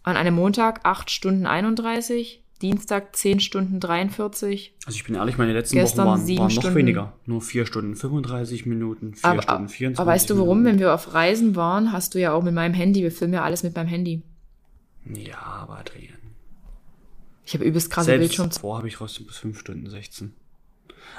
An 0.03 0.17
einem 0.17 0.35
Montag 0.35 0.81
8 0.85 1.11
Stunden 1.11 1.47
31, 1.47 2.43
Dienstag 2.61 3.15
10 3.17 3.41
Stunden 3.41 3.81
43. 3.81 4.75
Also 4.85 4.97
ich 4.97 5.05
bin 5.05 5.15
ehrlich, 5.15 5.39
meine 5.39 5.53
letzten 5.53 5.77
Wochen 5.81 5.97
waren, 5.99 6.07
waren 6.29 6.37
noch 6.37 6.51
Stunden. 6.51 6.75
weniger. 6.77 7.15
Nur 7.25 7.41
4 7.41 7.67
Stunden 7.67 7.95
35 7.97 8.67
Minuten, 8.67 9.15
4 9.15 9.31
Aber, 9.31 9.43
Stunden 9.43 9.69
24 9.69 10.01
aber 10.01 10.11
weißt 10.11 10.29
du 10.31 10.37
warum? 10.39 10.59
Minuten. 10.59 10.67
Wenn 10.75 10.79
wir 10.81 10.95
auf 10.95 11.15
Reisen 11.15 11.57
waren, 11.57 11.93
hast 11.93 12.15
du 12.15 12.21
ja 12.21 12.33
auch 12.33 12.43
mit 12.43 12.55
meinem 12.55 12.75
Handy, 12.75 13.03
wir 13.03 13.13
filmen 13.13 13.35
ja 13.35 13.45
alles 13.45 13.63
mit 13.63 13.75
meinem 13.75 13.89
Handy. 13.89 14.23
Ja, 15.15 15.39
aber 15.41 15.79
Adrian. 15.79 16.19
Ich 17.47 17.55
habe 17.55 17.65
übelst 17.65 17.91
krasse 17.91 18.07
Selbst 18.07 18.21
Bildschirmzeit. 18.29 18.57
davor 18.59 18.77
habe 18.77 18.89
ich 18.89 18.95
trotzdem 18.95 19.27
bis 19.27 19.39
5 19.39 19.59
Stunden 19.59 19.89
16. 19.89 20.35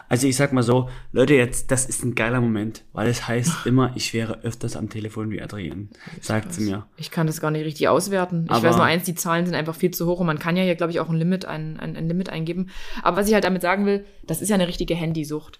Also 0.08 0.28
ich 0.28 0.36
sag 0.36 0.54
mal 0.54 0.63
so, 0.63 0.89
Leute, 1.12 1.36
jetzt, 1.36 1.69
das 1.71 1.86
ist 1.86 2.04
ein 2.04 2.15
geiler 2.15 2.41
Moment, 2.41 2.84
weil 2.93 3.08
es 3.08 3.28
heißt 3.28 3.52
immer, 3.65 3.91
ich 3.95 4.13
wäre 4.13 4.41
öfters 4.43 4.75
am 4.75 4.89
Telefon 4.89 5.30
wie 5.32 5.41
Adrian. 5.41 5.89
Sagt 6.21 6.54
sie 6.54 6.63
mir. 6.63 6.88
Ich 6.97 7.12
kann 7.12 7.28
das 7.28 7.39
gar 7.41 7.52
nicht 7.52 7.63
richtig 7.65 7.88
auswerten. 7.89 8.45
Ich 8.45 8.52
Aber- 8.52 8.69
weiß 8.69 8.75
nur 8.78 8.86
eins, 8.86 9.04
die 9.04 9.15
Zahlen 9.15 9.45
sind 9.45 9.56
einfach 9.56 9.75
viel 9.75 9.91
zu 9.91 10.08
hoch 10.08 10.19
und 10.19 10.25
man 10.28 10.39
kann 10.39 10.58
ja 10.58 10.63
hier, 10.63 10.75
glaube 10.75 10.91
ich, 10.91 10.99
auch 10.99 11.10
ein 11.10 11.15
Limit, 11.15 11.45
ein, 11.45 11.80
ein, 11.80 11.95
ein 11.95 12.08
Limit 12.08 12.30
eingeben. 12.30 12.69
Aber 13.04 13.17
was 13.17 13.28
ich 13.28 13.34
halt 13.34 13.43
damit 13.43 13.62
sagen 13.62 13.86
will, 13.86 14.06
das 14.25 14.41
ist 14.41 14.49
ja 14.49 14.56
eine 14.56 14.67
richtige 14.67 14.95
Handysucht. 14.95 15.60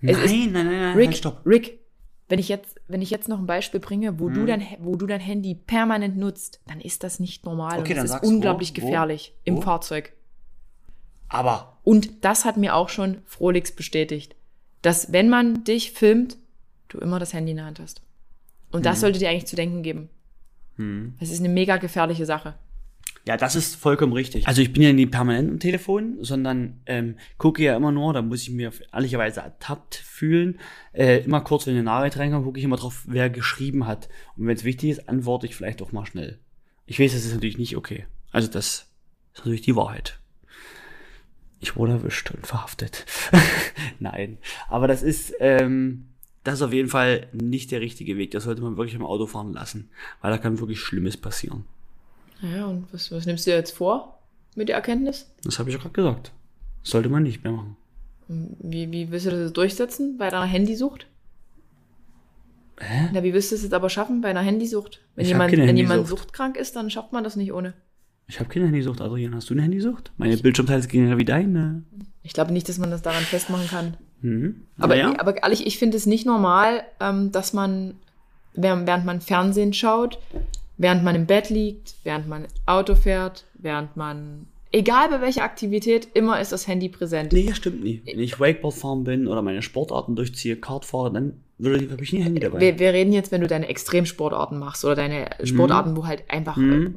Es 0.00 0.16
ist- 0.18 0.30
Nein, 0.32 0.52
nein, 0.52 0.66
nein, 0.66 0.80
nein, 0.80 0.96
Rick, 0.96 1.06
halt, 1.08 1.16
stopp. 1.18 1.40
Rick, 1.46 1.78
wenn 2.28 2.38
ich 2.38 2.48
jetzt, 2.48 2.80
wenn 2.88 3.02
ich 3.02 3.10
jetzt 3.10 3.28
noch 3.28 3.38
ein 3.38 3.46
Beispiel 3.46 3.78
bringe, 3.80 4.18
wo 4.18 4.28
Hm. 4.28 4.34
du 4.34 4.46
dein, 4.46 4.66
wo 4.80 4.96
du 4.96 5.06
dein 5.06 5.20
Handy 5.20 5.54
permanent 5.54 6.16
nutzt, 6.16 6.60
dann 6.66 6.80
ist 6.80 7.04
das 7.04 7.20
nicht 7.20 7.44
normal 7.44 7.78
Okay, 7.80 7.90
und 7.92 7.98
dann 7.98 8.06
das 8.06 8.16
ist 8.16 8.22
wo, 8.22 8.28
unglaublich 8.28 8.70
wo, 8.70 8.80
gefährlich 8.80 9.34
im 9.44 9.58
wo? 9.58 9.60
Fahrzeug. 9.60 10.14
Aber 11.32 11.78
Und 11.82 12.24
das 12.24 12.44
hat 12.44 12.56
mir 12.56 12.76
auch 12.76 12.88
schon 12.88 13.18
Frolix 13.26 13.72
bestätigt, 13.72 14.36
dass 14.82 15.12
wenn 15.12 15.28
man 15.28 15.64
dich 15.64 15.92
filmt, 15.92 16.36
du 16.88 16.98
immer 16.98 17.18
das 17.18 17.32
Handy 17.32 17.50
in 17.52 17.56
der 17.56 17.66
Hand 17.66 17.80
hast. 17.80 18.02
Und 18.70 18.80
Hm. 18.80 18.84
das 18.84 19.00
sollte 19.00 19.18
dir 19.18 19.28
eigentlich 19.28 19.46
zu 19.46 19.56
denken 19.56 19.82
geben. 19.82 20.08
Das 21.20 21.30
ist 21.30 21.38
eine 21.40 21.48
mega 21.48 21.76
gefährliche 21.76 22.26
Sache. 22.26 22.54
Ja, 23.24 23.36
das 23.36 23.54
ist 23.54 23.76
vollkommen 23.76 24.12
richtig. 24.12 24.48
Also 24.48 24.62
ich 24.62 24.72
bin 24.72 24.82
ja 24.82 24.92
nie 24.92 25.06
permanent 25.06 25.48
am 25.48 25.60
Telefon, 25.60 26.16
sondern 26.22 26.80
ähm, 26.86 27.16
gucke 27.38 27.62
ja 27.62 27.76
immer 27.76 27.92
nur, 27.92 28.12
da 28.12 28.20
muss 28.20 28.42
ich 28.42 28.50
mir 28.50 28.72
ehrlicherweise 28.92 29.40
ertappt 29.42 29.94
fühlen, 29.94 30.58
äh, 30.92 31.18
immer 31.18 31.40
kurz, 31.42 31.66
wenn 31.66 31.74
eine 31.74 31.84
Nachricht 31.84 32.18
reinkommt, 32.18 32.44
gucke 32.44 32.58
ich 32.58 32.64
immer 32.64 32.76
drauf, 32.76 33.04
wer 33.06 33.30
geschrieben 33.30 33.86
hat. 33.86 34.08
Und 34.36 34.48
wenn 34.48 34.56
es 34.56 34.64
wichtig 34.64 34.90
ist, 34.90 35.08
antworte 35.08 35.46
ich 35.46 35.54
vielleicht 35.54 35.82
auch 35.82 35.92
mal 35.92 36.04
schnell. 36.04 36.40
Ich 36.86 36.98
weiß, 36.98 37.12
das 37.12 37.24
ist 37.24 37.34
natürlich 37.34 37.58
nicht 37.58 37.76
okay. 37.76 38.06
Also 38.32 38.48
das 38.48 38.66
ist 39.34 39.38
natürlich 39.38 39.62
die 39.62 39.76
Wahrheit. 39.76 40.18
Ich 41.62 41.76
wurde 41.76 41.92
erwischt 41.92 42.30
und 42.32 42.44
verhaftet. 42.44 43.06
Nein, 44.00 44.38
aber 44.68 44.88
das 44.88 45.02
ist, 45.04 45.32
ähm, 45.38 46.08
das 46.42 46.54
ist 46.54 46.62
auf 46.62 46.72
jeden 46.72 46.88
Fall 46.88 47.28
nicht 47.32 47.70
der 47.70 47.80
richtige 47.80 48.16
Weg. 48.16 48.32
Das 48.32 48.44
sollte 48.44 48.62
man 48.62 48.76
wirklich 48.76 48.96
im 48.96 49.06
Auto 49.06 49.26
fahren 49.26 49.52
lassen, 49.52 49.88
weil 50.20 50.32
da 50.32 50.38
kann 50.38 50.58
wirklich 50.58 50.80
Schlimmes 50.80 51.16
passieren. 51.16 51.64
Ja, 52.40 52.66
und 52.66 52.92
was, 52.92 53.12
was 53.12 53.26
nimmst 53.26 53.46
du 53.46 53.52
jetzt 53.52 53.70
vor 53.76 54.18
mit 54.56 54.68
der 54.68 54.76
Erkenntnis? 54.76 55.30
Das 55.44 55.60
habe 55.60 55.70
ich 55.70 55.76
ja 55.76 55.80
gerade 55.80 55.94
gesagt. 55.94 56.32
Das 56.82 56.90
sollte 56.90 57.08
man 57.08 57.22
nicht 57.22 57.44
mehr 57.44 57.52
machen. 57.52 57.76
Wie, 58.26 58.90
wie 58.90 59.12
willst 59.12 59.26
du 59.26 59.30
das 59.30 59.52
durchsetzen 59.52 60.18
bei 60.18 60.30
deiner 60.30 60.46
Handysucht? 60.46 61.06
Hä? 62.80 63.10
Na, 63.12 63.22
wie 63.22 63.32
willst 63.32 63.52
du 63.52 63.54
es 63.54 63.62
jetzt 63.62 63.74
aber 63.74 63.88
schaffen 63.88 64.20
bei 64.20 64.30
einer 64.30 64.40
Handysucht? 64.40 65.00
Wenn, 65.14 65.22
Ich 65.22 65.28
jemand, 65.28 65.52
wenn 65.52 65.76
jemand 65.76 66.08
suchtkrank 66.08 66.56
ist, 66.56 66.74
dann 66.74 66.90
schafft 66.90 67.12
man 67.12 67.22
das 67.22 67.36
nicht 67.36 67.52
ohne. 67.52 67.74
Ich 68.32 68.40
habe 68.40 68.48
keine 68.48 68.64
Handysucht, 68.64 69.02
Adrian. 69.02 69.34
Hast 69.34 69.50
du 69.50 69.54
eine 69.54 69.60
Handysucht? 69.62 70.10
Meine 70.16 70.38
Bildschirmzeit 70.38 70.88
ging 70.88 71.06
ja 71.06 71.18
wie 71.18 71.24
deine. 71.26 71.82
Ich 72.22 72.32
glaube 72.32 72.50
nicht, 72.50 72.66
dass 72.66 72.78
man 72.78 72.90
das 72.90 73.02
daran 73.02 73.24
festmachen 73.24 73.68
kann. 73.68 73.96
Mhm. 74.22 74.62
Aber, 74.78 74.96
ja. 74.96 75.12
aber 75.20 75.42
ehrlich, 75.42 75.66
ich 75.66 75.78
finde 75.78 75.98
es 75.98 76.06
nicht 76.06 76.24
normal, 76.24 76.82
ähm, 76.98 77.30
dass 77.30 77.52
man, 77.52 77.96
während, 78.54 78.86
man 79.04 79.20
Fernsehen 79.20 79.74
schaut, 79.74 80.18
während 80.78 81.04
man 81.04 81.14
im 81.14 81.26
Bett 81.26 81.50
liegt, 81.50 81.96
während 82.04 82.26
man 82.26 82.46
Auto 82.64 82.94
fährt, 82.94 83.44
während 83.52 83.98
man, 83.98 84.46
egal 84.70 85.10
bei 85.10 85.20
welcher 85.20 85.44
Aktivität, 85.44 86.08
immer 86.14 86.40
ist 86.40 86.52
das 86.52 86.66
Handy 86.66 86.88
präsent. 86.88 87.34
Nee, 87.34 87.48
das 87.48 87.58
stimmt 87.58 87.84
nie. 87.84 88.00
Wenn 88.06 88.18
ich 88.18 88.40
Wakeboard 88.40 88.74
fahren 88.74 89.04
bin 89.04 89.28
oder 89.28 89.42
meine 89.42 89.60
Sportarten 89.60 90.16
durchziehe, 90.16 90.56
Kart 90.56 90.86
fahre, 90.86 91.12
dann 91.12 91.34
würde 91.58 91.86
ich 92.00 92.12
nie 92.14 92.20
ein 92.20 92.24
Handy 92.24 92.40
dabei. 92.40 92.60
Wir, 92.60 92.78
wir 92.78 92.94
reden 92.94 93.12
jetzt, 93.12 93.30
wenn 93.30 93.42
du 93.42 93.46
deine 93.46 93.68
Extremsportarten 93.68 94.58
machst 94.58 94.86
oder 94.86 94.94
deine 94.94 95.28
Sportarten, 95.44 95.94
wo 95.98 96.06
halt 96.06 96.22
einfach, 96.30 96.56
Mhm. 96.56 96.94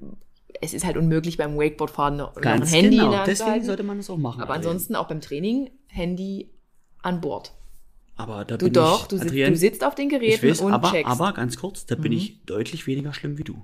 Es 0.61 0.73
ist 0.73 0.85
halt 0.85 0.97
unmöglich 0.97 1.37
beim 1.37 1.57
Wakeboardfahren 1.57 2.17
noch 2.17 2.35
Ganz 2.35 2.71
ein 2.73 2.81
Handy 2.81 2.95
in 2.97 2.99
genau. 3.01 3.11
der 3.11 3.19
Hand 3.19 3.25
zu 3.27 3.31
Deswegen 3.31 3.51
halten. 3.51 3.65
sollte 3.65 3.83
man 3.83 3.97
das 3.97 4.09
auch 4.09 4.17
machen. 4.17 4.41
Aber 4.41 4.53
Adrian. 4.53 4.71
ansonsten 4.71 4.95
auch 4.95 5.07
beim 5.07 5.21
Training 5.21 5.69
Handy 5.87 6.49
an 7.01 7.21
Bord. 7.21 7.53
Aber 8.17 8.45
da 8.45 8.55
Du 8.57 8.65
bin 8.65 8.73
doch, 8.73 9.01
ich, 9.03 9.07
du, 9.09 9.17
sitzt, 9.17 9.29
Adrian, 9.31 9.51
du 9.51 9.57
sitzt 9.57 9.83
auf 9.83 9.95
den 9.95 10.05
ich 10.09 10.11
Geräten 10.13 10.49
weiß, 10.49 10.61
und 10.61 10.71
aber, 10.73 10.91
checkst. 10.91 11.05
Mhm. 11.05 11.11
aber 11.21 11.33
ganz 11.33 11.57
kurz, 11.57 11.85
da 11.85 11.95
bin 11.95 12.11
ich 12.13 12.43
deutlich 12.45 12.87
weniger 12.87 13.13
schlimm 13.13 13.37
wie 13.37 13.43
du. 13.43 13.63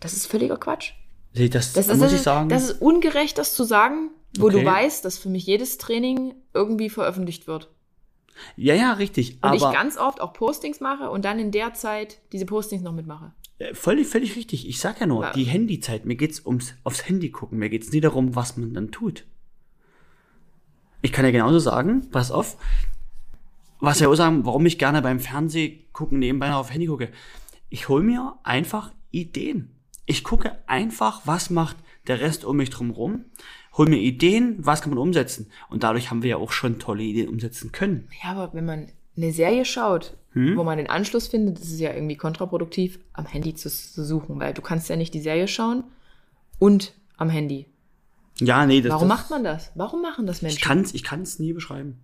das 0.00 0.12
ist 0.14 0.26
völliger 0.26 0.56
Quatsch. 0.56 0.92
Das, 1.34 1.48
Das 1.50 1.72
da 1.74 1.80
ist, 1.80 1.88
muss 1.88 1.98
das, 2.00 2.12
ich 2.14 2.20
sagen. 2.22 2.48
das 2.48 2.64
ist 2.70 2.82
ungerecht, 2.82 3.38
das 3.38 3.54
zu 3.54 3.62
sagen, 3.62 4.10
wo 4.38 4.46
Okay. 4.46 4.60
du 4.60 4.64
weißt, 4.64 5.04
dass 5.04 5.16
für 5.18 5.28
mich 5.28 5.46
jedes 5.46 5.78
Training 5.78 6.34
irgendwie 6.54 6.90
veröffentlicht 6.90 7.46
wird. 7.46 7.68
ja, 8.56 8.74
ja, 8.74 8.94
richtig. 8.94 9.38
Und 9.42 9.54
ich 9.54 9.62
aber 9.62 9.72
ganz 9.72 9.96
oft 9.96 10.20
auch 10.20 10.32
Postings 10.32 10.80
mache 10.80 11.08
und 11.10 11.24
dann 11.24 11.38
in 11.38 11.52
der 11.52 11.72
Zeit 11.74 12.18
diese 12.32 12.46
Postings 12.46 12.82
noch 12.82 12.92
mitmache. 12.92 13.32
Äh, 13.60 13.74
völlig, 13.74 14.08
völlig 14.08 14.34
richtig. 14.36 14.68
Ich 14.68 14.80
sag 14.80 15.00
ja 15.00 15.06
nur, 15.06 15.22
Ja. 15.22 15.32
die 15.32 15.44
Handyzeit, 15.44 16.04
mir 16.04 16.16
geht's 16.16 16.44
ums 16.44 16.74
aufs 16.82 17.06
Handy 17.08 17.30
gucken. 17.30 17.58
Mir 17.58 17.70
geht's 17.70 17.92
nie 17.92 18.00
darum, 18.00 18.34
was 18.34 18.56
man 18.56 18.74
dann 18.74 18.90
tut. 18.90 19.24
Ich 21.02 21.12
kann 21.12 21.24
ja 21.24 21.30
genauso 21.30 21.58
sagen, 21.60 22.10
pass 22.10 22.30
auf, 22.30 22.56
was 23.78 24.00
ja 24.00 24.08
auch 24.08 24.14
sagen, 24.14 24.44
warum 24.44 24.66
ich 24.66 24.78
gerne 24.78 25.00
beim 25.00 25.20
Fernseh 25.20 25.78
gucken 25.92 26.18
nebenbei 26.18 26.48
noch 26.50 26.58
auf 26.58 26.72
Handy 26.72 26.86
gucke. 26.86 27.08
Ich 27.70 27.88
hole 27.88 28.02
mir 28.02 28.34
einfach 28.42 28.92
Ideen. 29.10 29.70
Ich 30.06 30.24
gucke 30.24 30.58
einfach, 30.66 31.22
was 31.24 31.48
macht 31.50 31.76
der 32.06 32.20
Rest 32.20 32.44
um 32.44 32.56
mich 32.56 32.70
drum 32.70 32.90
rum, 32.90 33.24
hol 33.78 33.88
mir 33.88 33.98
Ideen, 33.98 34.56
was 34.58 34.82
kann 34.82 34.90
man 34.90 34.98
umsetzen. 34.98 35.50
Und 35.70 35.82
dadurch 35.84 36.10
haben 36.10 36.22
wir 36.22 36.30
ja 36.30 36.36
auch 36.36 36.52
schon 36.52 36.78
tolle 36.78 37.02
Ideen 37.04 37.28
umsetzen 37.28 37.72
können. 37.72 38.08
Ja, 38.22 38.32
aber 38.32 38.52
wenn 38.52 38.66
man 38.66 38.88
eine 39.16 39.32
Serie 39.32 39.64
schaut, 39.64 40.16
Hm? 40.32 40.56
wo 40.56 40.62
man 40.62 40.78
den 40.78 40.88
Anschluss 40.88 41.26
findet, 41.26 41.58
das 41.58 41.68
ist 41.68 41.80
ja 41.80 41.92
irgendwie 41.92 42.16
kontraproduktiv, 42.16 43.00
am 43.12 43.26
Handy 43.26 43.54
zu, 43.54 43.68
zu 43.68 44.04
suchen, 44.04 44.38
weil 44.38 44.54
du 44.54 44.62
kannst 44.62 44.88
ja 44.88 44.94
nicht 44.94 45.12
die 45.12 45.20
Serie 45.20 45.48
schauen 45.48 45.82
und 46.60 46.92
am 47.16 47.28
Handy. 47.30 47.66
Ja, 48.38 48.64
nee, 48.64 48.80
das 48.80 48.92
Warum 48.92 49.08
das, 49.08 49.18
macht 49.18 49.30
man 49.30 49.42
das? 49.44 49.72
Warum 49.74 50.02
machen 50.02 50.26
das 50.26 50.40
Menschen? 50.40 50.56
Ich 50.58 50.62
kann's, 50.62 50.94
ich 50.94 51.02
kann's 51.02 51.40
nie 51.40 51.52
beschreiben. 51.52 51.98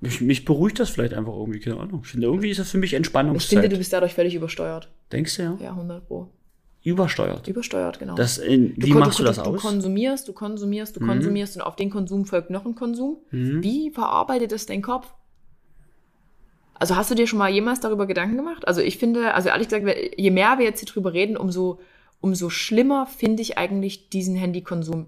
Mich, 0.00 0.20
mich 0.20 0.44
beruhigt 0.44 0.78
das 0.80 0.90
vielleicht 0.90 1.14
einfach 1.14 1.32
irgendwie, 1.34 1.60
keine 1.60 1.78
Ahnung. 1.78 2.00
Ich 2.04 2.10
finde, 2.10 2.26
irgendwie 2.26 2.50
ist 2.50 2.58
das 2.60 2.70
für 2.70 2.78
mich 2.78 2.92
ich 2.92 2.96
Entspannungszeit. 2.96 3.50
finde, 3.50 3.68
du 3.68 3.76
bist 3.76 3.92
dadurch 3.92 4.14
völlig 4.14 4.34
übersteuert. 4.34 4.88
Denkst 5.12 5.36
du 5.36 5.42
ja? 5.42 5.58
Ja, 5.60 5.70
100 5.70 6.06
Pro. 6.06 6.28
Übersteuert. 6.84 7.46
Übersteuert, 7.46 8.00
genau. 8.00 8.14
Das, 8.16 8.38
in, 8.38 8.74
wie 8.76 8.90
kon- 8.90 9.00
machst 9.00 9.18
du 9.20 9.24
das 9.24 9.36
du, 9.36 9.42
aus? 9.42 9.48
Mhm. 9.48 9.54
Du 9.56 9.62
konsumierst, 9.62 10.28
du 10.28 10.32
konsumierst, 10.32 10.96
du 10.96 11.00
konsumierst 11.00 11.56
und 11.56 11.62
auf 11.62 11.76
den 11.76 11.90
Konsum 11.90 12.24
folgt 12.24 12.50
noch 12.50 12.64
ein 12.66 12.74
Konsum. 12.74 13.18
Wie 13.30 13.90
verarbeitet 13.90 14.50
das 14.52 14.66
dein 14.66 14.82
Kopf? 14.82 15.12
Also 16.82 16.96
hast 16.96 17.12
du 17.12 17.14
dir 17.14 17.28
schon 17.28 17.38
mal 17.38 17.48
jemals 17.48 17.78
darüber 17.78 18.08
Gedanken 18.08 18.36
gemacht? 18.36 18.66
Also 18.66 18.80
ich 18.80 18.98
finde, 18.98 19.34
also 19.34 19.50
ehrlich 19.50 19.68
gesagt, 19.68 19.86
je 20.16 20.30
mehr 20.32 20.58
wir 20.58 20.64
jetzt 20.64 20.80
hier 20.80 20.88
drüber 20.88 21.12
reden, 21.12 21.36
umso, 21.36 21.78
umso 22.20 22.50
schlimmer 22.50 23.06
finde 23.06 23.40
ich 23.40 23.56
eigentlich 23.56 24.08
diesen 24.08 24.34
Handykonsum. 24.34 25.06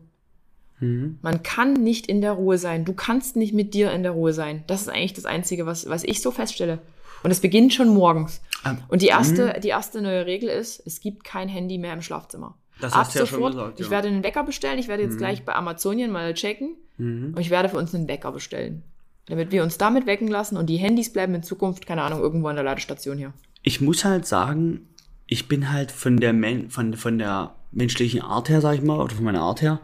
Mhm. 0.79 1.19
Man 1.21 1.43
kann 1.43 1.73
nicht 1.73 2.07
in 2.07 2.21
der 2.21 2.31
Ruhe 2.31 2.59
sein. 2.59 2.85
Du 2.85 2.93
kannst 2.93 3.35
nicht 3.35 3.55
mit 3.55 3.75
dir 3.75 3.91
in 3.91 4.05
der 4.05 4.13
Ruhe 4.13 4.33
sein. 4.33 4.63
Das 4.69 4.83
ist 4.83 4.89
eigentlich 4.89 5.15
das 5.15 5.25
Einzige, 5.25 5.67
was, 5.67 5.89
was 5.89 6.05
ich 6.05 6.23
so 6.23 6.31
feststelle. 6.31 6.79
Und 7.25 7.33
es 7.33 7.41
beginnt 7.41 7.75
schon 7.75 7.89
morgens. 7.89 8.41
Ah, 8.63 8.77
Und 8.87 9.03
die 9.03 9.09
erste, 9.09 9.59
die 9.61 9.71
erste 9.71 10.01
neue 10.01 10.27
Regel 10.27 10.51
ist, 10.51 10.81
es 10.87 11.01
gibt 11.01 11.25
kein 11.25 11.49
Handy 11.49 11.79
mehr 11.79 11.95
im 11.95 12.03
Schlafzimmer. 12.03 12.55
Das 12.81 12.93
Ab 12.93 13.01
hast 13.01 13.17
du 13.17 13.19
ja 13.19 13.27
schon 13.27 13.39
sofort, 13.39 13.55
gesagt, 13.55 13.81
ich 13.81 13.87
ja. 13.87 13.91
werde 13.91 14.07
einen 14.07 14.23
Wecker 14.23 14.45
bestellen. 14.45 14.79
Ich 14.79 14.87
werde 14.87 15.03
jetzt 15.03 15.19
gleich 15.19 15.45
bei 15.45 15.57
Amazonien 15.57 16.13
mal 16.13 16.35
checken. 16.35 16.77
Mhm. 16.99 17.33
Und 17.35 17.41
ich 17.41 17.51
werde 17.51 17.69
für 17.69 17.79
uns 17.79 17.93
einen 17.93 18.07
Wecker 18.07 18.31
bestellen. 18.31 18.85
Damit 19.27 19.53
wir 19.53 19.63
uns 19.63 19.79
damit 19.79 20.07
wecken 20.07 20.29
lassen 20.29 20.57
und 20.57 20.67
die 20.67 20.77
Handys 20.77 21.13
bleiben 21.13 21.35
in 21.35 21.43
Zukunft, 21.43 21.87
keine 21.87 22.03
Ahnung, 22.03 22.21
irgendwo 22.21 22.49
an 22.49 22.57
der 22.57 22.65
Ladestation 22.65 23.17
hier. 23.17 23.33
Ich 23.63 23.81
muss 23.81 24.05
halt 24.05 24.27
sagen, 24.27 24.89
ich 25.27 25.49
bin 25.49 25.73
halt 25.73 25.91
von 25.91 26.19
der, 26.19 26.33
Men 26.33 26.71
von, 26.71 26.95
von 26.95 27.19
der 27.19 27.55
menschlichen 27.73 28.21
Art 28.21 28.49
her, 28.49 28.61
sag 28.61 28.75
ich 28.75 28.83
mal, 28.83 29.01
oder 29.01 29.15
von 29.15 29.25
meiner 29.25 29.41
Art 29.41 29.63
her, 29.63 29.81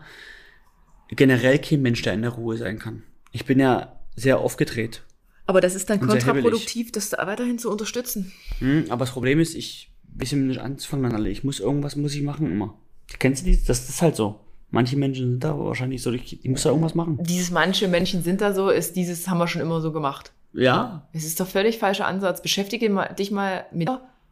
generell 1.09 1.59
kein 1.59 1.83
Mensch, 1.83 2.03
der 2.03 2.13
in 2.13 2.23
der 2.23 2.33
Ruhe 2.33 2.57
sein 2.59 2.79
kann. 2.79 3.03
Ich 3.33 3.47
bin 3.47 3.59
ja 3.59 3.97
sehr 4.15 4.39
aufgedreht. 4.39 5.03
Aber 5.47 5.61
das 5.61 5.75
ist 5.75 5.89
dann 5.89 6.01
kontraproduktiv, 6.01 6.93
das 6.93 7.11
da 7.11 7.27
weiterhin 7.27 7.59
zu 7.59 7.71
unterstützen. 7.71 8.33
Hm, 8.59 8.85
aber 8.91 9.05
das 9.05 9.13
Problem 9.13 9.41
ist, 9.41 9.55
ich 9.55 9.91
bisschen 10.13 10.47
nicht 10.47 10.61
anzufangen, 10.61 11.13
alle. 11.13 11.31
Ich 11.31 11.45
muss 11.45 11.61
irgendwas 11.61 11.97
muss 11.97 12.15
ich 12.15 12.23
machen 12.23 12.51
immer. 12.51 12.79
Kennst 13.19 13.43
du 13.43 13.51
die? 13.51 13.57
Das, 13.57 13.67
das 13.67 13.89
ist 13.89 14.03
halt 14.03 14.17
so. 14.17 14.41
Manche 14.73 14.97
Menschen 14.97 15.31
sind 15.33 15.45
da 15.45 15.51
aber 15.53 15.67
wahrscheinlich 15.67 16.01
so, 16.03 16.13
ich, 16.13 16.45
ich 16.45 16.49
muss 16.51 16.63
da 16.63 16.69
irgendwas 16.71 16.95
machen. 16.95 17.19
Dieses 17.23 17.51
manche 17.51 17.89
Menschen 17.89 18.23
sind 18.23 18.41
da 18.41 18.55
so, 18.55 18.69
ist 18.71 18.95
dieses 18.97 19.27
haben 19.29 19.39
wir 19.39 19.49
schon 19.49 19.63
immer 19.63 19.81
so 19.81 19.91
gemacht. 19.93 20.33
Ja, 20.53 21.09
Es 21.13 21.25
ist 21.25 21.39
doch 21.41 21.47
völlig 21.47 21.79
falscher 21.79 22.07
Ansatz. 22.07 22.43
Beschäftige 22.43 22.89
mal, 22.91 23.15
dich 23.15 23.31
mal 23.31 23.67
mit 23.73 23.89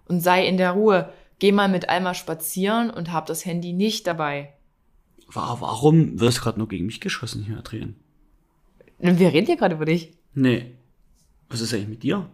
und 0.06 0.20
sei 0.20 0.46
in 0.46 0.56
der 0.56 0.72
Ruhe. 0.72 1.12
Geh 1.38 1.52
mal 1.52 1.68
mit 1.68 1.88
Alma 1.88 2.14
spazieren 2.14 2.90
und 2.90 3.12
hab 3.12 3.26
das 3.26 3.44
Handy 3.44 3.72
nicht 3.72 4.06
dabei. 4.06 4.52
Wa- 5.28 5.56
Warum 5.60 6.18
wirst 6.20 6.38
du 6.38 6.42
gerade 6.42 6.58
nur 6.58 6.68
gegen 6.68 6.86
mich 6.86 7.00
geschossen 7.00 7.44
hier, 7.44 7.58
Adrian? 7.58 7.94
Wir 8.98 9.32
reden 9.32 9.46
hier 9.46 9.56
gerade 9.56 9.76
über 9.76 9.84
dich. 9.84 10.12
Nee. 10.34 10.74
Was 11.48 11.60
ist 11.60 11.72
eigentlich 11.72 11.88
mit 11.88 12.02
dir? 12.02 12.28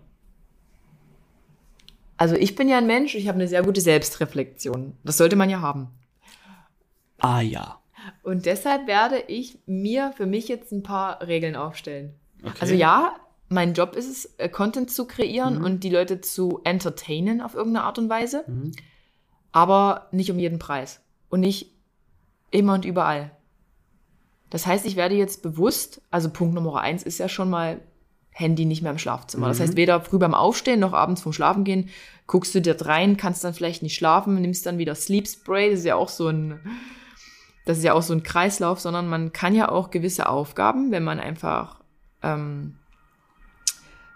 Also 2.16 2.36
ich 2.36 2.54
bin 2.54 2.68
ja 2.68 2.78
ein 2.78 2.86
Mensch, 2.86 3.14
ich 3.14 3.28
habe 3.28 3.36
eine 3.36 3.48
sehr 3.48 3.62
gute 3.62 3.80
Selbstreflexion. 3.80 4.96
Das 5.04 5.16
sollte 5.18 5.36
man 5.36 5.50
ja 5.50 5.60
haben. 5.60 5.88
Ah 7.18 7.40
ja. 7.40 7.80
Und 8.22 8.46
deshalb 8.46 8.86
werde 8.86 9.22
ich 9.28 9.58
mir 9.66 10.12
für 10.16 10.26
mich 10.26 10.48
jetzt 10.48 10.72
ein 10.72 10.82
paar 10.82 11.26
Regeln 11.26 11.56
aufstellen. 11.56 12.14
Okay. 12.42 12.56
Also 12.60 12.74
ja, 12.74 13.16
mein 13.48 13.74
Job 13.74 13.96
ist 13.96 14.08
es, 14.08 14.34
äh, 14.38 14.48
Content 14.48 14.90
zu 14.90 15.06
kreieren 15.06 15.62
und 15.62 15.84
die 15.84 15.90
Leute 15.90 16.20
zu 16.20 16.60
entertainen 16.64 17.40
auf 17.40 17.54
irgendeine 17.54 17.84
Art 17.86 17.98
und 17.98 18.08
Weise. 18.08 18.44
Aber 19.52 20.08
nicht 20.10 20.30
um 20.30 20.38
jeden 20.38 20.58
Preis. 20.58 21.00
Und 21.28 21.40
nicht 21.40 21.70
immer 22.50 22.74
und 22.74 22.84
überall. 22.84 23.30
Das 24.50 24.66
heißt, 24.66 24.86
ich 24.86 24.96
werde 24.96 25.16
jetzt 25.16 25.42
bewusst, 25.42 26.00
also 26.10 26.30
Punkt 26.30 26.54
Nummer 26.54 26.80
eins 26.80 27.02
ist 27.02 27.18
ja 27.18 27.28
schon 27.28 27.50
mal 27.50 27.80
Handy 28.30 28.64
nicht 28.64 28.82
mehr 28.82 28.92
im 28.92 28.98
Schlafzimmer. 28.98 29.48
Das 29.48 29.60
heißt, 29.60 29.76
weder 29.76 30.00
früh 30.00 30.18
beim 30.18 30.34
Aufstehen 30.34 30.80
noch 30.80 30.92
abends 30.92 31.22
vom 31.22 31.32
Schlafen 31.32 31.64
gehen, 31.64 31.88
guckst 32.26 32.54
du 32.54 32.60
dir 32.60 32.76
rein, 32.80 33.16
kannst 33.16 33.44
dann 33.44 33.54
vielleicht 33.54 33.82
nicht 33.82 33.94
schlafen, 33.94 34.40
nimmst 34.40 34.66
dann 34.66 34.78
wieder 34.78 34.94
Sleep 34.94 35.28
Spray, 35.28 35.70
das 35.70 35.80
ist 35.80 35.86
ja 35.86 35.94
auch 35.94 36.08
so 36.08 36.28
ein, 36.28 36.60
das 37.64 37.78
ist 37.78 37.84
ja 37.84 37.94
auch 37.94 38.02
so 38.02 38.12
ein 38.12 38.22
Kreislauf, 38.22 38.80
sondern 38.80 39.08
man 39.08 39.32
kann 39.32 39.54
ja 39.54 39.70
auch 39.70 39.90
gewisse 39.90 40.28
Aufgaben, 40.28 40.90
wenn 40.90 41.04
man 41.04 41.18
einfach, 41.18 41.80
ähm, 42.22 42.76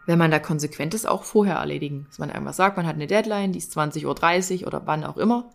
wenn 0.06 0.18
man 0.18 0.30
da 0.30 0.38
konsequent 0.38 0.94
ist, 0.94 1.08
auch 1.08 1.24
vorher 1.24 1.56
erledigen. 1.56 2.06
Dass 2.08 2.18
man 2.18 2.30
einfach 2.30 2.52
sagt, 2.52 2.76
man 2.76 2.86
hat 2.86 2.96
eine 2.96 3.06
Deadline, 3.06 3.52
die 3.52 3.58
ist 3.58 3.76
20.30 3.76 4.60
Uhr 4.60 4.66
oder 4.66 4.82
wann 4.84 5.04
auch 5.04 5.16
immer. 5.16 5.50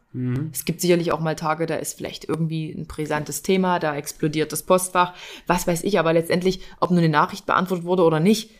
Es 0.51 0.65
gibt 0.65 0.81
sicherlich 0.81 1.11
auch 1.11 1.19
mal 1.19 1.35
Tage, 1.35 1.65
da 1.65 1.75
ist 1.75 1.97
vielleicht 1.97 2.25
irgendwie 2.25 2.71
ein 2.71 2.85
brisantes 2.85 3.41
Thema, 3.41 3.79
da 3.79 3.95
explodiert 3.95 4.51
das 4.51 4.63
Postfach, 4.63 5.13
was 5.47 5.65
weiß 5.65 5.83
ich, 5.83 5.97
aber 5.97 6.13
letztendlich, 6.13 6.61
ob 6.79 6.91
nur 6.91 6.99
eine 6.99 7.09
Nachricht 7.09 7.45
beantwortet 7.45 7.85
wurde 7.85 8.03
oder 8.03 8.19
nicht, 8.19 8.51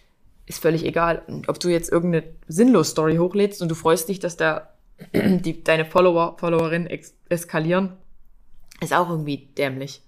ist 0.46 0.62
völlig 0.62 0.86
egal. 0.86 1.24
Ob 1.48 1.60
du 1.60 1.70
jetzt 1.70 1.92
irgendeine 1.92 2.26
sinnlos 2.48 2.90
Story 2.90 3.18
hochlädst 3.18 3.62
und 3.62 3.70
du 3.70 3.76
freust 3.76 4.10
dich, 4.10 4.20
dass 4.20 4.38
da 4.38 4.70
die, 5.14 5.64
deine 5.64 5.86
Follower, 5.86 6.38
Followerinnen 6.40 6.90
eskalieren, 7.30 7.94
Ist 8.84 8.94
auch 8.94 9.10
irgendwie 9.10 9.50
dämlich. 9.58 10.02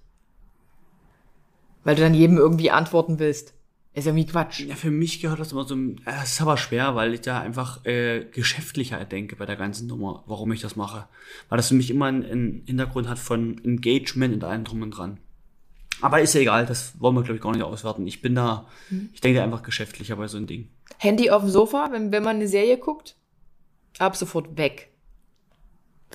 Weil 1.84 1.94
du 1.94 2.02
dann 2.02 2.14
jedem 2.14 2.36
irgendwie 2.36 2.70
antworten 2.70 3.18
willst. 3.18 3.54
Ist 3.94 4.06
irgendwie 4.06 4.26
Quatsch. 4.26 4.60
Ja, 4.60 4.74
für 4.74 4.90
mich 4.90 5.20
gehört 5.22 5.40
das 5.40 5.52
immer 5.52 5.64
so, 5.64 5.74
äh, 5.74 5.94
es 6.22 6.32
ist 6.32 6.42
aber 6.42 6.58
schwer, 6.58 6.94
weil 6.96 7.14
ich 7.14 7.22
da 7.22 7.40
einfach 7.40 7.84
äh, 7.86 8.26
geschäftlicher 8.30 9.02
denke 9.06 9.36
bei 9.36 9.46
der 9.46 9.56
ganzen 9.56 9.86
Nummer, 9.86 10.22
warum 10.26 10.52
ich 10.52 10.60
das 10.60 10.76
mache. 10.76 11.08
Weil 11.48 11.56
das 11.56 11.68
für 11.68 11.74
mich 11.74 11.90
immer 11.90 12.06
einen, 12.06 12.22
einen 12.24 12.62
Hintergrund 12.66 13.08
hat 13.08 13.18
von 13.18 13.56
Engagement 13.64 14.34
und 14.34 14.44
allem 14.44 14.64
drum 14.64 14.82
und 14.82 14.90
dran. 14.90 15.18
Aber 16.02 16.20
ist 16.20 16.34
ja 16.34 16.42
egal, 16.42 16.66
das 16.66 17.00
wollen 17.00 17.14
wir, 17.14 17.22
glaube 17.22 17.36
ich, 17.36 17.42
gar 17.42 17.52
nicht 17.52 17.62
auswerten. 17.62 18.06
Ich 18.06 18.20
bin 18.20 18.34
da, 18.34 18.66
Mhm. 18.90 19.08
ich 19.14 19.22
denke 19.22 19.42
einfach 19.42 19.62
geschäftlicher 19.62 20.16
bei 20.16 20.28
so 20.28 20.36
einem 20.36 20.46
Ding. 20.46 20.68
Handy 20.98 21.30
auf 21.30 21.40
dem 21.42 21.50
Sofa, 21.50 21.88
wenn, 21.90 22.12
wenn 22.12 22.22
man 22.22 22.36
eine 22.36 22.48
Serie 22.48 22.76
guckt, 22.76 23.16
ab 23.98 24.14
sofort 24.14 24.58
weg. 24.58 24.90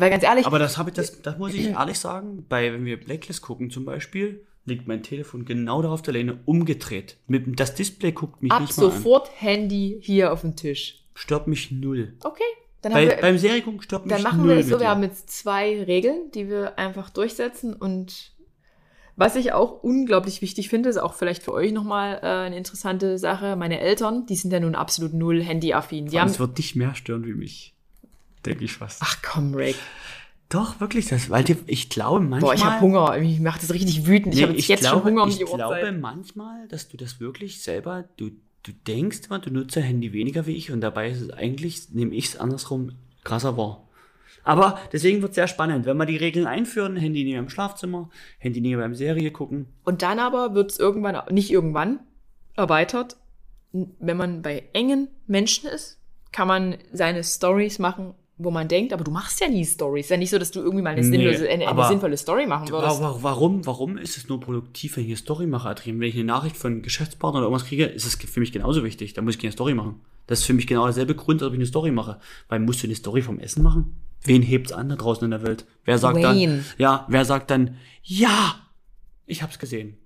Weil 0.02 0.10
ganz 0.10 0.24
ehrlich, 0.24 0.48
Aber 0.48 0.58
das 0.58 0.80
habe 0.80 0.90
ich, 0.90 0.96
das, 0.96 1.22
das 1.22 1.38
muss 1.38 1.54
ich 1.54 1.68
ehrlich 1.68 2.00
sagen, 2.00 2.44
bei, 2.50 2.74
wenn 2.74 2.86
wir 2.86 3.00
Blacklist 3.00 3.44
gucken 3.44 3.70
zum 3.70 3.86
Beispiel, 3.86 4.44
liegt 4.66 4.88
mein 4.88 5.04
Telefon 5.04 5.46
genau 5.46 5.84
da 5.84 5.92
auf 5.92 6.02
der 6.02 6.14
Lehne 6.14 6.40
umgedreht. 6.46 7.18
Mit, 7.28 7.60
das 7.60 7.76
Display 7.76 8.12
guckt 8.12 8.42
mich 8.42 8.52
ab 8.52 8.62
nicht 8.62 8.76
mal 8.78 8.86
an. 8.86 8.92
sofort 8.92 9.30
Handy 9.40 10.00
hier 10.02 10.34
auf 10.34 10.42
dem 10.42 10.56
Tisch. 10.56 11.06
Stört 11.14 11.46
mich 11.46 11.70
null. 11.70 12.16
Okay, 12.24 12.42
dann, 12.82 12.94
Bei, 12.94 13.02
haben 13.02 13.10
wir, 13.10 13.22
beim 13.22 13.38
Serie 13.38 13.62
gucken 13.62 13.80
stört 13.84 14.08
mich 14.08 14.14
dann 14.16 14.24
machen 14.24 14.40
null. 14.40 14.50
wir 14.50 14.56
das 14.56 14.70
so. 14.70 14.80
Wir 14.80 14.90
haben 14.90 15.04
jetzt 15.04 15.30
zwei 15.30 15.84
Regeln, 15.84 16.32
die 16.34 16.50
wir 16.50 16.80
einfach 16.80 17.12
durchsetzen. 17.12 17.76
Und 17.76 18.32
was 19.16 19.36
ich 19.36 19.54
auch 19.54 19.84
unglaublich 19.84 20.42
wichtig 20.42 20.70
finde, 20.70 20.90
ist 20.90 20.98
auch 20.98 21.14
vielleicht 21.14 21.44
für 21.44 21.54
euch 21.54 21.74
nochmal 21.74 22.22
äh, 22.24 22.26
eine 22.26 22.58
interessante 22.58 23.20
Sache. 23.20 23.56
Meine 23.56 23.80
Eltern, 23.80 24.26
die 24.26 24.36
sind 24.36 24.52
ja 24.52 24.60
nun 24.60 24.74
absolut 24.74 25.14
null 25.14 25.44
Handy-affin. 25.44 26.08
Die 26.08 26.20
haben. 26.20 26.28
es 26.28 26.40
wird 26.40 26.58
dich 26.58 26.76
mehr 26.76 26.96
stören 26.96 27.24
wie 27.28 27.36
mich. 27.36 27.76
Denke 28.46 28.64
ich 28.66 28.74
fast. 28.74 29.02
Ach 29.04 29.18
komm, 29.22 29.54
Rick. 29.56 29.76
Doch, 30.50 30.80
wirklich, 30.82 31.08
das, 31.08 31.30
weil 31.30 31.44
die, 31.46 31.56
ich 31.68 31.90
glaube 31.90 32.20
manchmal. 32.20 32.42
Boah, 32.42 32.54
ich 32.54 32.66
habe 32.66 32.82
Hunger. 32.82 33.18
Mich 33.20 33.40
macht 33.40 33.64
das 33.64 33.74
richtig 33.74 34.06
wütend. 34.06 34.34
ich 34.34 34.42
Nee, 34.42 34.48
habe 34.48 34.54
jetzt, 34.58 34.68
jetzt 34.68 34.88
schon 34.88 35.04
Hunger 35.04 35.24
um 35.24 35.30
ich 35.30 35.38
die 35.38 35.46
glaube 35.46 35.64
Uhrzeit. 35.64 36.00
manchmal, 36.00 36.68
dass 36.68 36.90
du 36.90 36.98
das 36.98 37.20
wirklich 37.22 37.62
selber, 37.64 38.06
du, 38.18 38.32
du 38.64 38.72
denkst 38.88 39.22
immer, 39.28 39.40
du 39.40 39.50
nutzt 39.50 39.78
dein 39.78 39.84
Handy 39.84 40.12
weniger 40.12 40.46
wie 40.48 40.56
ich 40.56 40.72
und 40.72 40.82
dabei 40.82 41.10
ist 41.10 41.22
es 41.22 41.30
eigentlich, 41.30 41.92
nehme 41.92 42.14
ich 42.16 42.26
es 42.26 42.38
andersrum, 42.38 42.92
krasser 43.24 43.56
wahr. 43.56 43.88
Aber 44.44 44.80
deswegen 44.92 45.22
wird 45.22 45.32
es 45.32 45.36
sehr 45.36 45.48
spannend, 45.48 45.86
wenn 45.86 45.98
wir 45.98 46.06
die 46.06 46.18
Regeln 46.18 46.48
einführen, 46.48 46.98
Handy 46.98 47.24
nie 47.24 47.36
beim 47.36 47.48
Schlafzimmer, 47.50 48.10
Handy 48.40 48.60
nie 48.60 48.76
beim 48.76 48.96
Serie 48.96 49.32
gucken. 49.32 49.68
Und 49.84 50.02
dann 50.02 50.20
aber 50.20 50.56
wird 50.56 50.72
es 50.72 50.80
irgendwann, 50.80 51.22
nicht 51.34 51.52
irgendwann, 51.52 52.00
erweitert. 52.56 53.18
Wenn 53.72 54.18
man 54.18 54.42
bei 54.42 54.64
engen 54.74 55.08
Menschen 55.28 55.70
ist, 55.70 56.00
kann 56.32 56.48
man 56.48 56.76
seine 56.92 57.24
Stories 57.24 57.80
machen, 57.80 58.16
wo 58.44 58.52
man 58.52 58.68
denkt, 58.68 58.94
aber 58.94 59.04
du 59.04 59.12
machst 59.12 59.40
ja 59.40 59.48
nie 59.48 59.66
Stories. 59.66 60.06
Ist 60.06 60.10
ja 60.12 60.18
nicht 60.18 60.30
so, 60.30 60.38
dass 60.40 60.52
du 60.52 60.60
irgendwie 60.62 60.82
mal 60.82 60.92
eine, 60.92 61.02
Nee, 61.02 61.18
sinnlose, 61.18 61.44
eine, 61.50 61.64
eine 61.64 61.68
aber- 61.68 61.88
sinnvolle 61.88 62.18
Story 62.18 62.48
machen 62.48 62.70
würdest. 62.70 63.02
Wa- 63.02 63.18
Warum, 63.22 63.66
warum 63.66 63.98
ist 63.98 64.18
es 64.18 64.28
nur 64.30 64.40
produktiv, 64.40 64.96
wenn 64.98 65.04
ich 65.04 65.10
eine 65.10 65.18
Story 65.18 65.48
mache, 65.48 65.70
Adrian? 65.70 66.00
Wenn 66.00 66.10
ich 66.10 66.16
eine 66.16 66.24
Nachricht 66.26 66.58
von 66.58 66.72
einem 66.74 66.82
Geschäftspartner 66.82 67.40
oder 67.40 67.48
irgendwas 67.48 67.68
kriege, 67.68 67.86
ist 67.86 68.06
es 68.06 68.16
für 68.16 68.40
mich 68.40 68.52
genauso 68.52 68.84
wichtig. 68.84 69.14
Da 69.14 69.22
muss 69.22 69.36
ich 69.36 69.42
keine 69.42 69.52
Story 69.54 69.74
machen. 69.74 70.02
Das 70.28 70.40
ist 70.40 70.46
für 70.46 70.54
mich 70.54 70.68
genau 70.68 70.86
derselbe 70.86 71.16
Grund, 71.16 71.42
als 71.42 71.48
ob 71.48 71.54
ich 71.54 71.60
eine 71.60 71.66
Story 71.66 71.92
mache. 71.92 72.20
Weil 72.50 72.60
musst 72.60 72.82
du 72.84 72.88
eine 72.88 72.96
Story 72.96 73.22
vom 73.22 73.40
Essen 73.40 73.64
machen? 73.64 73.96
Wen 74.24 74.42
hebt's 74.44 74.72
an 74.72 74.90
da 74.90 74.96
draußen 74.96 75.26
in 75.26 75.32
der 75.32 75.42
Welt? 75.44 75.66
Wer 75.84 75.98
sagt 75.98 76.16
Wayne. 76.18 76.58
dann, 76.58 76.66
ja, 76.78 77.06
wer 77.10 77.26
sagt 77.26 77.50
dann, 77.52 77.78
ja, 78.04 78.56
ich 79.26 79.42
hab's 79.44 79.58
gesehen. 79.60 79.98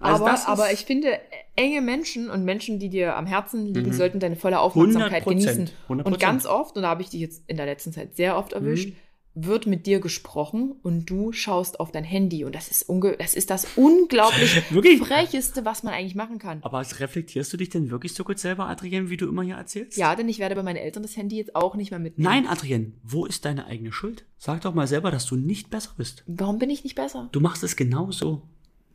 Also 0.00 0.26
aber, 0.26 0.48
aber 0.48 0.72
ich 0.72 0.80
finde, 0.84 1.18
enge 1.54 1.80
Menschen 1.80 2.28
und 2.30 2.44
Menschen, 2.44 2.78
die 2.78 2.88
dir 2.90 3.16
am 3.16 3.26
Herzen 3.26 3.64
liegen, 3.64 3.88
Mhm. 3.88 3.92
sollten 3.92 4.20
deine 4.20 4.36
volle 4.36 4.60
Aufmerksamkeit 4.60 5.24
100%, 5.24 5.28
genießen. 5.28 5.70
100%. 5.88 6.06
Und 6.06 6.20
ganz 6.20 6.44
oft, 6.46 6.76
und 6.76 6.82
da 6.82 6.88
habe 6.88 7.02
ich 7.02 7.08
dich 7.10 7.20
jetzt 7.20 7.42
in 7.46 7.56
der 7.56 7.66
letzten 7.66 7.92
Zeit 7.92 8.14
sehr 8.16 8.36
oft 8.36 8.52
erwischt, 8.52 8.90
Mhm. 8.90 8.94
wird 9.38 9.66
mit 9.66 9.86
dir 9.86 10.00
gesprochen 10.00 10.74
und 10.82 11.06
du 11.10 11.32
schaust 11.32 11.78
auf 11.80 11.92
dein 11.92 12.04
Handy. 12.04 12.44
Und 12.44 12.54
das 12.54 12.68
ist, 12.70 12.88
unge 12.88 13.16
das, 13.18 13.34
ist 13.34 13.50
das 13.50 13.66
unglaublich 13.76 14.62
frecheste, 14.98 15.64
was 15.64 15.82
man 15.82 15.92
eigentlich 15.94 16.14
machen 16.14 16.38
kann. 16.38 16.58
Aber 16.62 16.80
reflektierst 16.80 17.52
du 17.52 17.56
dich 17.56 17.68
denn 17.70 17.90
wirklich 17.90 18.14
so 18.14 18.24
gut 18.24 18.38
selber, 18.38 18.66
Adrian, 18.68 19.10
wie 19.10 19.16
du 19.16 19.26
immer 19.28 19.42
hier 19.42 19.56
erzählst? 19.56 19.96
Ja, 19.98 20.14
denn 20.14 20.28
ich 20.28 20.38
werde 20.38 20.54
bei 20.54 20.62
meinen 20.62 20.76
Eltern 20.76 21.02
das 21.02 21.16
Handy 21.16 21.36
jetzt 21.36 21.54
auch 21.56 21.74
nicht 21.74 21.90
mehr 21.90 22.00
mitnehmen. 22.00 22.24
Nein, 22.30 22.46
Adrian, 22.46 22.94
wo 23.02 23.26
ist 23.26 23.44
deine 23.44 23.66
eigene 23.66 23.92
Schuld? 23.92 24.24
Sag 24.38 24.62
doch 24.62 24.74
mal 24.74 24.86
selber, 24.86 25.10
dass 25.10 25.26
du 25.26 25.36
nicht 25.36 25.70
besser 25.70 25.90
bist. 25.96 26.22
Warum 26.26 26.58
bin 26.58 26.70
ich 26.70 26.84
nicht 26.84 26.94
besser? 26.96 27.28
Du 27.32 27.40
machst 27.40 27.62
es 27.62 27.76
genauso. 27.76 28.42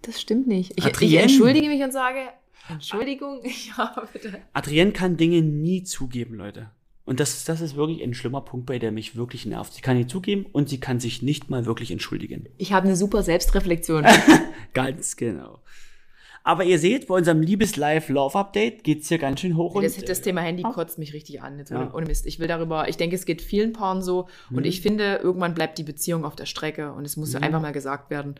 Das 0.02 0.20
stimmt 0.20 0.47
nicht. 0.47 0.74
Ich, 0.78 0.86
ich 0.86 1.14
entschuldige 1.18 1.68
mich 1.68 1.82
und 1.84 1.91
sage, 1.91 2.20
Entschuldigung, 2.70 3.41
ja, 3.78 4.08
bitte. 4.14 4.39
Adrienne 4.54 4.91
kann 4.91 5.18
Dinge 5.18 5.41
nie 5.41 5.84
zugeben, 5.84 6.36
Leute. 6.36 6.72
Und 7.04 7.20
das, 7.20 7.43
das 7.45 7.62
ist 7.62 7.76
wirklich 7.76 8.02
ein 8.04 8.14
schlimmer 8.14 8.41
Punkt, 8.41 8.68
bei 8.68 8.80
der 8.80 8.91
mich 8.91 9.16
wirklich 9.16 9.45
nervt. 9.45 9.74
Sie 9.74 9.82
kann 9.82 9.97
nicht 9.97 10.10
zugeben 10.10 10.45
und 10.52 10.70
sie 10.70 10.80
kann 10.80 10.99
sich 10.99 11.22
nicht 11.22 11.49
mal 11.49 11.66
wirklich 11.66 11.91
entschuldigen. 11.91 12.47
Ich 12.58 12.74
habe 12.74 12.88
eine 12.88 12.95
super 12.95 13.24
Selbstreflexion. 13.24 14.06
Ganz 14.74 15.16
genau. 15.18 15.60
Aber 16.43 16.64
ihr 16.64 16.80
seht, 16.80 17.08
bei 17.08 17.16
unserem 17.16 17.41
Liebes-Live-Love-Update 17.41 18.84
geht's 18.84 19.10
hier 19.10 19.20
ganz 19.20 19.41
schön 19.41 19.56
hoch. 19.56 19.80
Das, 19.80 19.97
und, 19.97 20.10
das 20.10 20.20
äh, 20.20 20.24
Thema 20.24 20.41
Handy 20.41 20.64
kotzt 20.64 20.97
mich 20.97 21.14
richtig 21.14 21.41
an. 21.43 21.60
Jetzt 21.60 21.70
Ja. 21.70 21.93
ohne, 21.93 22.08
Mist. 22.08 22.26
Ich 22.26 22.39
will 22.39 22.47
darüber, 22.47 22.89
ich 22.89 22.97
denke, 22.97 23.16
es 23.16 23.26
geht 23.26 23.43
vielen 23.43 23.74
Paaren 23.74 24.02
so. 24.02 24.28
Und 24.49 24.58
Mhm. 24.62 24.64
ich 24.66 24.82
finde, 24.82 25.20
irgendwann 25.22 25.54
bleibt 25.54 25.78
die 25.78 25.84
Beziehung 25.84 26.26
auf 26.26 26.36
der 26.36 26.47
Strecke 26.47 26.93
und 26.93 27.06
es 27.06 27.16
muss 27.16 27.36
einfach 27.36 27.62
mal 27.62 27.74
gesagt 27.74 28.10
werden. 28.10 28.36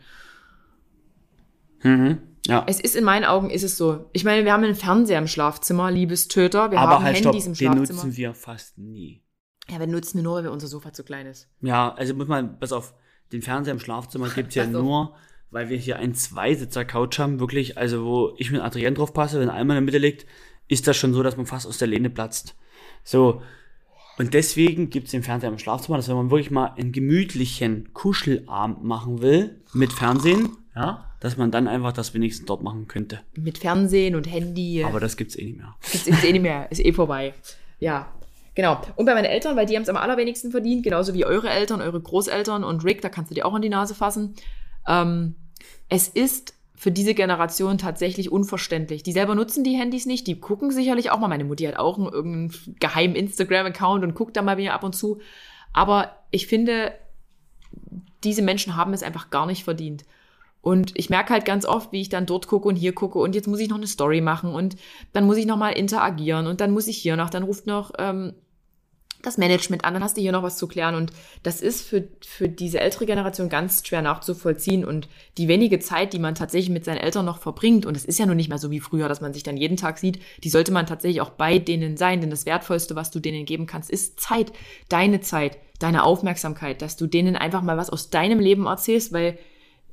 Mhm. 1.82 2.18
Ja. 2.46 2.64
Es 2.66 2.80
ist 2.80 2.96
in 2.96 3.04
meinen 3.04 3.24
Augen, 3.24 3.50
ist 3.50 3.62
es 3.62 3.76
so. 3.76 4.06
Ich 4.12 4.24
meine, 4.24 4.44
wir 4.44 4.52
haben 4.52 4.64
einen 4.64 4.74
Fernseher 4.74 5.18
im 5.18 5.28
Schlafzimmer, 5.28 5.90
Liebestöter. 5.90 6.70
Wir 6.72 6.80
Aber 6.80 6.94
haben 6.96 7.04
halt, 7.04 7.18
stopp, 7.18 7.32
Handys 7.34 7.46
im 7.46 7.52
den 7.52 7.56
Schlafzimmer. 7.56 8.04
nutzen 8.04 8.16
wir 8.16 8.34
fast 8.34 8.78
nie. 8.78 9.22
Ja, 9.70 9.78
wir 9.78 9.86
nutzen 9.86 10.16
wir 10.18 10.24
nur, 10.24 10.36
weil 10.42 10.48
unser 10.48 10.66
Sofa 10.66 10.92
zu 10.92 11.04
klein 11.04 11.26
ist. 11.26 11.48
Ja, 11.60 11.94
also 11.94 12.14
muss 12.14 12.26
man, 12.26 12.58
pass 12.58 12.72
auf, 12.72 12.94
den 13.30 13.42
Fernseher 13.42 13.74
im 13.74 13.80
Schlafzimmer 13.80 14.28
gibt's 14.34 14.56
ja 14.56 14.64
Pass 14.64 14.74
auf. 14.74 14.82
nur, 14.82 15.14
weil 15.50 15.68
wir 15.68 15.76
hier 15.76 15.98
einen 15.98 16.14
Zweisitzer-Couch 16.14 17.18
haben, 17.20 17.38
wirklich, 17.38 17.78
also 17.78 18.04
wo 18.04 18.34
ich 18.38 18.50
mit 18.50 18.60
Adrienne 18.60 18.96
drauf 18.96 19.12
passe, 19.14 19.38
wenn 19.38 19.48
einmal 19.48 19.76
in 19.76 19.84
der 19.86 19.92
Mitte 19.92 19.98
liegt, 20.04 20.26
ist 20.66 20.88
das 20.88 20.96
schon 20.96 21.14
so, 21.14 21.22
dass 21.22 21.36
man 21.36 21.46
fast 21.46 21.66
aus 21.68 21.78
der 21.78 21.88
Lehne 21.88 22.10
platzt. 22.10 22.56
So. 23.04 23.42
Und 24.18 24.34
deswegen 24.34 24.90
gibt's 24.90 25.12
den 25.12 25.22
Fernseher 25.22 25.48
im 25.50 25.58
Schlafzimmer, 25.58 25.96
dass 25.96 26.08
wenn 26.08 26.16
man 26.16 26.30
wirklich 26.30 26.50
mal 26.50 26.72
einen 26.76 26.90
gemütlichen 26.92 27.92
Kuschelarm 27.94 28.78
machen 28.82 29.22
will, 29.22 29.62
mit 29.72 29.92
Fernsehen, 29.92 30.56
ja, 30.74 31.04
dass 31.20 31.36
man 31.36 31.50
dann 31.50 31.68
einfach 31.68 31.92
das 31.92 32.14
wenigstens 32.14 32.46
dort 32.46 32.62
machen 32.62 32.88
könnte. 32.88 33.20
Mit 33.36 33.58
Fernsehen 33.58 34.14
und 34.14 34.30
Handy. 34.30 34.84
Aber 34.84 35.00
das 35.00 35.16
gibt's 35.16 35.38
eh 35.38 35.44
nicht 35.44 35.58
mehr. 35.58 35.74
Ist, 35.92 36.08
ist 36.08 36.24
eh 36.24 36.32
nicht 36.32 36.42
mehr, 36.42 36.70
ist 36.70 36.84
eh 36.84 36.92
vorbei. 36.92 37.34
Ja, 37.78 38.12
genau. 38.54 38.80
Und 38.96 39.06
bei 39.06 39.14
meinen 39.14 39.26
Eltern, 39.26 39.56
weil 39.56 39.66
die 39.66 39.76
haben 39.76 39.82
es 39.82 39.88
am 39.88 39.96
allerwenigsten 39.96 40.50
verdient, 40.50 40.82
genauso 40.82 41.14
wie 41.14 41.24
eure 41.24 41.50
Eltern, 41.50 41.82
eure 41.82 42.00
Großeltern 42.00 42.64
und 42.64 42.84
Rick, 42.84 43.02
da 43.02 43.08
kannst 43.08 43.30
du 43.30 43.34
dir 43.34 43.44
auch 43.44 43.54
an 43.54 43.62
die 43.62 43.68
Nase 43.68 43.94
fassen. 43.94 44.34
Ähm, 44.86 45.34
es 45.88 46.08
ist 46.08 46.54
für 46.74 46.90
diese 46.90 47.14
Generation 47.14 47.78
tatsächlich 47.78 48.32
unverständlich. 48.32 49.04
Die 49.04 49.12
selber 49.12 49.34
nutzen 49.36 49.62
die 49.62 49.76
Handys 49.76 50.06
nicht, 50.06 50.26
die 50.26 50.40
gucken 50.40 50.72
sicherlich 50.72 51.10
auch 51.10 51.18
mal. 51.20 51.28
Meine 51.28 51.44
Mutti 51.44 51.64
hat 51.64 51.76
auch 51.76 51.96
einen 51.96 52.08
irgendeinen 52.08 52.76
geheimen 52.80 53.14
Instagram-Account 53.14 54.02
und 54.02 54.14
guckt 54.14 54.36
da 54.36 54.42
mal 54.42 54.56
wieder 54.56 54.74
ab 54.74 54.82
und 54.82 54.96
zu. 54.96 55.20
Aber 55.72 56.16
ich 56.32 56.48
finde, 56.48 56.92
diese 58.24 58.42
Menschen 58.42 58.74
haben 58.74 58.94
es 58.94 59.04
einfach 59.04 59.30
gar 59.30 59.46
nicht 59.46 59.62
verdient. 59.64 60.04
Und 60.62 60.92
ich 60.94 61.10
merke 61.10 61.32
halt 61.32 61.44
ganz 61.44 61.66
oft, 61.66 61.92
wie 61.92 62.00
ich 62.00 62.08
dann 62.08 62.24
dort 62.24 62.46
gucke 62.46 62.68
und 62.68 62.76
hier 62.76 62.94
gucke 62.94 63.18
und 63.18 63.34
jetzt 63.34 63.48
muss 63.48 63.58
ich 63.58 63.68
noch 63.68 63.76
eine 63.76 63.88
Story 63.88 64.20
machen 64.20 64.54
und 64.54 64.76
dann 65.12 65.26
muss 65.26 65.36
ich 65.36 65.44
noch 65.44 65.56
mal 65.56 65.70
interagieren 65.70 66.46
und 66.46 66.60
dann 66.60 66.70
muss 66.70 66.86
ich 66.86 66.96
hier 66.96 67.16
noch, 67.16 67.30
dann 67.30 67.42
ruft 67.42 67.66
noch 67.66 67.90
ähm, 67.98 68.32
das 69.22 69.38
Management 69.38 69.84
an, 69.84 69.94
dann 69.94 70.02
hast 70.02 70.16
du 70.16 70.20
hier 70.20 70.32
noch 70.32 70.42
was 70.42 70.56
zu 70.56 70.66
klären. 70.66 70.94
Und 70.94 71.12
das 71.42 71.60
ist 71.60 71.82
für, 71.82 72.08
für 72.24 72.48
diese 72.48 72.80
ältere 72.80 73.06
Generation 73.06 73.48
ganz 73.48 73.86
schwer 73.86 74.02
nachzuvollziehen 74.02 74.84
und 74.84 75.08
die 75.38 75.48
wenige 75.48 75.78
Zeit, 75.78 76.12
die 76.12 76.18
man 76.18 76.34
tatsächlich 76.34 76.70
mit 76.70 76.84
seinen 76.84 76.98
Eltern 76.98 77.24
noch 77.24 77.38
verbringt 77.38 77.86
und 77.86 77.96
es 77.96 78.04
ist 78.04 78.18
ja 78.18 78.26
nun 78.26 78.36
nicht 78.36 78.48
mehr 78.48 78.58
so 78.58 78.70
wie 78.70 78.80
früher, 78.80 79.08
dass 79.08 79.20
man 79.20 79.32
sich 79.32 79.42
dann 79.42 79.56
jeden 79.56 79.76
Tag 79.76 79.98
sieht, 79.98 80.20
die 80.42 80.50
sollte 80.50 80.72
man 80.72 80.86
tatsächlich 80.86 81.20
auch 81.20 81.30
bei 81.30 81.58
denen 81.58 81.96
sein, 81.96 82.20
denn 82.20 82.30
das 82.30 82.46
Wertvollste, 82.46 82.96
was 82.96 83.10
du 83.10 83.20
denen 83.20 83.46
geben 83.46 83.66
kannst, 83.66 83.90
ist 83.90 84.20
Zeit, 84.20 84.52
deine 84.88 85.20
Zeit, 85.20 85.58
deine 85.78 86.04
Aufmerksamkeit, 86.04 86.82
dass 86.82 86.96
du 86.96 87.06
denen 87.06 87.36
einfach 87.36 87.62
mal 87.62 87.76
was 87.76 87.90
aus 87.90 88.10
deinem 88.10 88.40
Leben 88.40 88.66
erzählst, 88.66 89.12
weil 89.12 89.38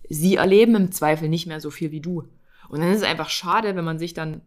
sie 0.09 0.35
erleben 0.35 0.75
im 0.75 0.91
Zweifel 0.91 1.29
nicht 1.29 1.47
mehr 1.47 1.61
so 1.61 1.69
viel 1.69 1.91
wie 1.91 2.01
du. 2.01 2.23
Und 2.67 2.81
dann 2.81 2.91
ist 2.91 2.97
es 2.97 3.03
einfach 3.03 3.29
schade, 3.29 3.75
wenn 3.75 3.85
man 3.85 3.99
sich 3.99 4.13
dann 4.13 4.41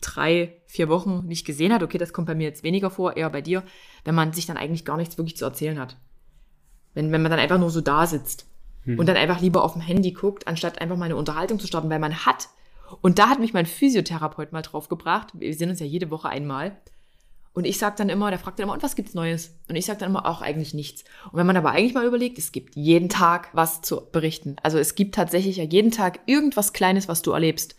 drei, 0.00 0.60
vier 0.66 0.88
Wochen 0.88 1.26
nicht 1.26 1.46
gesehen 1.46 1.72
hat. 1.72 1.82
Okay, 1.82 1.98
das 1.98 2.12
kommt 2.12 2.26
bei 2.26 2.34
mir 2.34 2.44
jetzt 2.44 2.62
weniger 2.62 2.90
vor, 2.90 3.16
eher 3.16 3.30
bei 3.30 3.40
dir, 3.40 3.62
wenn 4.04 4.14
man 4.14 4.32
sich 4.32 4.46
dann 4.46 4.56
eigentlich 4.56 4.84
gar 4.84 4.96
nichts 4.96 5.18
wirklich 5.18 5.36
zu 5.36 5.44
erzählen 5.44 5.78
hat. 5.78 5.96
Wenn, 6.92 7.10
wenn 7.10 7.22
man 7.22 7.30
dann 7.30 7.40
einfach 7.40 7.58
nur 7.58 7.70
so 7.70 7.80
da 7.80 8.06
sitzt 8.06 8.46
und 8.86 9.06
dann 9.08 9.16
einfach 9.16 9.40
lieber 9.40 9.64
auf 9.64 9.72
dem 9.72 9.82
Handy 9.82 10.12
guckt, 10.12 10.46
anstatt 10.46 10.80
einfach 10.80 10.96
mal 10.96 11.06
eine 11.06 11.16
Unterhaltung 11.16 11.58
zu 11.58 11.66
starten, 11.66 11.90
weil 11.90 11.98
man 11.98 12.26
hat. 12.26 12.48
Und 13.00 13.18
da 13.18 13.28
hat 13.28 13.40
mich 13.40 13.54
mein 13.54 13.66
Physiotherapeut 13.66 14.52
mal 14.52 14.62
drauf 14.62 14.88
gebracht. 14.88 15.28
Wir 15.32 15.54
sehen 15.54 15.70
uns 15.70 15.80
ja 15.80 15.86
jede 15.86 16.10
Woche 16.10 16.28
einmal. 16.28 16.76
Und 17.54 17.64
ich 17.66 17.78
sag 17.78 17.96
dann 17.96 18.08
immer, 18.08 18.30
der 18.30 18.38
fragt 18.40 18.58
dann 18.58 18.64
immer, 18.64 18.72
und 18.74 18.82
was 18.82 18.96
gibt's 18.96 19.14
Neues? 19.14 19.54
Und 19.68 19.76
ich 19.76 19.86
sag 19.86 19.98
dann 20.00 20.10
immer, 20.10 20.26
auch 20.26 20.42
eigentlich 20.42 20.74
nichts. 20.74 21.04
Und 21.30 21.38
wenn 21.38 21.46
man 21.46 21.56
aber 21.56 21.70
eigentlich 21.70 21.94
mal 21.94 22.04
überlegt, 22.06 22.36
es 22.36 22.50
gibt 22.52 22.74
jeden 22.76 23.08
Tag 23.08 23.48
was 23.52 23.80
zu 23.80 24.02
berichten. 24.10 24.56
Also 24.62 24.78
es 24.78 24.96
gibt 24.96 25.14
tatsächlich 25.14 25.56
ja 25.58 25.64
jeden 25.64 25.92
Tag 25.92 26.18
irgendwas 26.26 26.72
Kleines, 26.72 27.06
was 27.08 27.22
du 27.22 27.30
erlebst. 27.30 27.76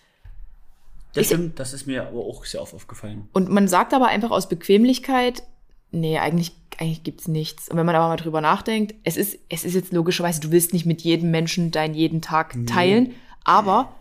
Das 1.14 1.22
Ich- 1.24 1.28
stimmt, 1.28 1.60
das 1.60 1.74
ist 1.74 1.88
mir 1.88 2.08
aber 2.08 2.20
auch 2.20 2.46
sehr 2.46 2.62
oft 2.62 2.74
aufgefallen. 2.74 3.28
Und 3.34 3.50
man 3.50 3.68
sagt 3.68 3.94
aber 3.94 4.08
einfach 4.08 4.32
aus 4.32 4.50
Bequemlichkeit, 4.50 5.44
Nee, 5.92 6.18
eigentlich, 6.18 6.52
eigentlich 6.78 7.04
gibt's 7.04 7.30
nichts. 7.30 7.70
Und 7.70 7.78
wenn 7.78 7.86
man 7.86 7.96
aber 7.96 8.10
mal 8.10 8.18
drüber 8.18 8.42
nachdenkt, 8.42 8.96
es 9.06 9.16
ist, 9.16 9.38
es 9.48 9.64
ist 9.64 9.76
jetzt 9.76 9.94
logischerweise, 9.94 10.42
du 10.42 10.52
willst 10.52 10.74
nicht 10.74 10.86
mit 10.86 11.04
jedem 11.04 11.32
Menschen 11.32 11.72
deinen 11.72 11.94
jeden 11.94 12.22
Tag 12.22 12.54
teilen, 12.68 13.14
aber 13.46 13.94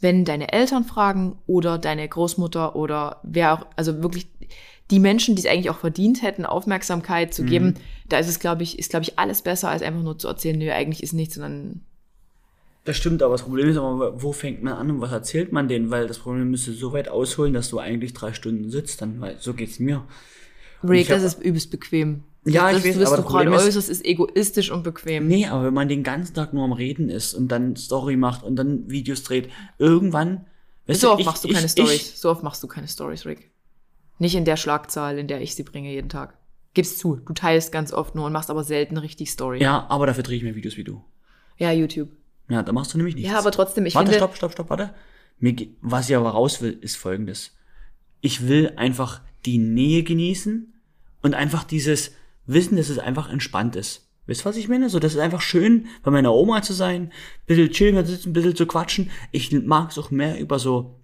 wenn 0.00 0.24
deine 0.24 0.52
Eltern 0.52 0.84
fragen 0.84 1.38
oder 1.48 1.76
deine 1.78 2.06
Großmutter 2.08 2.76
oder 2.76 3.18
wer 3.24 3.54
auch, 3.54 3.66
also 3.74 4.00
wirklich 4.00 4.28
die 4.90 4.98
Menschen, 4.98 5.36
die 5.36 5.42
es 5.42 5.46
eigentlich 5.48 5.70
auch 5.70 5.78
verdient 5.78 6.22
hätten, 6.22 6.44
Aufmerksamkeit 6.44 7.32
zu 7.32 7.44
geben, 7.44 7.74
da 8.08 8.18
ist 8.18 8.28
es, 8.28 8.38
glaube 8.40 8.62
ich, 8.62 8.78
ist, 8.78 8.90
glaube 8.90 9.04
ich, 9.04 9.18
alles 9.18 9.42
besser, 9.42 9.68
als 9.68 9.82
einfach 9.82 10.02
nur 10.02 10.18
zu 10.18 10.26
erzählen, 10.28 10.58
nö, 10.58 10.70
eigentlich 10.70 11.02
ist 11.02 11.12
nichts, 11.12 11.34
sondern 11.34 11.80
Das 12.84 12.96
stimmt, 12.96 13.22
aber 13.22 13.34
das 13.34 13.42
Problem 13.42 13.68
ist 13.68 13.76
aber, 13.76 14.22
wo 14.22 14.32
fängt 14.32 14.62
man 14.62 14.72
an 14.74 14.90
und 14.90 15.00
was 15.00 15.12
erzählt 15.12 15.52
man 15.52 15.68
denen? 15.68 15.90
Weil 15.90 16.06
das 16.08 16.18
Problem 16.18 16.50
müsste 16.50 16.72
so 16.72 16.92
weit 16.92 17.08
ausholen, 17.08 17.52
dass 17.52 17.68
du 17.70 17.78
eigentlich 17.78 18.14
drei 18.14 18.32
Stunden 18.32 18.70
sitzt, 18.70 19.00
dann, 19.02 19.20
weil 19.20 19.36
so 19.38 19.52
geht's 19.54 19.78
mir. 19.78 20.02
Rick, 20.82 21.02
ich 21.02 21.08
das 21.08 21.22
ist 21.22 21.42
übelst 21.42 21.70
bequem. 21.70 22.22
Ja, 22.46 22.70
ich 22.70 22.76
das, 22.78 22.86
weiß, 22.86 23.00
was 23.00 23.06
aber 23.08 23.16
du 23.18 23.22
das 23.22 23.30
gerade 23.32 23.50
äußerst, 23.52 23.90
ist 23.90 24.02
egoistisch 24.04 24.70
und 24.70 24.82
bequem. 24.82 25.28
Nee, 25.28 25.46
aber 25.46 25.64
wenn 25.66 25.74
man 25.74 25.88
den 25.88 26.02
ganzen 26.02 26.32
Tag 26.34 26.54
nur 26.54 26.64
am 26.64 26.72
Reden 26.72 27.10
ist 27.10 27.34
und 27.34 27.48
dann 27.48 27.76
Story 27.76 28.16
macht 28.16 28.42
und 28.42 28.56
dann 28.56 28.90
Videos 28.90 29.22
dreht, 29.22 29.50
irgendwann. 29.78 30.46
Weißt 30.86 31.02
so 31.02 31.08
du, 31.08 31.12
oft 31.12 31.20
ich- 31.20 31.26
machst 31.26 31.44
du 31.44 31.48
ich- 31.48 31.54
keine 31.54 31.66
ich- 31.66 31.72
Stories. 31.72 32.18
So 32.20 32.30
oft 32.30 32.42
machst 32.42 32.62
du 32.62 32.66
keine 32.66 32.88
Stories, 32.88 33.26
Rick. 33.26 33.49
Nicht 34.20 34.34
in 34.34 34.44
der 34.44 34.58
Schlagzahl, 34.58 35.18
in 35.18 35.28
der 35.28 35.40
ich 35.40 35.54
sie 35.54 35.62
bringe 35.62 35.90
jeden 35.90 36.10
Tag. 36.10 36.36
Gib's 36.74 36.98
zu, 36.98 37.16
du 37.16 37.32
teilst 37.32 37.72
ganz 37.72 37.90
oft 37.90 38.14
nur 38.14 38.26
und 38.26 38.32
machst 38.32 38.50
aber 38.50 38.62
selten 38.62 38.98
richtig 38.98 39.30
Story. 39.30 39.62
Ja, 39.62 39.86
aber 39.88 40.06
dafür 40.06 40.22
drehe 40.22 40.36
ich 40.36 40.42
mehr 40.42 40.54
Videos 40.54 40.76
wie 40.76 40.84
du. 40.84 41.02
Ja, 41.56 41.72
YouTube. 41.72 42.10
Ja, 42.50 42.62
da 42.62 42.72
machst 42.72 42.92
du 42.92 42.98
nämlich 42.98 43.14
nichts. 43.14 43.30
Ja, 43.30 43.38
aber 43.38 43.50
trotzdem, 43.50 43.86
ich 43.86 43.94
warte, 43.94 44.10
finde. 44.10 44.18
stopp, 44.18 44.36
stopp, 44.36 44.52
stopp, 44.52 44.70
warte. 44.70 44.94
Mir, 45.38 45.56
was 45.80 46.10
ich 46.10 46.16
aber 46.16 46.30
raus 46.30 46.60
will, 46.60 46.78
ist 46.82 46.96
folgendes. 46.96 47.56
Ich 48.20 48.46
will 48.46 48.74
einfach 48.76 49.22
die 49.46 49.56
Nähe 49.56 50.02
genießen 50.02 50.70
und 51.22 51.34
einfach 51.34 51.64
dieses 51.64 52.12
Wissen, 52.44 52.76
dass 52.76 52.90
es 52.90 52.98
einfach 52.98 53.30
entspannt 53.30 53.74
ist. 53.74 54.06
Wisst 54.26 54.44
was 54.44 54.58
ich 54.58 54.68
meine? 54.68 54.90
So, 54.90 54.98
das 54.98 55.14
ist 55.14 55.20
einfach 55.20 55.40
schön, 55.40 55.86
bei 56.02 56.10
meiner 56.10 56.34
Oma 56.34 56.60
zu 56.60 56.74
sein, 56.74 57.10
bisschen 57.46 57.70
chillen, 57.70 58.04
sitzen, 58.04 58.30
ein 58.30 58.32
bisschen 58.34 58.54
zu 58.54 58.66
quatschen. 58.66 59.10
Ich 59.32 59.50
mag 59.50 59.90
es 59.90 59.98
auch 59.98 60.10
mehr 60.10 60.38
über 60.38 60.58
so, 60.58 60.99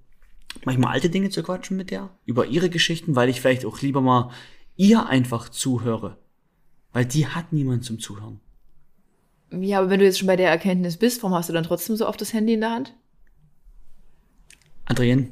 manchmal 0.64 0.92
alte 0.92 1.10
Dinge 1.10 1.30
zu 1.30 1.42
quatschen 1.42 1.76
mit 1.76 1.90
der, 1.90 2.10
über 2.24 2.46
ihre 2.46 2.70
Geschichten, 2.70 3.16
weil 3.16 3.28
ich 3.28 3.40
vielleicht 3.40 3.64
auch 3.64 3.80
lieber 3.80 4.00
mal 4.00 4.30
ihr 4.76 5.06
einfach 5.06 5.48
zuhöre. 5.48 6.18
Weil 6.92 7.04
die 7.04 7.26
hat 7.26 7.52
niemand 7.52 7.84
zum 7.84 7.98
Zuhören. 7.98 8.40
Ja, 9.52 9.78
aber 9.78 9.90
wenn 9.90 10.00
du 10.00 10.06
jetzt 10.06 10.18
schon 10.18 10.26
bei 10.26 10.36
der 10.36 10.50
Erkenntnis 10.50 10.96
bist, 10.96 11.22
warum 11.22 11.36
hast 11.36 11.48
du 11.48 11.52
dann 11.52 11.64
trotzdem 11.64 11.96
so 11.96 12.06
oft 12.06 12.20
das 12.20 12.32
Handy 12.32 12.54
in 12.54 12.60
der 12.60 12.72
Hand? 12.72 12.94
Adrienne, 14.86 15.30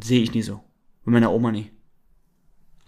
sehe 0.00 0.22
ich 0.22 0.32
nie 0.32 0.42
so. 0.42 0.60
Bei 1.04 1.12
meiner 1.12 1.32
Oma 1.32 1.50
nie. 1.50 1.70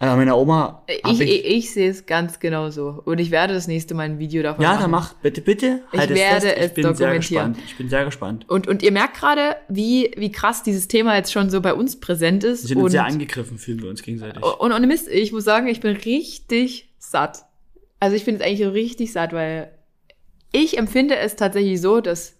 Also 0.03 0.17
meiner 0.17 0.37
Oma. 0.37 0.83
hab 1.03 1.13
Ich, 1.13 1.21
ich, 1.21 1.45
ich 1.45 1.73
sehe 1.73 1.89
es 1.89 2.05
ganz 2.05 2.39
genau 2.39 2.69
so. 2.69 3.01
Und 3.05 3.19
ich 3.19 3.31
werde 3.31 3.53
das 3.53 3.67
nächste 3.67 3.93
Mal 3.93 4.03
ein 4.03 4.19
Video 4.19 4.43
davon 4.43 4.61
ja, 4.61 4.71
machen. 4.71 4.81
dann 4.81 4.91
mach, 4.91 5.13
bitte, 5.13 5.39
bitte. 5.39 5.83
Ich 5.93 5.99
halt 5.99 6.09
werde 6.09 6.47
fest. 6.47 6.57
es 6.57 6.65
ich 6.67 6.73
bin 6.73 6.83
sehr 6.83 6.91
dokumentieren. 6.93 7.53
gespannt. 7.53 7.69
Ich 7.69 7.77
bin 7.77 7.89
sehr 7.89 8.03
gespannt. 8.03 8.49
Und, 8.49 8.67
und 8.67 8.83
ihr 8.83 8.91
merkt 8.91 9.15
gerade, 9.15 9.55
wie, 9.69 10.11
wie 10.17 10.29
krass 10.29 10.61
dieses 10.61 10.89
Thema 10.89 11.15
jetzt 11.15 11.31
schon 11.31 11.49
so 11.49 11.61
bei 11.61 11.73
uns 11.73 12.01
präsent 12.01 12.43
ist. 12.43 12.63
Wir 12.63 12.67
sind 12.67 12.77
und, 12.79 12.83
uns 12.83 12.91
sehr 12.91 13.05
angegriffen, 13.05 13.57
fühlen 13.57 13.81
wir 13.81 13.89
uns 13.89 14.03
gegenseitig. 14.03 14.43
und 14.43 14.73
ohne 14.73 14.87
Mist, 14.87 15.07
ich 15.07 15.31
muss 15.31 15.45
sagen, 15.45 15.67
ich 15.67 15.79
bin 15.79 15.95
richtig 15.95 16.93
satt. 16.97 17.45
Also 18.01 18.17
ich 18.17 18.25
bin 18.25 18.35
jetzt 18.35 18.45
eigentlich 18.45 18.67
richtig 18.67 19.13
satt, 19.13 19.31
weil 19.31 19.71
ich 20.51 20.77
empfinde 20.77 21.15
es 21.15 21.37
tatsächlich 21.37 21.79
so, 21.79 22.01
dass 22.01 22.35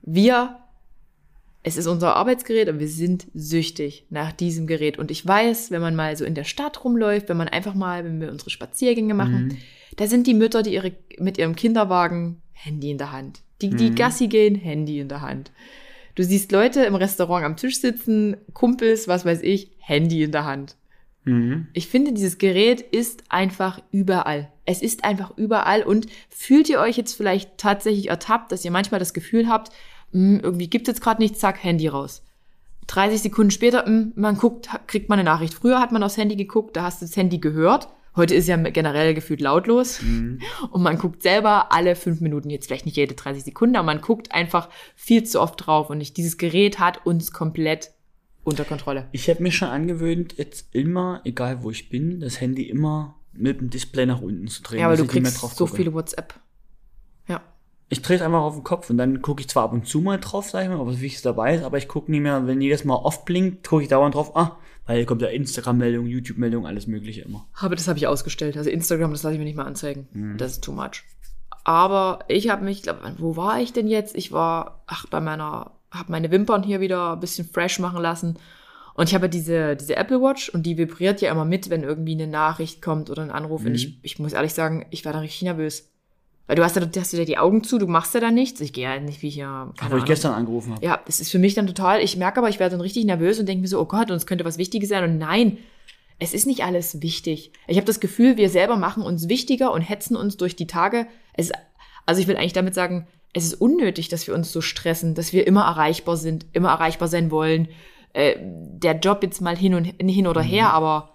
wir, 0.00 0.58
es 1.62 1.76
ist 1.76 1.86
unser 1.86 2.16
Arbeitsgerät 2.16 2.68
und 2.68 2.78
wir 2.80 2.88
sind 2.88 3.26
süchtig 3.34 4.04
nach 4.10 4.32
diesem 4.32 4.66
Gerät. 4.66 4.98
Und 4.98 5.10
ich 5.10 5.24
weiß, 5.26 5.70
wenn 5.70 5.80
man 5.80 5.94
mal 5.94 6.16
so 6.16 6.24
in 6.24 6.34
der 6.34 6.44
Stadt 6.44 6.84
rumläuft, 6.84 7.28
wenn 7.28 7.36
man 7.36 7.48
einfach 7.48 7.74
mal, 7.74 8.04
wenn 8.04 8.20
wir 8.20 8.30
unsere 8.32 8.50
Spaziergänge 8.50 9.14
machen, 9.14 9.46
Mhm. 9.48 9.56
da 9.96 10.06
sind 10.06 10.26
die 10.26 10.34
Mütter, 10.34 10.62
die 10.62 10.74
ihre, 10.74 10.92
mit 11.18 11.38
ihrem 11.38 11.54
Kinderwagen 11.54 12.42
Handy 12.52 12.90
in 12.90 12.98
der 12.98 13.12
Hand. 13.12 13.40
Die, 13.60 13.70
die 13.70 13.90
Mhm. 13.90 13.94
Gassi 13.94 14.26
gehen, 14.26 14.56
Handy 14.56 14.98
in 14.98 15.08
der 15.08 15.20
Hand. 15.20 15.52
Du 16.16 16.24
siehst 16.24 16.50
Leute 16.52 16.84
im 16.84 16.94
Restaurant 16.96 17.44
am 17.44 17.56
Tisch 17.56 17.80
sitzen, 17.80 18.36
Kumpels, 18.52 19.06
was 19.08 19.24
weiß 19.24 19.40
ich, 19.42 19.70
Handy 19.78 20.24
in 20.24 20.32
der 20.32 20.44
Hand. 20.44 20.76
Mhm. 21.24 21.68
Ich 21.72 21.86
finde, 21.86 22.12
dieses 22.12 22.38
Gerät 22.38 22.80
ist 22.80 23.22
einfach 23.28 23.80
überall. 23.92 24.50
Es 24.66 24.82
ist 24.82 25.04
einfach 25.04 25.36
überall. 25.38 25.84
Und 25.84 26.06
fühlt 26.28 26.68
ihr 26.68 26.80
euch 26.80 26.96
jetzt 26.96 27.14
vielleicht 27.14 27.56
tatsächlich 27.56 28.08
ertappt, 28.10 28.50
dass 28.50 28.64
ihr 28.64 28.72
manchmal 28.72 28.98
das 28.98 29.14
Gefühl 29.14 29.48
habt, 29.48 29.70
hm, 30.12 30.40
irgendwie 30.42 30.68
gibt 30.68 30.88
es 30.88 30.94
jetzt 30.94 31.02
gerade 31.02 31.20
nichts, 31.20 31.38
zack, 31.38 31.62
Handy 31.62 31.88
raus. 31.88 32.22
30 32.88 33.22
Sekunden 33.22 33.50
später, 33.50 33.84
hm, 33.86 34.12
man 34.16 34.36
guckt, 34.36 34.68
kriegt 34.86 35.08
man 35.08 35.18
eine 35.18 35.28
Nachricht. 35.28 35.54
Früher 35.54 35.80
hat 35.80 35.92
man 35.92 36.02
aufs 36.02 36.16
Handy 36.16 36.36
geguckt, 36.36 36.76
da 36.76 36.82
hast 36.84 37.00
du 37.00 37.06
das 37.06 37.16
Handy 37.16 37.38
gehört. 37.38 37.88
Heute 38.14 38.34
ist 38.34 38.46
ja 38.46 38.56
generell 38.56 39.14
gefühlt 39.14 39.40
lautlos. 39.40 40.00
Und 40.70 40.82
man 40.82 40.98
guckt 40.98 41.22
selber 41.22 41.72
alle 41.72 41.96
fünf 41.96 42.20
Minuten, 42.20 42.50
jetzt 42.50 42.66
vielleicht 42.66 42.84
nicht 42.84 42.96
jede 42.96 43.14
30 43.14 43.44
Sekunden, 43.44 43.76
aber 43.76 43.86
man 43.86 44.00
guckt 44.00 44.32
einfach 44.32 44.68
viel 44.94 45.24
zu 45.24 45.40
oft 45.40 45.66
drauf. 45.66 45.88
Und 45.88 46.00
ich, 46.00 46.12
dieses 46.12 46.36
Gerät 46.36 46.78
hat 46.78 47.06
uns 47.06 47.32
komplett 47.32 47.92
unter 48.44 48.64
Kontrolle. 48.64 49.08
Ich 49.12 49.30
habe 49.30 49.42
mir 49.42 49.52
schon 49.52 49.68
angewöhnt, 49.68 50.36
jetzt 50.36 50.74
immer, 50.74 51.20
egal 51.24 51.62
wo 51.62 51.70
ich 51.70 51.88
bin, 51.88 52.20
das 52.20 52.40
Handy 52.40 52.64
immer 52.64 53.16
mit 53.32 53.60
dem 53.60 53.70
Display 53.70 54.04
nach 54.04 54.20
unten 54.20 54.48
zu 54.48 54.62
drehen. 54.62 54.80
Ja, 54.80 54.86
aber 54.86 54.96
du 54.96 55.04
nicht 55.04 55.12
kriegst 55.12 55.40
drauf 55.40 55.52
so 55.52 55.66
viele 55.66 55.94
WhatsApp. 55.94 56.34
Ich 57.92 58.00
drehe 58.00 58.16
es 58.16 58.22
einfach 58.22 58.40
auf 58.40 58.54
den 58.54 58.64
Kopf 58.64 58.88
und 58.88 58.96
dann 58.96 59.20
gucke 59.20 59.42
ich 59.42 59.48
zwar 59.50 59.64
ab 59.64 59.72
und 59.74 59.86
zu 59.86 60.00
mal 60.00 60.18
drauf, 60.18 60.48
sag 60.48 60.62
ich 60.62 60.68
mal, 60.70 60.80
ob 60.80 60.86
was 60.88 61.00
Wichtiges 61.00 61.20
dabei 61.20 61.54
ist, 61.56 61.62
aber 61.62 61.76
ich 61.76 61.88
gucke 61.88 62.10
nicht 62.10 62.22
mehr, 62.22 62.46
wenn 62.46 62.62
jedes 62.62 62.84
Mal 62.84 62.94
oft 62.94 63.26
blinkt, 63.26 63.68
gucke 63.68 63.82
ich 63.82 63.88
dauernd 63.90 64.14
drauf, 64.14 64.34
ah, 64.34 64.56
weil 64.86 64.96
hier 64.96 65.04
kommt 65.06 65.20
ja 65.20 65.28
Instagram-Meldung, 65.28 66.06
YouTube-Meldung, 66.06 66.66
alles 66.66 66.86
mögliche 66.86 67.20
immer. 67.20 67.46
Aber 67.60 67.76
das 67.76 67.88
habe 67.88 67.98
ich 67.98 68.06
ausgestellt. 68.06 68.56
Also 68.56 68.70
Instagram, 68.70 69.10
das 69.10 69.22
lasse 69.24 69.34
ich 69.34 69.38
mir 69.38 69.44
nicht 69.44 69.56
mehr 69.56 69.66
anzeigen. 69.66 70.08
Mhm. 70.12 70.38
Das 70.38 70.52
ist 70.52 70.64
too 70.64 70.72
much. 70.72 71.04
Aber 71.64 72.20
ich 72.28 72.48
habe 72.48 72.64
mich, 72.64 72.82
glaub, 72.82 72.96
wo 73.18 73.36
war 73.36 73.60
ich 73.60 73.74
denn 73.74 73.86
jetzt? 73.88 74.16
Ich 74.16 74.32
war, 74.32 74.82
ach, 74.86 75.06
bei 75.10 75.20
meiner, 75.20 75.72
habe 75.90 76.10
meine 76.10 76.30
Wimpern 76.30 76.62
hier 76.62 76.80
wieder 76.80 77.12
ein 77.12 77.20
bisschen 77.20 77.46
fresh 77.46 77.78
machen 77.78 78.00
lassen. 78.00 78.38
Und 78.94 79.08
ich 79.08 79.14
habe 79.14 79.28
diese, 79.28 79.76
diese 79.76 79.96
Apple 79.96 80.20
Watch 80.22 80.48
und 80.48 80.64
die 80.64 80.78
vibriert 80.78 81.20
ja 81.20 81.30
immer 81.30 81.44
mit, 81.44 81.68
wenn 81.70 81.82
irgendwie 81.82 82.12
eine 82.12 82.26
Nachricht 82.26 82.80
kommt 82.82 83.10
oder 83.10 83.22
ein 83.22 83.30
Anruf. 83.30 83.60
Und 83.60 83.68
Mhm. 83.68 83.74
ich, 83.74 83.98
ich 84.02 84.18
muss 84.18 84.32
ehrlich 84.32 84.54
sagen, 84.54 84.86
ich 84.90 85.04
war 85.04 85.12
da 85.12 85.20
richtig 85.20 85.42
nervös. 85.42 85.91
Weil 86.52 86.56
du 86.56 86.64
hast 86.64 86.76
ja, 86.76 86.84
du 86.84 87.00
hast 87.00 87.14
ja 87.14 87.24
die 87.24 87.38
Augen 87.38 87.64
zu, 87.64 87.78
du 87.78 87.86
machst 87.86 88.12
ja 88.12 88.20
da 88.20 88.30
nichts. 88.30 88.60
Ich 88.60 88.74
gehe 88.74 88.84
ja 88.84 89.00
nicht 89.00 89.22
wie 89.22 89.30
hier. 89.30 89.72
keine 89.78 89.94
Wo 89.94 89.96
ich 89.96 90.04
gestern 90.04 90.34
angerufen 90.34 90.74
habe. 90.74 90.84
Ja, 90.84 91.00
das 91.06 91.18
ist 91.18 91.30
für 91.30 91.38
mich 91.38 91.54
dann 91.54 91.66
total, 91.66 92.02
ich 92.02 92.18
merke 92.18 92.40
aber, 92.40 92.50
ich 92.50 92.60
werde 92.60 92.72
dann 92.72 92.82
richtig 92.82 93.06
nervös 93.06 93.40
und 93.40 93.46
denke 93.46 93.62
mir 93.62 93.68
so, 93.68 93.80
oh 93.80 93.86
Gott, 93.86 94.10
uns 94.10 94.26
könnte 94.26 94.44
was 94.44 94.58
Wichtiges 94.58 94.90
sein. 94.90 95.02
Und 95.02 95.16
nein, 95.16 95.56
es 96.18 96.34
ist 96.34 96.46
nicht 96.46 96.62
alles 96.62 97.00
wichtig. 97.00 97.52
Ich 97.68 97.78
habe 97.78 97.86
das 97.86 98.00
Gefühl, 98.00 98.36
wir 98.36 98.50
selber 98.50 98.76
machen 98.76 99.02
uns 99.02 99.30
wichtiger 99.30 99.72
und 99.72 99.80
hetzen 99.80 100.14
uns 100.14 100.36
durch 100.36 100.54
die 100.54 100.66
Tage. 100.66 101.06
Es, 101.32 101.52
also 102.04 102.20
ich 102.20 102.28
will 102.28 102.36
eigentlich 102.36 102.52
damit 102.52 102.74
sagen, 102.74 103.06
es 103.32 103.46
ist 103.46 103.54
unnötig, 103.54 104.10
dass 104.10 104.26
wir 104.26 104.34
uns 104.34 104.52
so 104.52 104.60
stressen, 104.60 105.14
dass 105.14 105.32
wir 105.32 105.46
immer 105.46 105.62
erreichbar 105.62 106.18
sind, 106.18 106.44
immer 106.52 106.68
erreichbar 106.68 107.08
sein 107.08 107.30
wollen. 107.30 107.68
Äh, 108.12 108.36
der 108.38 108.98
Job 108.98 109.22
jetzt 109.22 109.40
mal 109.40 109.56
hin 109.56 109.72
und 109.72 109.86
hin 109.86 110.26
oder 110.26 110.42
her, 110.42 110.74
aber 110.74 111.14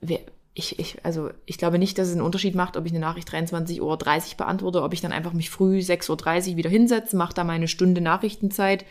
wir, 0.00 0.20
ich, 0.58 0.78
ich, 0.78 1.04
also 1.04 1.28
ich 1.44 1.58
glaube 1.58 1.78
nicht, 1.78 1.98
dass 1.98 2.08
es 2.08 2.14
einen 2.14 2.22
Unterschied 2.22 2.54
macht, 2.54 2.78
ob 2.78 2.86
ich 2.86 2.92
eine 2.92 2.98
Nachricht 2.98 3.28
23.30 3.28 3.80
Uhr 3.82 4.36
beantworte, 4.38 4.82
ob 4.82 4.94
ich 4.94 5.02
dann 5.02 5.12
einfach 5.12 5.34
mich 5.34 5.50
früh 5.50 5.80
6.30 5.80 6.52
Uhr 6.52 6.56
wieder 6.56 6.70
hinsetze, 6.70 7.14
mache 7.14 7.34
da 7.34 7.44
meine 7.44 7.68
Stunde 7.68 8.00
Nachrichtenzeit. 8.00 8.86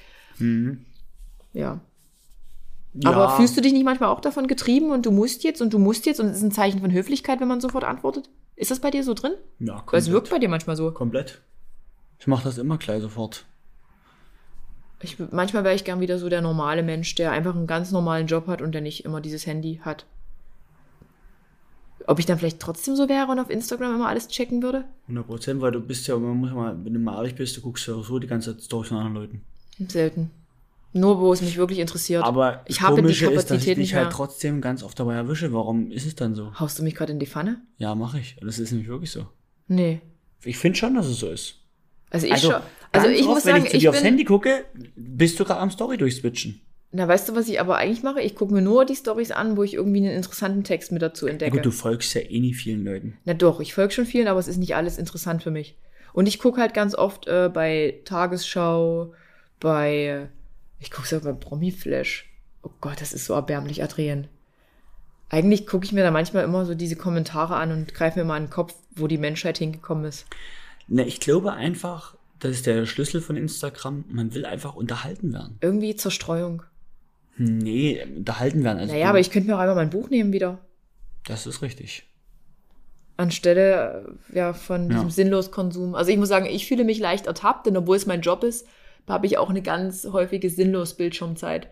Ja. 1.54 1.80
Aber 3.04 3.36
fühlst 3.36 3.58
du 3.58 3.62
dich 3.62 3.74
nicht 3.74 3.84
manchmal 3.84 4.10
auch 4.10 4.22
davon 4.22 4.46
getrieben 4.46 4.92
und 4.92 5.08
du 5.08 5.12
musst 5.12 5.44
jetzt 5.44 5.60
und 5.60 5.74
du 5.74 5.80
musst 5.80 6.06
jetzt 6.06 6.20
und 6.20 6.28
es 6.28 6.38
ist 6.38 6.44
ein 6.44 6.52
Zeichen 6.52 6.82
von 6.82 6.92
Höflichkeit, 6.92 7.40
wenn 7.40 7.48
man 7.48 7.60
sofort 7.60 7.84
antwortet? 7.84 8.30
Ist 8.56 8.70
das 8.70 8.80
bei 8.80 8.92
dir 8.92 9.04
so 9.04 9.16
drin? 9.16 9.34
Ja, 9.58 9.68
Weil 9.68 9.76
es 9.76 9.84
komplett. 9.84 10.12
wirkt 10.12 10.30
bei 10.30 10.38
dir 10.38 10.50
manchmal 10.50 10.76
so. 10.76 10.92
komplett. 10.92 11.42
Ich 12.20 12.28
mache 12.28 12.44
das 12.44 12.60
immer 12.60 12.78
gleich 12.78 13.02
sofort. 13.02 13.46
Ich, 15.02 15.18
manchmal 15.32 15.64
wäre 15.64 15.76
ich 15.76 15.84
gern 15.84 16.00
wieder 16.00 16.20
so 16.20 16.30
der 16.30 16.42
normale 16.42 16.84
Mensch, 16.84 17.16
der 17.16 17.32
einfach 17.32 17.56
einen 17.56 17.68
ganz 17.68 17.92
normalen 17.92 18.28
Job 18.28 18.46
hat 18.46 18.62
und 18.62 18.72
der 18.72 18.82
nicht 18.82 19.04
immer 19.04 19.20
dieses 19.20 19.48
Handy 19.48 19.82
hat. 19.84 20.06
Ob 22.08 22.20
ich 22.20 22.26
dann 22.26 22.38
vielleicht 22.38 22.60
trotzdem 22.60 22.96
so 22.96 23.10
wäre 23.10 23.32
und 23.32 23.40
auf 23.40 23.50
Instagram 23.50 23.96
immer 23.96 24.08
alles 24.08 24.28
checken 24.28 24.62
würde? 24.62 24.86
100 25.04 25.26
Prozent, 25.26 25.62
weil 25.62 25.72
du 25.72 25.80
bist 25.80 26.08
ja, 26.08 26.18
man 26.18 26.38
muss 26.38 26.50
ja 26.50 26.56
mal, 26.56 26.78
wenn 26.84 26.94
du 26.94 27.00
mal 27.00 27.16
ehrlich 27.18 27.36
bist, 27.36 27.58
du 27.58 27.62
guckst 27.62 27.88
ja 27.88 27.96
so 28.02 28.20
die 28.20 28.28
ganze 28.28 28.56
Zeit 28.56 28.64
Storys 28.64 28.90
von 28.90 28.98
anderen 28.98 29.16
Leuten. 29.16 29.42
Selten. 29.90 30.32
Nur 30.94 31.20
wo 31.20 31.34
es 31.34 31.42
mich 31.42 31.58
wirklich 31.58 31.80
interessiert. 31.80 32.24
Aber 32.24 32.62
ich 32.68 32.82
habe 32.82 32.96
die 32.96 33.02
Komische 33.02 33.26
ist, 33.26 33.36
dass 33.36 33.44
ich 33.44 33.48
Kapazität 33.50 33.78
dich 33.78 33.82
nicht 33.82 33.94
mehr. 33.94 34.04
halt 34.04 34.14
trotzdem 34.14 34.62
ganz 34.62 34.82
oft 34.82 34.98
dabei 34.98 35.16
erwische. 35.16 35.52
Warum 35.52 35.92
ist 35.92 36.06
es 36.06 36.16
dann 36.16 36.36
so? 36.36 36.58
Haust 36.58 36.80
du 36.80 36.84
mich 36.84 36.96
gerade 36.96 37.12
in 37.12 37.20
die 37.20 37.26
Pfanne? 37.26 37.62
Ja, 37.78 37.96
mache 37.96 38.20
ich. 38.20 38.38
Das 38.40 38.60
ist 38.60 38.72
nämlich 38.72 38.88
wirklich 38.88 39.12
so. 39.12 39.26
Nee. 39.68 40.00
Ich 40.44 40.58
finde 40.58 40.78
schon, 40.78 40.96
dass 40.96 41.08
es 41.08 41.20
so 41.20 41.30
ist. 41.30 41.56
Also 42.12 42.28
ich 42.28 42.34
Also, 42.34 42.52
schon. 42.52 42.62
Also 42.94 43.08
ich 43.10 43.22
oft, 43.22 43.28
muss 43.28 43.46
wenn 43.46 43.54
sagen, 43.56 43.66
ich 43.66 43.72
zu 43.72 43.78
ich 43.78 43.84
dir 43.84 43.90
aufs 43.90 44.00
bin. 44.00 44.08
Handy 44.08 44.24
gucke, 44.24 44.66
bist 44.96 45.38
du 45.38 45.44
gerade 45.44 45.60
am 45.60 45.70
Story 45.70 45.98
durchswitchen. 45.98 46.62
Na, 46.96 47.10
weißt 47.10 47.28
du, 47.28 47.36
was 47.36 47.50
ich 47.50 47.60
aber 47.60 47.76
eigentlich 47.76 48.04
mache? 48.04 48.22
Ich 48.22 48.36
gucke 48.36 48.54
mir 48.54 48.62
nur 48.62 48.86
die 48.86 48.96
Stories 48.96 49.32
an, 49.32 49.58
wo 49.58 49.64
ich 49.64 49.74
irgendwie 49.74 49.98
einen 49.98 50.16
interessanten 50.16 50.64
Text 50.64 50.94
mit 50.94 51.02
dazu 51.02 51.28
entdecke. 51.28 51.58
gut, 51.58 51.66
du 51.66 51.72
folgst 51.72 52.14
ja 52.14 52.22
eh 52.22 52.40
nie 52.40 52.54
vielen 52.54 52.86
Leuten. 52.86 53.18
Na 53.26 53.34
doch, 53.34 53.60
ich 53.60 53.74
folge 53.74 53.94
schon 53.94 54.06
vielen, 54.06 54.30
aber 54.30 54.40
es 54.40 54.48
ist 54.48 54.56
nicht 54.56 54.78
alles 54.78 54.98
interessant 54.98 55.44
für 55.44 55.52
mich. 55.52 55.76
Und 56.14 56.26
ich 56.26 56.40
gucke 56.40 56.62
halt 56.62 56.74
ganz 56.74 56.96
oft 56.96 57.28
äh, 57.28 57.50
bei 57.54 58.00
Tagesschau, 58.06 59.14
bei, 59.60 60.30
ich 60.80 60.90
gucke 60.90 61.06
sogar 61.06 61.34
bei 61.34 61.38
Promiflash. 61.38 62.30
Oh 62.64 62.72
Gott, 62.80 63.02
das 63.02 63.12
ist 63.12 63.26
so 63.26 63.34
erbärmlich, 63.34 63.84
Adrian. 63.84 64.30
Eigentlich 65.28 65.68
gucke 65.68 65.84
ich 65.84 65.92
mir 65.92 66.04
da 66.04 66.12
manchmal 66.12 66.46
immer 66.46 66.66
so 66.66 66.76
diese 66.76 66.96
Kommentare 66.96 67.58
an 67.58 67.74
und 67.74 67.94
greife 67.94 68.20
mir 68.20 68.26
mal 68.26 68.40
den 68.40 68.50
Kopf, 68.50 68.74
wo 68.96 69.08
die 69.08 69.18
Menschheit 69.18 69.58
hingekommen 69.58 70.06
ist. 70.06 70.28
Ne, 70.88 71.04
ich 71.04 71.20
glaube 71.20 71.52
einfach, 71.52 72.16
das 72.40 72.52
ist 72.52 72.68
der 72.68 72.86
Schlüssel 72.86 73.20
von 73.20 73.36
Instagram. 73.36 74.06
Man 74.08 74.34
will 74.34 74.46
einfach 74.46 74.76
unterhalten 74.76 75.34
werden. 75.34 75.58
Irgendwie 75.60 75.94
Zerstreuung. 75.98 76.64
Nee, 77.38 78.04
unterhalten 78.16 78.64
werden. 78.64 78.80
Also 78.80 78.94
Naja, 78.94 79.10
aber 79.10 79.20
ich 79.20 79.32
könnte 79.32 79.48
mir 79.50 79.56
auch 79.56 79.60
einmal 79.60 79.76
mein 79.76 79.90
Buch 79.90 80.10
nehmen 80.10 80.32
wieder. 80.34 80.60
Das 81.26 81.46
ist 81.48 81.62
richtig. 81.62 82.04
Anstelle 83.18 84.06
äh, 84.32 84.38
ja, 84.38 84.54
von 84.54 84.84
Ja. 84.90 84.96
diesem 84.96 85.10
Sinnloskonsum. 85.10 85.96
Also 85.96 86.12
ich 86.12 86.18
muss 86.18 86.30
sagen, 86.30 86.46
ich 86.46 86.68
fühle 86.68 86.84
mich 86.84 87.00
leicht 87.00 87.28
ertappt, 87.28 87.66
denn 87.66 87.78
obwohl 87.78 87.96
es 87.98 88.06
mein 88.06 88.22
Job 88.22 88.44
ist, 88.44 88.68
habe 89.08 89.26
ich 89.26 89.38
auch 89.38 89.50
eine 89.50 89.62
ganz 89.62 90.06
häufige 90.12 90.50
sinnlos 90.50 90.96
Bildschirmzeit. 90.96 91.68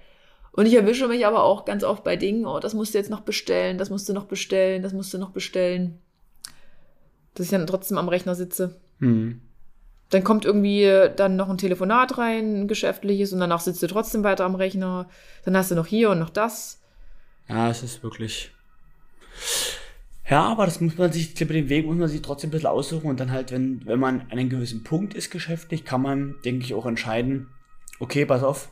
Und 0.52 0.68
ich 0.68 0.76
erwische 0.76 1.08
mich 1.08 1.26
aber 1.26 1.44
auch 1.44 1.66
ganz 1.66 1.84
oft 1.84 2.04
bei 2.04 2.16
Dingen, 2.16 2.46
oh, 2.46 2.60
das 2.60 2.74
musst 2.76 2.94
du 2.94 2.98
jetzt 3.00 3.10
noch 3.10 3.22
bestellen, 3.22 3.78
das 3.78 3.90
musst 3.90 4.08
du 4.08 4.14
noch 4.14 4.26
bestellen, 4.26 4.84
das 4.84 4.94
musst 4.94 5.14
du 5.14 5.18
noch 5.18 5.32
bestellen. 5.32 5.98
Dass 7.34 7.48
ich 7.48 7.52
dann 7.52 7.66
trotzdem 7.66 7.98
am 7.98 8.08
Rechner 8.10 8.36
sitze. 8.36 8.80
Hm. 9.00 9.42
Dann 10.14 10.24
kommt 10.24 10.46
irgendwie 10.46 11.10
dann 11.16 11.36
noch 11.36 11.50
ein 11.50 11.58
Telefonat 11.58 12.18
rein, 12.18 12.62
ein 12.62 12.68
geschäftliches, 12.68 13.34
und 13.34 13.40
danach 13.40 13.62
sitzt 13.62 13.82
du 13.82 13.88
trotzdem 13.88 14.24
weiter 14.24 14.46
am 14.46 14.56
Rechner. 14.56 15.10
Dann 15.44 15.58
hast 15.58 15.72
du 15.72 15.76
noch 15.76 15.88
hier 15.88 16.12
und 16.12 16.20
noch 16.20 16.30
das. 16.30 16.82
Ja, 17.50 17.70
es 17.70 17.82
ist 17.82 18.04
wirklich. 18.04 18.52
Ja, 20.30 20.44
aber 20.44 20.66
das 20.66 20.80
muss 20.80 20.98
man 20.98 21.12
sich, 21.12 21.30
ich 21.30 21.36
glaube, 21.36 21.54
den 21.54 21.70
Weg 21.70 21.86
muss 21.86 21.98
man 21.98 22.08
sich 22.08 22.22
trotzdem 22.22 22.50
ein 22.50 22.52
bisschen 22.52 22.68
aussuchen 22.68 23.08
und 23.08 23.20
dann 23.20 23.32
halt, 23.32 23.52
wenn, 23.52 23.86
wenn 23.86 24.00
man 24.00 24.22
an 24.22 24.32
einem 24.32 24.50
gewissen 24.50 24.84
Punkt 24.84 25.14
ist 25.14 25.32
geschäftlich, 25.32 25.84
kann 25.84 26.02
man, 26.02 26.36
denke 26.46 26.64
ich, 26.64 26.74
auch 26.74 26.86
entscheiden, 26.86 27.50
okay, 28.00 28.26
pass 28.26 28.44
auf, 28.44 28.70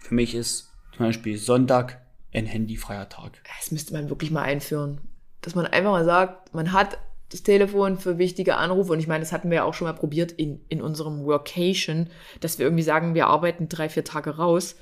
für 0.00 0.14
mich 0.14 0.34
ist 0.34 0.72
zum 0.96 1.06
Beispiel 1.06 1.38
Sonntag 1.38 2.00
ein 2.32 2.46
handyfreier 2.46 3.08
Tag. 3.08 3.40
Das 3.58 3.70
müsste 3.70 3.92
man 3.92 4.08
wirklich 4.08 4.30
mal 4.30 4.42
einführen. 4.42 5.00
Dass 5.42 5.54
man 5.54 5.66
einfach 5.66 5.92
mal 5.92 6.04
sagt, 6.04 6.54
man 6.54 6.72
hat 6.72 6.98
das 7.30 7.42
Telefon 7.42 7.98
für 7.98 8.18
wichtige 8.18 8.56
Anrufe. 8.56 8.92
Und 8.92 9.00
ich 9.00 9.08
meine, 9.08 9.20
das 9.20 9.32
hatten 9.32 9.50
wir 9.50 9.56
ja 9.56 9.64
auch 9.64 9.74
schon 9.74 9.86
mal 9.86 9.94
probiert 9.94 10.32
in, 10.32 10.60
in 10.68 10.80
unserem 10.80 11.24
Workation, 11.24 12.08
dass 12.40 12.58
wir 12.58 12.66
irgendwie 12.66 12.82
sagen, 12.82 13.14
wir 13.14 13.26
arbeiten 13.26 13.68
drei, 13.68 13.88
vier 13.88 14.04
Tage 14.04 14.36
raus 14.36 14.76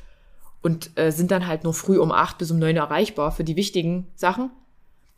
und 0.63 0.99
äh, 0.99 1.11
sind 1.11 1.31
dann 1.31 1.47
halt 1.47 1.65
nur 1.65 1.75
früh 1.75 1.99
um 1.99 2.13
acht 2.13 2.39
bis 2.39 2.51
um 2.51 2.59
neun 2.59 2.77
erreichbar 2.77 3.33
für 3.33 3.45
die 3.45 3.57
wichtigen 3.57 4.07
Sachen. 4.15 4.51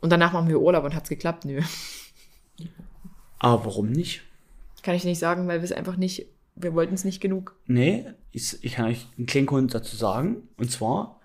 Und 0.01 0.11
danach 0.11 0.33
machen 0.33 0.49
wir 0.49 0.61
Urlaub 0.61 0.85
und 0.85 0.95
hat's 0.95 1.09
geklappt? 1.09 1.45
Nö. 1.45 1.62
Aber 3.39 3.64
warum 3.64 3.91
nicht? 3.91 4.22
Kann 4.83 4.95
ich 4.95 5.05
nicht 5.05 5.18
sagen, 5.18 5.49
weil 5.49 5.61
wir 5.61 5.64
es 5.64 5.72
einfach 5.72 5.97
nicht, 5.97 6.27
wir 6.55 6.74
wollten 6.74 6.95
es 6.95 7.05
nicht 7.05 7.20
genug. 7.20 7.57
Nee, 7.66 8.07
ich, 8.31 8.62
ich 8.62 8.74
kann 8.74 8.87
euch 8.87 9.07
einen 9.16 9.27
kleinen 9.27 9.47
Grund 9.47 9.74
dazu 9.74 9.97
sagen. 9.97 10.49
Und 10.57 10.70
zwar, 10.70 11.20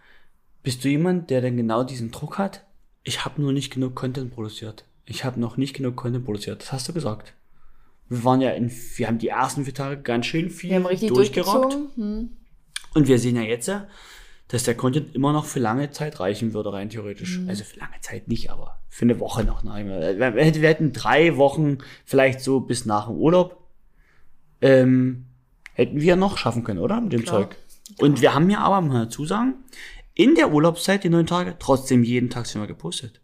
bist 0.64 0.84
du 0.84 0.90
jemand, 0.90 1.30
der 1.30 1.42
dann 1.42 1.58
genau 1.58 1.84
diesen 1.84 2.12
Druck 2.12 2.38
hat? 2.38 2.66
Ich 3.04 3.26
habe 3.26 3.42
nur 3.42 3.54
nicht 3.54 3.72
genug 3.74 3.96
Content 3.96 4.34
produziert. 4.34 4.86
Ich 5.06 5.26
habe 5.26 5.40
noch 5.40 5.58
nicht 5.58 5.76
genug 5.76 5.96
Content 5.96 6.26
produziert. 6.26 6.62
Das 6.62 6.72
hast 6.72 6.88
du 6.88 6.94
gesagt. 6.94 7.34
Wir 8.10 8.24
waren 8.24 8.42
ja 8.42 8.52
in, 8.52 8.72
wir 8.96 9.08
haben 9.08 9.20
die 9.20 9.30
ersten 9.30 9.66
vier 9.66 9.74
Tage 9.74 10.02
ganz 10.02 10.26
schön 10.26 10.50
viel 10.50 10.70
Wir 10.70 10.78
haben 10.78 10.86
richtig 10.86 11.10
durchgerockt. 11.10 11.78
Hm. 11.96 12.30
Und 12.94 13.08
wir 13.08 13.20
sehen 13.20 13.38
ja 13.38 13.42
jetzt, 13.42 13.72
dass 14.50 14.64
der 14.64 14.76
Content 14.76 15.16
immer 15.16 15.32
noch 15.32 15.46
für 15.46 15.60
lange 15.60 15.92
Zeit 15.92 16.20
reichen 16.20 16.54
würde, 16.54 16.74
rein 16.74 16.90
theoretisch. 16.90 17.40
Mhm. 17.40 17.48
Also 17.48 17.64
für 17.64 17.80
lange 17.80 18.00
Zeit 18.02 18.28
nicht, 18.28 18.52
aber 18.52 18.80
für 18.90 19.06
eine 19.06 19.20
Woche 19.22 19.46
noch. 19.46 19.64
Nein, 19.64 19.88
wir, 19.88 20.36
wir, 20.36 20.68
hätten- 20.68 20.92
drei 20.92 21.38
Wochen, 21.38 21.78
vielleicht 22.04 22.42
so 22.42 22.60
bis 22.60 22.86
nach 22.86 23.08
dem 23.08 23.16
Urlaub, 23.16 23.66
ähm, 24.60 25.28
hätten 25.74 26.02
wir 26.02 26.18
noch 26.18 26.38
schaffen 26.38 26.66
können, 26.66 26.80
oder? 26.80 27.00
Mit 27.00 27.14
dem 27.14 27.24
Klar. 27.24 27.44
Zeug. 27.44 27.58
Und 28.00 28.22
wir 28.22 28.34
haben 28.34 28.50
ja 28.50 28.60
aber, 28.60 28.82
muss 28.82 28.94
man 28.94 29.04
dazu 29.04 29.26
sagen, 29.26 29.56
in 30.14 30.36
der 30.36 30.52
Urlaubszeit, 30.52 31.06
die 31.06 31.10
neun 31.10 31.26
Tage, 31.26 31.56
trotzdem 31.58 32.04
jeden 32.04 32.30
Tag 32.30 32.46
sind 32.46 32.62
wir 32.62 32.68
gepostet. 32.68 33.22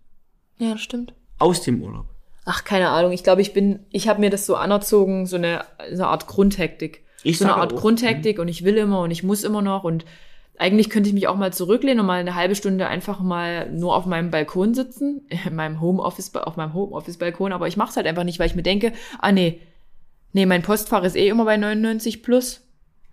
Ja, 0.57 0.71
das 0.71 0.81
stimmt. 0.81 1.13
Aus 1.39 1.61
dem 1.61 1.81
Urlaub. 1.81 2.05
Ach, 2.45 2.63
keine 2.63 2.89
Ahnung. 2.89 3.11
Ich 3.11 3.23
glaube, 3.23 3.41
ich 3.41 3.53
bin, 3.53 3.79
ich 3.91 4.07
habe 4.07 4.21
mir 4.21 4.29
das 4.29 4.45
so 4.45 4.55
anerzogen, 4.55 5.25
so 5.25 5.35
eine, 5.35 5.65
so 5.91 6.03
eine 6.03 6.07
Art 6.07 6.27
Grundhektik. 6.27 7.03
Ich 7.23 7.39
so 7.39 7.45
eine 7.45 7.55
Art 7.55 7.73
auch. 7.73 7.81
Grundhektik 7.81 8.39
und 8.39 8.47
ich 8.47 8.63
will 8.63 8.77
immer 8.77 9.01
und 9.01 9.11
ich 9.11 9.23
muss 9.23 9.43
immer 9.43 9.61
noch 9.61 9.83
und 9.83 10.05
eigentlich 10.57 10.89
könnte 10.89 11.09
ich 11.09 11.13
mich 11.13 11.27
auch 11.27 11.35
mal 11.35 11.53
zurücklehnen 11.53 11.99
und 11.99 12.05
mal 12.07 12.19
eine 12.19 12.35
halbe 12.35 12.55
Stunde 12.55 12.87
einfach 12.87 13.19
mal 13.19 13.69
nur 13.71 13.95
auf 13.95 14.05
meinem 14.05 14.31
Balkon 14.31 14.73
sitzen, 14.73 15.27
in 15.29 15.55
meinem 15.55 15.81
Homeoffice, 15.81 16.33
auf 16.35 16.57
meinem 16.57 16.73
Homeoffice-Balkon, 16.73 17.51
aber 17.51 17.67
ich 17.67 17.77
mache 17.77 17.91
es 17.91 17.97
halt 17.97 18.07
einfach 18.07 18.23
nicht, 18.23 18.39
weil 18.39 18.47
ich 18.47 18.55
mir 18.55 18.63
denke, 18.63 18.93
ah 19.19 19.31
nee, 19.31 19.61
nee, 20.33 20.45
mein 20.45 20.63
Postfach 20.63 21.03
ist 21.03 21.15
eh 21.15 21.27
immer 21.27 21.45
bei 21.45 21.57
99 21.57 22.23
plus. 22.23 22.66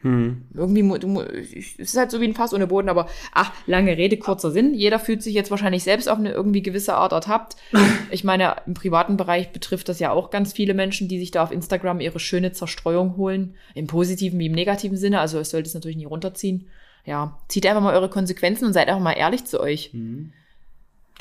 Hm. 0.04 0.42
Irgendwie, 0.52 0.98
du 0.98 1.20
es 1.22 1.76
ist 1.78 1.96
halt 1.96 2.10
so 2.10 2.20
wie 2.20 2.26
ein 2.26 2.34
Fass 2.34 2.52
ohne 2.52 2.66
Boden, 2.66 2.90
aber 2.90 3.08
ach, 3.32 3.52
lange 3.66 3.96
Rede, 3.96 4.18
kurzer 4.18 4.50
Sinn. 4.50 4.74
Jeder 4.74 4.98
fühlt 4.98 5.22
sich 5.22 5.32
jetzt 5.32 5.50
wahrscheinlich 5.50 5.82
selbst 5.82 6.10
auf 6.10 6.18
eine 6.18 6.30
irgendwie 6.30 6.60
gewisse 6.62 6.94
Art 6.94 7.12
ertappt. 7.12 7.56
Ich 8.10 8.22
meine, 8.22 8.56
im 8.66 8.74
privaten 8.74 9.16
Bereich 9.16 9.50
betrifft 9.50 9.88
das 9.88 9.98
ja 9.98 10.12
auch 10.12 10.30
ganz 10.30 10.52
viele 10.52 10.74
Menschen, 10.74 11.08
die 11.08 11.18
sich 11.18 11.30
da 11.30 11.42
auf 11.42 11.50
Instagram 11.50 12.00
ihre 12.00 12.20
schöne 12.20 12.52
Zerstreuung 12.52 13.16
holen. 13.16 13.54
Im 13.74 13.86
positiven 13.86 14.38
wie 14.38 14.46
im 14.46 14.52
negativen 14.52 14.96
Sinne. 14.96 15.18
Also 15.20 15.38
es 15.38 15.50
sollte 15.50 15.68
es 15.68 15.74
natürlich 15.74 15.96
nie 15.96 16.04
runterziehen. 16.04 16.68
Ja, 17.06 17.40
zieht 17.48 17.66
einfach 17.66 17.82
mal 17.82 17.94
eure 17.94 18.10
Konsequenzen 18.10 18.66
und 18.66 18.72
seid 18.74 18.88
einfach 18.88 19.02
mal 19.02 19.12
ehrlich 19.12 19.46
zu 19.46 19.58
euch. 19.58 19.90
Die 19.92 20.30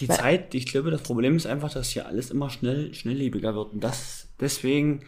Weil- 0.09 0.17
Zeit, 0.17 0.53
ich 0.53 0.65
glaube, 0.65 0.91
das 0.91 1.01
Problem 1.01 1.35
ist 1.35 1.47
einfach, 1.47 1.71
dass 1.71 1.89
hier 1.89 2.05
alles 2.05 2.29
immer 2.29 2.49
schnell, 2.49 2.93
schnelllebiger 2.93 3.55
wird. 3.55 3.73
Und 3.73 3.83
das, 3.83 4.27
deswegen 4.39 5.03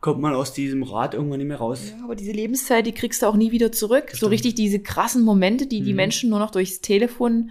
kommt 0.00 0.20
man 0.20 0.34
aus 0.34 0.52
diesem 0.52 0.82
Rad 0.82 1.14
irgendwann 1.14 1.38
nicht 1.38 1.48
mehr 1.48 1.56
raus. 1.58 1.92
Ja, 1.96 2.04
aber 2.04 2.14
diese 2.16 2.32
Lebenszeit, 2.32 2.86
die 2.86 2.92
kriegst 2.92 3.22
du 3.22 3.26
auch 3.26 3.34
nie 3.36 3.50
wieder 3.52 3.72
zurück. 3.72 4.10
So 4.14 4.28
richtig 4.28 4.54
diese 4.54 4.78
krassen 4.80 5.22
Momente, 5.22 5.66
die 5.66 5.80
Mhm. 5.80 5.84
die 5.86 5.94
Menschen 5.94 6.30
nur 6.30 6.38
noch 6.38 6.50
durchs 6.50 6.80
Telefon 6.80 7.50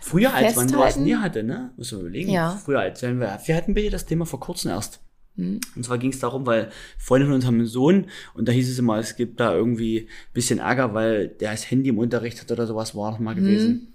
Früher, 0.00 0.32
als 0.34 0.54
man 0.56 0.68
sowas 0.68 0.96
nie 0.96 1.14
hatte, 1.16 1.42
ne? 1.42 1.70
Muss 1.76 1.92
man 1.92 2.02
überlegen. 2.02 2.30
Ja. 2.30 2.50
Früher, 2.62 2.80
als 2.80 3.02
wenn 3.02 3.20
wir, 3.20 3.38
wir 3.44 3.56
hatten 3.56 3.74
bitte 3.74 3.90
das 3.90 4.06
Thema 4.06 4.26
vor 4.26 4.38
kurzem 4.40 4.70
erst. 4.70 5.00
Hm. 5.36 5.60
Und 5.76 5.84
zwar 5.84 5.98
ging 5.98 6.10
es 6.10 6.18
darum, 6.18 6.46
weil 6.46 6.70
Freunde 6.98 7.26
von 7.26 7.34
uns 7.34 7.46
haben 7.46 7.56
einen 7.56 7.66
Sohn 7.66 8.06
und 8.34 8.48
da 8.48 8.52
hieß 8.52 8.70
es 8.70 8.78
immer, 8.78 8.98
es 8.98 9.16
gibt 9.16 9.40
da 9.40 9.54
irgendwie 9.54 10.00
ein 10.00 10.32
bisschen 10.34 10.58
Ärger, 10.58 10.94
weil 10.94 11.28
der 11.28 11.52
das 11.52 11.70
Handy 11.70 11.88
im 11.90 11.98
Unterricht 11.98 12.40
hat 12.40 12.50
oder 12.52 12.66
sowas 12.66 12.94
war 12.94 13.12
noch 13.12 13.18
mal 13.18 13.34
Hm. 13.34 13.42
gewesen. 13.44 13.94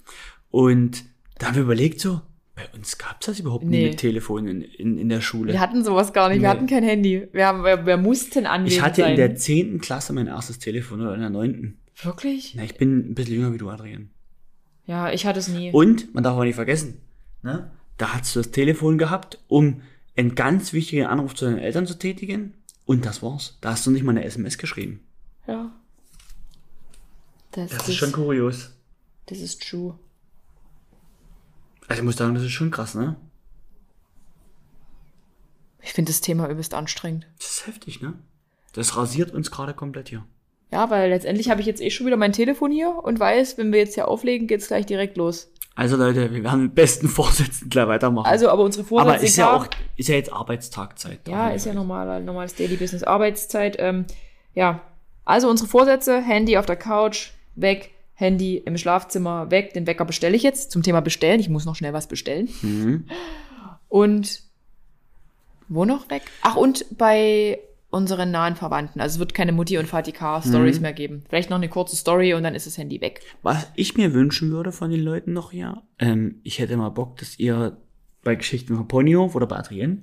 Und 0.49 1.03
da 1.39 1.47
haben 1.47 1.55
wir 1.55 1.63
überlegt 1.63 1.99
so, 1.99 2.21
bei 2.55 2.67
uns 2.73 2.97
gab's 2.97 3.25
das 3.25 3.39
überhaupt 3.39 3.63
nie 3.65 3.77
Nee. 3.77 3.89
mit 3.89 3.97
Telefon 3.97 4.47
in, 4.47 4.61
in, 4.61 4.97
in 4.97 5.09
der 5.09 5.21
Schule. 5.21 5.53
Wir 5.53 5.59
hatten 5.59 5.83
sowas 5.83 6.13
gar 6.13 6.29
nicht. 6.29 6.41
Wir 6.41 6.49
Nee. 6.49 6.55
hatten 6.55 6.67
kein 6.67 6.83
Handy. 6.83 7.27
Wir, 7.31 7.47
haben, 7.47 7.63
wir, 7.63 7.85
wir 7.85 7.97
mussten 7.97 8.45
anwesend 8.45 8.77
ich 8.77 8.81
hatte 8.83 9.01
sein. 9.01 9.11
in 9.11 9.17
der 9.17 9.35
zehnten 9.35 9.81
Klasse 9.81 10.13
mein 10.13 10.27
erstes 10.27 10.59
Telefon 10.59 11.01
oder 11.01 11.15
in 11.15 11.21
der 11.21 11.29
neunten. 11.31 11.79
Wirklich? 12.01 12.53
Na, 12.55 12.63
ich 12.63 12.77
bin 12.77 13.11
ein 13.11 13.15
bisschen 13.15 13.35
jünger 13.35 13.53
wie 13.53 13.57
du, 13.57 13.69
Adrian. 13.69 14.09
Ja, 14.85 15.11
ich 15.11 15.25
hatte 15.25 15.39
es 15.39 15.47
nie. 15.47 15.71
Und, 15.71 16.13
man 16.13 16.23
darf 16.23 16.37
auch 16.37 16.43
nicht 16.43 16.55
vergessen, 16.55 16.99
ne? 17.41 17.71
da 17.97 18.13
hast 18.15 18.35
du 18.35 18.39
das 18.41 18.51
Telefon 18.51 18.97
gehabt, 18.97 19.39
um 19.47 19.81
einen 20.17 20.35
ganz 20.35 20.73
wichtigen 20.73 21.05
Anruf 21.05 21.33
zu 21.35 21.45
deinen 21.45 21.59
Eltern 21.59 21.87
zu 21.87 21.97
tätigen. 21.97 22.53
Und 22.85 23.05
das 23.05 23.23
war's. 23.23 23.57
Da 23.61 23.71
hast 23.71 23.85
du 23.87 23.91
nicht 23.91 24.03
mal 24.03 24.11
eine 24.11 24.25
SMS 24.25 24.57
geschrieben. 24.57 24.99
ja. 25.47 25.71
Das, 27.51 27.69
Das 27.69 27.87
ist 27.87 27.95
schon 27.97 28.11
kurios. 28.11 28.71
Das 29.27 29.39
ist 29.39 29.61
true. 29.67 29.97
Also 31.87 32.01
ich 32.01 32.05
muss 32.05 32.15
sagen, 32.17 32.33
das 32.33 32.43
ist 32.43 32.51
schon 32.51 32.71
krass, 32.71 32.95
ne? 32.95 33.15
Ich 35.81 35.93
finde 35.93 36.11
das 36.11 36.21
Thema 36.21 36.49
übelst 36.49 36.73
anstrengend. 36.73 37.27
Das 37.37 37.47
ist 37.47 37.67
heftig, 37.67 38.01
ne? 38.01 38.13
Das 38.73 38.95
rasiert 38.95 39.31
uns 39.31 39.51
gerade 39.51 39.73
komplett 39.73 40.09
hier. 40.09 40.23
Ja, 40.71 40.89
weil 40.89 41.09
letztendlich 41.09 41.51
habe 41.51 41.61
ich 41.61 41.67
jetzt 41.67 41.81
eh 41.81 41.91
schon 41.91 42.07
wieder 42.07 42.17
mein 42.17 42.33
Telefon 42.33 42.71
hier 42.71 42.89
und 43.03 43.19
weiß, 43.19 43.57
wenn 43.57 43.71
wir 43.71 43.79
jetzt 43.79 43.93
hier 43.93 44.07
auflegen, 44.07 44.47
geht's 44.47 44.67
gleich 44.67 44.85
direkt 44.85 45.17
los. 45.17 45.51
Also 45.75 45.97
Leute, 45.97 46.31
wir 46.33 46.43
werden 46.43 46.63
mit 46.63 46.75
besten 46.75 47.07
Vorsätzen 47.07 47.69
gleich 47.69 47.87
weitermachen. 47.87 48.27
Also, 48.27 48.49
aber 48.49 48.63
unsere 48.63 48.83
Vorsätze. 48.83 49.15
Aber 49.15 49.23
ist 49.23 49.35
ja 49.37 49.55
auch, 49.55 49.67
ist 49.97 50.09
ja 50.09 50.15
jetzt 50.15 50.31
Arbeitstagzeit. 50.31 51.27
Ja, 51.27 51.49
ist 51.49 51.65
ja 51.65 51.73
normaler, 51.73 52.19
normales 52.19 52.55
Daily 52.55 52.75
Business 52.75 53.03
Arbeitszeit. 53.03 53.75
Ähm, 53.79 54.05
ja, 54.53 54.81
also 55.25 55.49
unsere 55.49 55.69
Vorsätze: 55.69 56.21
Handy 56.21 56.57
auf 56.57 56.65
der 56.65 56.75
Couch, 56.75 57.31
weg, 57.55 57.91
Handy 58.15 58.57
im 58.57 58.77
Schlafzimmer, 58.77 59.49
weg. 59.51 59.73
Den 59.73 59.87
Wecker 59.87 60.05
bestelle 60.05 60.35
ich 60.35 60.43
jetzt. 60.43 60.71
Zum 60.71 60.83
Thema 60.83 61.01
bestellen. 61.01 61.39
Ich 61.39 61.49
muss 61.49 61.65
noch 61.65 61.75
schnell 61.75 61.93
was 61.93 62.07
bestellen. 62.07 62.47
Mhm. 62.61 63.05
Und 63.89 64.41
wo 65.69 65.85
noch 65.85 66.09
weg? 66.09 66.23
Ach, 66.41 66.55
und 66.55 66.85
bei 66.97 67.59
unseren 67.89 68.31
nahen 68.31 68.55
Verwandten. 68.55 68.99
Also 69.01 69.15
es 69.15 69.19
wird 69.19 69.33
keine 69.33 69.51
Mutti 69.51 69.77
und 69.77 69.91
Vati 69.91 70.11
Car 70.11 70.41
Stories 70.41 70.77
Mhm. 70.77 70.81
mehr 70.81 70.93
geben. 70.93 71.23
Vielleicht 71.29 71.49
noch 71.49 71.57
eine 71.57 71.69
kurze 71.69 71.95
Story 71.95 72.33
und 72.33 72.43
dann 72.43 72.55
ist 72.55 72.65
das 72.65 72.77
Handy 72.77 72.99
weg. 73.01 73.21
Was 73.43 73.67
ich 73.75 73.95
mir 73.97 74.13
wünschen 74.13 74.51
würde 74.51 74.71
von 74.71 74.89
den 74.89 75.01
Leuten 75.01 75.33
noch 75.33 75.51
hier, 75.51 75.83
ähm, 75.99 76.39
ich 76.43 76.57
hätte 76.59 76.75
mal 76.75 76.89
Bock, 76.89 77.17
dass 77.17 77.37
ihr 77.37 77.77
bei 78.23 78.35
Geschichten 78.35 78.75
von 78.75 78.87
Ponyhof 78.87 79.35
oder 79.35 79.45
bei 79.47 79.57
Adrienne 79.57 80.01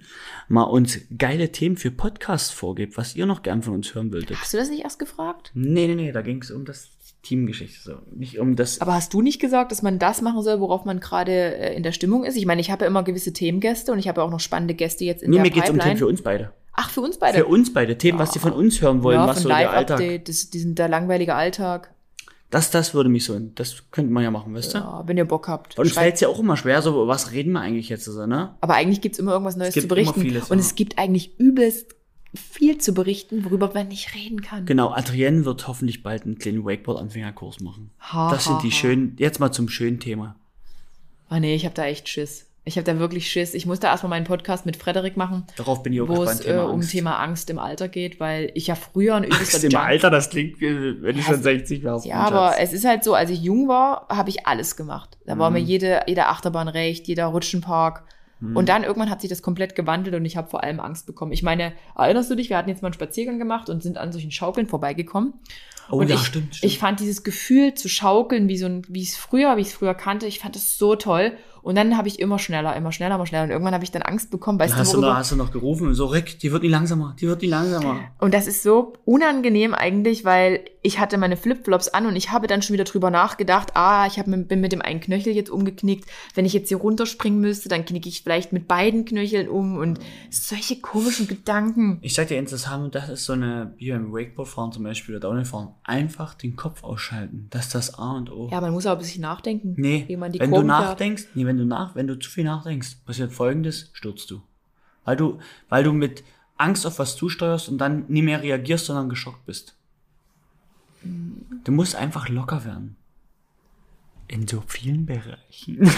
mal 0.48 0.64
uns 0.64 1.00
geile 1.16 1.50
Themen 1.52 1.76
für 1.76 1.90
Podcasts 1.90 2.50
vorgebt, 2.50 2.96
was 2.96 3.16
ihr 3.16 3.26
noch 3.26 3.42
gern 3.42 3.62
von 3.62 3.74
uns 3.74 3.94
hören 3.94 4.12
würdet. 4.12 4.36
Hast 4.38 4.52
du 4.52 4.58
das 4.58 4.68
nicht 4.70 4.84
erst 4.84 4.98
gefragt? 4.98 5.50
Nee, 5.54 5.86
nee, 5.88 5.94
nee, 5.94 6.12
da 6.12 6.20
ging 6.22 6.42
es 6.42 6.50
um 6.50 6.64
das 6.66 6.90
Teamgeschichte, 7.22 7.78
so. 7.82 7.92
Nicht 8.16 8.38
um 8.38 8.56
das. 8.56 8.80
Aber 8.80 8.94
hast 8.94 9.12
du 9.12 9.20
nicht 9.20 9.40
gesagt, 9.40 9.72
dass 9.72 9.82
man 9.82 9.98
das 9.98 10.22
machen 10.22 10.42
soll, 10.42 10.60
worauf 10.60 10.84
man 10.84 11.00
gerade 11.00 11.32
äh, 11.32 11.76
in 11.76 11.82
der 11.82 11.92
Stimmung 11.92 12.24
ist? 12.24 12.36
Ich 12.36 12.46
meine, 12.46 12.60
ich 12.60 12.70
habe 12.70 12.84
ja 12.84 12.88
immer 12.88 13.02
gewisse 13.02 13.32
Themengäste 13.32 13.92
und 13.92 13.98
ich 13.98 14.08
habe 14.08 14.20
ja 14.20 14.26
auch 14.26 14.30
noch 14.30 14.40
spannende 14.40 14.74
Gäste 14.74 15.04
jetzt 15.04 15.22
in 15.22 15.30
nee, 15.30 15.36
der 15.36 15.44
mir 15.44 15.50
geht's 15.50 15.68
um 15.68 15.76
Pipeline. 15.76 15.84
Themen 15.84 15.98
für 15.98 16.06
uns 16.06 16.22
beide. 16.22 16.52
Ach, 16.72 16.88
für 16.88 17.02
uns 17.02 17.18
beide. 17.18 17.38
Für 17.38 17.46
uns 17.46 17.72
beide. 17.72 17.98
Themen, 17.98 18.18
was 18.18 18.30
die 18.30 18.38
von 18.38 18.52
uns 18.52 18.80
hören 18.80 19.02
wollen, 19.02 19.18
ja, 19.18 19.26
was 19.26 19.42
so 19.42 19.48
der 19.48 19.70
Alltag. 19.70 20.24
Das, 20.24 20.48
diesen, 20.50 20.74
der 20.74 20.88
langweilige 20.88 21.34
Alltag. 21.34 21.92
Das, 22.48 22.70
das 22.70 22.94
würde 22.94 23.08
mich 23.08 23.24
so, 23.24 23.38
das 23.38 23.84
könnte 23.92 24.12
man 24.12 24.24
ja 24.24 24.30
machen, 24.30 24.54
weißt 24.54 24.74
du? 24.74 24.78
Ja, 24.78 25.04
wenn 25.06 25.16
ihr 25.16 25.24
Bock 25.24 25.46
habt. 25.46 25.78
Und 25.78 25.86
es 25.86 25.92
fällt 25.92 26.20
ja 26.20 26.28
auch 26.28 26.40
immer 26.40 26.56
schwer, 26.56 26.82
so, 26.82 27.06
was 27.06 27.30
reden 27.30 27.52
wir 27.52 27.60
eigentlich 27.60 27.88
jetzt, 27.88 28.06
so, 28.06 28.26
ne? 28.26 28.56
Aber 28.60 28.74
eigentlich 28.74 29.00
gibt's 29.00 29.20
immer 29.20 29.32
irgendwas 29.32 29.56
Neues 29.56 29.72
gibt 29.72 29.84
zu 29.84 29.88
berichten. 29.88 30.20
vieles, 30.20 30.50
und 30.50 30.58
ja. 30.58 30.64
es 30.64 30.74
gibt 30.74 30.98
eigentlich 30.98 31.38
übelst 31.38 31.94
viel 32.34 32.78
zu 32.78 32.94
berichten, 32.94 33.44
worüber 33.44 33.70
man 33.74 33.88
nicht 33.88 34.14
reden 34.14 34.40
kann. 34.42 34.64
Genau, 34.66 34.90
Adrienne 34.92 35.44
wird 35.44 35.66
hoffentlich 35.66 36.02
bald 36.02 36.24
einen 36.24 36.38
kleinen 36.38 36.64
Wakeboard-Anfängerkurs 36.64 37.60
machen. 37.60 37.90
Ha, 38.12 38.30
das 38.30 38.44
sind 38.44 38.54
ha, 38.56 38.60
die 38.62 38.70
ha. 38.70 38.74
schönen, 38.74 39.16
jetzt 39.18 39.40
mal 39.40 39.50
zum 39.52 39.68
schönen 39.68 39.98
Thema. 40.00 40.36
Ah 41.28 41.40
nee, 41.40 41.54
ich 41.54 41.64
habe 41.64 41.74
da 41.74 41.84
echt 41.86 42.08
Schiss. 42.08 42.46
Ich 42.64 42.76
habe 42.76 42.84
da 42.84 42.98
wirklich 42.98 43.28
Schiss. 43.30 43.54
Ich 43.54 43.64
muss 43.66 43.80
da 43.80 43.88
erstmal 43.88 44.10
meinen 44.10 44.26
Podcast 44.26 44.66
mit 44.66 44.76
Frederik 44.76 45.16
machen, 45.16 45.44
Darauf 45.56 45.82
bin 45.82 45.92
ich 45.92 46.00
auch 46.02 46.08
wo 46.08 46.22
es 46.24 46.44
äh, 46.46 46.52
um 46.58 46.82
Thema 46.82 47.16
Angst 47.18 47.48
im 47.50 47.58
Alter 47.58 47.88
geht, 47.88 48.20
weil 48.20 48.52
ich 48.54 48.66
ja 48.66 48.74
früher 48.74 49.14
ein 49.16 49.24
übelster 49.24 49.54
Angst 49.56 49.64
im 49.64 49.70
Junk- 49.70 49.84
Alter, 49.84 50.10
das 50.10 50.28
klingt, 50.30 50.60
wie 50.60 51.02
wenn 51.02 51.16
Ja, 51.16 51.22
schon 51.22 51.42
60 51.42 51.82
wärst. 51.82 52.04
Ja, 52.06 52.16
aber 52.16 52.50
Schatz. 52.52 52.58
es 52.60 52.72
ist 52.74 52.84
halt 52.84 53.02
so, 53.02 53.14
als 53.14 53.30
ich 53.30 53.40
jung 53.42 53.66
war, 53.66 54.06
habe 54.08 54.28
ich 54.28 54.46
alles 54.46 54.76
gemacht. 54.76 55.16
Da 55.24 55.38
war 55.38 55.50
Mhm. 55.50 55.54
mir 55.54 55.62
jede, 55.62 56.02
jede 56.06 56.26
Achterbahn 56.26 56.68
recht, 56.68 57.08
jeder 57.08 57.26
Rutschenpark. 57.26 58.04
Mhm. 58.40 58.56
Und 58.56 58.68
dann 58.68 58.84
irgendwann 58.84 59.10
hat 59.10 59.20
sich 59.20 59.30
das 59.30 59.42
komplett 59.42 59.74
gewandelt 59.74 60.16
und 60.16 60.24
ich 60.24 60.36
habe 60.36 60.48
vor 60.48 60.62
allem 60.62 60.80
Angst 60.80 61.06
bekommen. 61.06 61.32
Ich 61.32 61.42
meine, 61.42 61.72
erinnerst 61.96 62.30
du 62.30 62.34
dich, 62.34 62.50
wir 62.50 62.56
hatten 62.56 62.68
jetzt 62.68 62.82
mal 62.82 62.88
einen 62.88 62.94
Spaziergang 62.94 63.38
gemacht 63.38 63.68
und 63.68 63.82
sind 63.82 63.98
an 63.98 64.12
solchen 64.12 64.30
Schaukeln 64.30 64.66
vorbeigekommen. 64.66 65.34
Oh 65.90 65.96
und 65.96 66.08
ja, 66.08 66.14
ich, 66.14 66.22
stimmt, 66.22 66.56
stimmt. 66.56 66.72
ich 66.72 66.78
fand 66.78 67.00
dieses 67.00 67.24
Gefühl 67.24 67.74
zu 67.74 67.88
schaukeln, 67.88 68.48
wie 68.48 68.56
so 68.56 68.66
ein, 68.66 68.82
wie 68.88 69.02
es 69.02 69.16
früher, 69.16 69.56
wie 69.56 69.62
ich 69.62 69.68
es 69.68 69.74
früher 69.74 69.94
kannte, 69.94 70.26
ich 70.26 70.38
fand 70.38 70.56
es 70.56 70.78
so 70.78 70.94
toll. 70.94 71.32
Und 71.62 71.76
dann 71.76 71.96
habe 71.96 72.08
ich 72.08 72.18
immer 72.18 72.38
schneller, 72.38 72.74
immer 72.76 72.92
schneller, 72.92 73.14
immer 73.16 73.26
schneller. 73.26 73.44
Und 73.44 73.50
irgendwann 73.50 73.74
habe 73.74 73.84
ich 73.84 73.90
dann 73.90 74.02
Angst 74.02 74.30
bekommen, 74.30 74.58
weißt 74.58 74.76
hast, 74.76 74.92
du, 74.92 74.96
du 74.96 75.00
noch, 75.02 75.08
worüber? 75.08 75.18
hast 75.18 75.32
du 75.32 75.36
noch 75.36 75.52
gerufen, 75.52 75.94
so 75.94 76.06
Rick, 76.06 76.38
die 76.38 76.52
wird 76.52 76.62
nie 76.62 76.68
langsamer, 76.68 77.14
die 77.20 77.26
wird 77.26 77.42
nie 77.42 77.48
langsamer. 77.48 78.00
Und 78.18 78.34
das 78.34 78.46
ist 78.46 78.62
so 78.62 78.94
unangenehm 79.04 79.74
eigentlich, 79.74 80.24
weil 80.24 80.64
ich 80.82 80.98
hatte 80.98 81.18
meine 81.18 81.36
Flipflops 81.36 81.88
an 81.88 82.06
und 82.06 82.16
ich 82.16 82.30
habe 82.30 82.46
dann 82.46 82.62
schon 82.62 82.74
wieder 82.74 82.84
drüber 82.84 83.10
nachgedacht, 83.10 83.76
ah, 83.76 84.06
ich 84.06 84.18
hab, 84.18 84.26
bin 84.26 84.60
mit 84.60 84.72
dem 84.72 84.80
einen 84.80 85.00
Knöchel 85.00 85.34
jetzt 85.34 85.50
umgeknickt. 85.50 86.08
Wenn 86.34 86.46
ich 86.46 86.52
jetzt 86.52 86.68
hier 86.68 86.78
runterspringen 86.78 87.40
müsste, 87.40 87.68
dann 87.68 87.84
knicke 87.84 88.08
ich 88.08 88.22
vielleicht 88.22 88.52
mit 88.52 88.66
beiden 88.66 89.04
Knöcheln 89.04 89.48
um 89.48 89.76
und 89.76 90.00
solche 90.30 90.80
komischen 90.80 91.28
Gedanken. 91.28 91.98
Ich 92.00 92.14
sag 92.14 92.28
dir 92.28 92.38
eins, 92.38 92.50
das 92.50 92.68
haben, 92.68 92.90
das 92.90 93.08
ist 93.10 93.24
so 93.26 93.34
eine, 93.34 93.74
wie 93.76 93.90
beim 93.90 94.12
Wakeboardfahren 94.12 94.72
zum 94.72 94.84
Beispiel 94.84 95.16
oder 95.16 95.28
Downhillfahren, 95.28 95.68
einfach 95.84 96.34
den 96.34 96.56
Kopf 96.56 96.82
ausschalten. 96.82 97.48
Das 97.50 97.66
ist 97.66 97.74
das 97.74 97.98
A 97.98 98.16
und 98.16 98.32
O. 98.32 98.48
Ja, 98.50 98.60
man 98.60 98.72
muss 98.72 98.86
aber 98.86 98.98
ein 98.98 99.02
bisschen 99.02 99.22
nachdenken, 99.22 99.74
Nee, 99.76 100.04
wie 100.08 100.16
man 100.16 100.32
die 100.32 100.40
wenn 100.40 100.50
du 100.50 100.62
nachdenkst, 100.62 101.28
nee, 101.34 101.46
wenn 101.50 101.58
du 101.58 101.64
nach, 101.64 101.96
wenn 101.96 102.06
du 102.06 102.16
zu 102.16 102.30
viel 102.30 102.44
nachdenkst, 102.44 103.04
passiert 103.04 103.32
folgendes, 103.32 103.90
stürzt 103.92 104.30
du. 104.30 104.40
Weil 105.04 105.16
du, 105.16 105.40
weil 105.68 105.82
du 105.82 105.92
mit 105.92 106.22
Angst 106.56 106.86
auf 106.86 107.00
was 107.00 107.16
zusteuerst 107.16 107.68
und 107.68 107.78
dann 107.78 108.04
nie 108.06 108.22
mehr 108.22 108.40
reagierst, 108.40 108.86
sondern 108.86 109.08
geschockt 109.08 109.44
bist. 109.46 109.76
Du 111.02 111.72
musst 111.72 111.96
einfach 111.96 112.28
locker 112.28 112.64
werden. 112.64 112.96
In 114.28 114.46
so 114.46 114.62
vielen 114.64 115.06
Bereichen. 115.06 115.90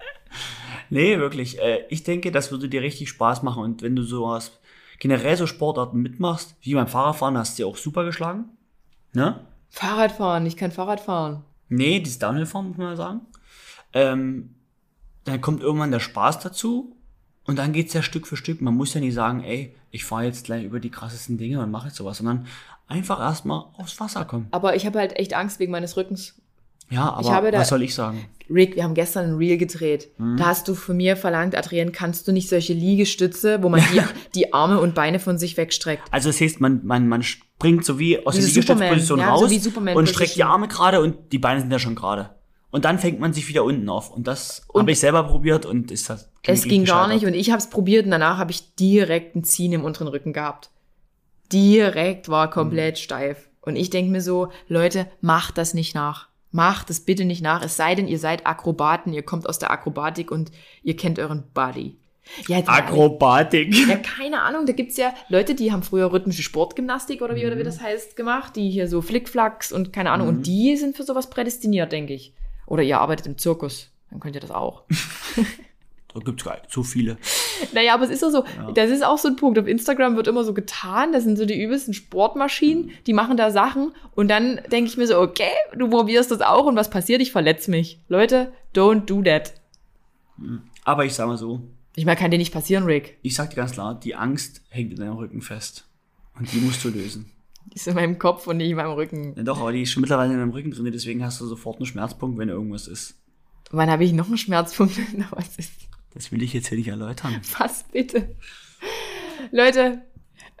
nee, 0.90 1.18
wirklich. 1.18 1.58
Äh, 1.58 1.86
ich 1.88 2.04
denke, 2.04 2.30
das 2.30 2.52
würde 2.52 2.68
dir 2.68 2.82
richtig 2.82 3.08
Spaß 3.08 3.42
machen. 3.42 3.64
Und 3.64 3.82
wenn 3.82 3.96
du 3.96 4.04
sowas, 4.04 4.52
generell 5.00 5.36
so 5.36 5.48
Sportarten 5.48 6.00
mitmachst, 6.00 6.54
wie 6.62 6.74
beim 6.74 6.86
Fahrradfahren, 6.86 7.36
hast 7.36 7.58
du 7.58 7.64
ja 7.64 7.68
auch 7.68 7.76
super 7.76 8.04
geschlagen. 8.04 8.44
Ne? 9.14 9.40
Fahrradfahren, 9.70 10.46
ich 10.46 10.56
kann 10.56 10.70
Fahrrad 10.70 11.00
fahren. 11.00 11.42
Nee, 11.68 11.98
dieses 11.98 12.20
Downhill-Fahren, 12.20 12.68
muss 12.68 12.76
man 12.76 12.90
ja 12.90 12.96
sagen. 12.96 13.20
Ähm, 13.94 14.54
dann 15.30 15.40
kommt 15.40 15.62
irgendwann 15.62 15.90
der 15.90 16.00
Spaß 16.00 16.40
dazu 16.40 16.96
und 17.44 17.58
dann 17.58 17.72
geht's 17.72 17.92
ja 17.94 18.02
Stück 18.02 18.26
für 18.26 18.36
Stück. 18.36 18.60
Man 18.60 18.74
muss 18.74 18.94
ja 18.94 19.00
nicht 19.00 19.14
sagen, 19.14 19.42
ey, 19.42 19.74
ich 19.90 20.04
fahre 20.04 20.24
jetzt 20.24 20.44
gleich 20.44 20.64
über 20.64 20.80
die 20.80 20.90
krassesten 20.90 21.38
Dinge 21.38 21.60
und 21.62 21.70
mache 21.70 21.88
jetzt 21.88 21.96
sowas, 21.96 22.18
sondern 22.18 22.46
einfach 22.86 23.20
erstmal 23.20 23.64
aufs 23.76 23.98
Wasser 24.00 24.24
kommen. 24.24 24.48
Aber 24.50 24.76
ich 24.76 24.86
habe 24.86 24.98
halt 24.98 25.16
echt 25.18 25.34
Angst 25.34 25.58
wegen 25.58 25.72
meines 25.72 25.96
Rückens. 25.96 26.34
Ja, 26.90 27.10
aber 27.12 27.20
Ich 27.28 27.30
habe 27.30 27.50
da- 27.52 27.58
was 27.60 27.68
soll 27.68 27.82
ich 27.82 27.94
sagen? 27.94 28.26
Rick, 28.52 28.74
wir 28.74 28.82
haben 28.82 28.94
gestern 28.94 29.26
ein 29.26 29.36
Reel 29.36 29.56
gedreht. 29.58 30.08
Mhm. 30.18 30.36
Da 30.36 30.46
hast 30.46 30.66
du 30.66 30.74
von 30.74 30.96
mir 30.96 31.16
verlangt, 31.16 31.54
Adrienne, 31.56 31.92
kannst 31.92 32.26
du 32.26 32.32
nicht 32.32 32.48
solche 32.48 32.72
Liegestütze, 32.72 33.62
wo 33.62 33.68
man 33.68 33.80
die, 33.92 34.00
die 34.34 34.52
Arme 34.52 34.80
und 34.80 34.94
Beine 34.96 35.20
von 35.20 35.38
sich 35.38 35.56
wegstreckt? 35.56 36.02
Also 36.10 36.30
das 36.30 36.40
heißt, 36.40 36.60
man, 36.60 36.84
man, 36.84 37.06
man 37.06 37.22
springt 37.22 37.84
so 37.84 38.00
wie 38.00 38.26
aus 38.26 38.34
der 38.34 38.44
Liegestützposition 38.44 39.20
ja, 39.20 39.36
so 39.36 39.44
raus 39.44 39.62
Superman 39.62 39.96
und 39.96 40.08
streckt 40.08 40.34
die. 40.34 40.42
Arme 40.42 40.66
gerade 40.66 41.00
und 41.00 41.32
die 41.32 41.38
Beine 41.38 41.60
sind 41.60 41.70
ja 41.70 41.78
schon 41.78 41.94
gerade. 41.94 42.30
Und 42.70 42.84
dann 42.84 42.98
fängt 43.00 43.18
man 43.18 43.32
sich 43.32 43.48
wieder 43.48 43.64
unten 43.64 43.88
auf. 43.88 44.10
Und 44.10 44.26
das 44.28 44.66
habe 44.74 44.92
ich 44.92 45.00
selber 45.00 45.24
probiert 45.24 45.66
und 45.66 45.90
ist 45.90 46.08
das 46.08 46.30
Es 46.42 46.62
ging 46.64 46.84
gar 46.84 47.08
nicht 47.08 47.24
und 47.26 47.34
ich 47.34 47.50
habe 47.50 47.58
es 47.58 47.68
probiert 47.68 48.04
und 48.04 48.12
danach 48.12 48.38
habe 48.38 48.52
ich 48.52 48.74
direkt 48.76 49.34
ein 49.34 49.42
Ziehen 49.44 49.72
im 49.72 49.84
unteren 49.84 50.06
Rücken 50.08 50.32
gehabt. 50.32 50.70
Direkt 51.52 52.28
war 52.28 52.48
komplett 52.50 52.96
Mhm. 52.96 53.00
steif. 53.00 53.48
Und 53.62 53.76
ich 53.76 53.90
denke 53.90 54.10
mir 54.12 54.22
so, 54.22 54.50
Leute, 54.68 55.06
macht 55.20 55.58
das 55.58 55.74
nicht 55.74 55.94
nach. 55.94 56.28
Macht 56.52 56.90
es 56.90 57.00
bitte 57.04 57.24
nicht 57.24 57.42
nach. 57.42 57.62
Es 57.62 57.76
sei 57.76 57.94
denn, 57.94 58.08
ihr 58.08 58.18
seid 58.18 58.46
Akrobaten, 58.46 59.12
ihr 59.12 59.22
kommt 59.22 59.48
aus 59.48 59.58
der 59.58 59.70
Akrobatik 59.70 60.30
und 60.30 60.50
ihr 60.82 60.96
kennt 60.96 61.18
euren 61.18 61.44
Body. 61.52 61.96
Ja. 62.46 62.58
Akrobatik. 62.66 63.74
Ja, 63.88 63.96
keine 63.96 64.42
Ahnung. 64.42 64.64
Da 64.66 64.72
gibt's 64.72 64.96
ja 64.96 65.12
Leute, 65.28 65.54
die 65.54 65.72
haben 65.72 65.82
früher 65.82 66.12
rhythmische 66.12 66.42
Sportgymnastik 66.42 67.22
oder 67.22 67.34
wie, 67.34 67.44
oder 67.46 67.56
wie 67.56 67.60
Mhm. 67.60 67.64
das 67.64 67.80
heißt 67.80 68.14
gemacht, 68.16 68.54
die 68.56 68.70
hier 68.70 68.88
so 68.88 69.02
Flickflacks 69.02 69.72
und 69.72 69.92
keine 69.92 70.12
Ahnung. 70.12 70.28
Und 70.28 70.46
die 70.46 70.76
sind 70.76 70.96
für 70.96 71.02
sowas 71.02 71.28
prädestiniert, 71.30 71.90
denke 71.92 72.14
ich. 72.14 72.32
Oder 72.70 72.82
ihr 72.82 72.98
arbeitet 72.98 73.26
im 73.26 73.36
Zirkus. 73.36 73.90
Dann 74.10 74.20
könnt 74.20 74.34
ihr 74.34 74.40
das 74.40 74.50
auch. 74.50 74.84
Da 76.12 76.20
gibt's 76.20 76.44
gar 76.44 76.54
nicht 76.58 76.72
so 76.72 76.82
viele. 76.82 77.18
Naja, 77.72 77.94
aber 77.94 78.04
es 78.04 78.10
ist 78.10 78.22
doch 78.22 78.30
so, 78.30 78.44
das 78.74 78.90
ist 78.90 79.04
auch 79.04 79.18
so 79.18 79.28
ein 79.28 79.36
Punkt. 79.36 79.58
Auf 79.58 79.66
Instagram 79.68 80.16
wird 80.16 80.26
immer 80.26 80.42
so 80.42 80.54
getan, 80.54 81.12
das 81.12 81.24
sind 81.24 81.36
so 81.36 81.46
die 81.46 81.60
übelsten 81.62 81.94
Sportmaschinen, 81.94 82.90
die 83.06 83.12
machen 83.12 83.36
da 83.36 83.50
Sachen 83.50 83.92
und 84.16 84.28
dann 84.28 84.60
denke 84.72 84.90
ich 84.90 84.96
mir 84.96 85.06
so, 85.06 85.20
okay, 85.20 85.52
du 85.76 85.88
probierst 85.88 86.30
das 86.30 86.40
auch 86.40 86.64
und 86.66 86.74
was 86.74 86.90
passiert? 86.90 87.22
Ich 87.22 87.30
verletze 87.30 87.70
mich. 87.70 88.00
Leute, 88.08 88.52
don't 88.74 89.04
do 89.04 89.22
that. 89.22 89.52
Aber 90.84 91.04
ich 91.04 91.14
sag 91.14 91.28
mal 91.28 91.36
so, 91.36 91.60
Ich 91.94 92.06
meine, 92.06 92.18
kann 92.18 92.30
dir 92.32 92.38
nicht 92.38 92.52
passieren, 92.52 92.84
Rick. 92.84 93.18
ich 93.22 93.34
sag 93.34 93.50
dir 93.50 93.56
ganz 93.56 93.72
klar, 93.72 93.94
die 93.94 94.16
Angst 94.16 94.62
hängt 94.68 94.90
in 94.92 94.98
deinem 94.98 95.16
Rücken 95.16 95.42
fest. 95.42 95.86
Und 96.36 96.52
die 96.52 96.58
musst 96.58 96.82
du 96.84 96.88
lösen. 96.88 97.30
Die 97.72 97.76
ist 97.76 97.86
in 97.86 97.94
meinem 97.94 98.18
Kopf 98.18 98.46
und 98.46 98.56
nicht 98.56 98.70
in 98.70 98.76
meinem 98.76 98.92
Rücken. 98.92 99.34
Ja, 99.36 99.42
doch, 99.42 99.60
aber 99.60 99.72
die 99.72 99.82
ist 99.82 99.92
schon 99.92 100.00
mittlerweile 100.00 100.32
in 100.32 100.38
deinem 100.38 100.50
Rücken 100.50 100.70
drin, 100.72 100.90
deswegen 100.92 101.24
hast 101.24 101.40
du 101.40 101.46
sofort 101.46 101.76
einen 101.76 101.86
Schmerzpunkt, 101.86 102.38
wenn 102.38 102.48
irgendwas 102.48 102.88
ist. 102.88 103.14
Wann 103.70 103.90
habe 103.90 104.04
ich 104.04 104.12
noch 104.12 104.26
einen 104.26 104.38
Schmerzpunkt? 104.38 104.98
Na, 105.16 105.26
was 105.30 105.56
ist 105.56 105.72
Das 106.12 106.32
will 106.32 106.42
ich 106.42 106.52
jetzt 106.52 106.68
hier 106.68 106.78
nicht 106.78 106.88
erläutern. 106.88 107.40
Was 107.58 107.84
bitte? 107.84 108.34
Leute, 109.52 110.02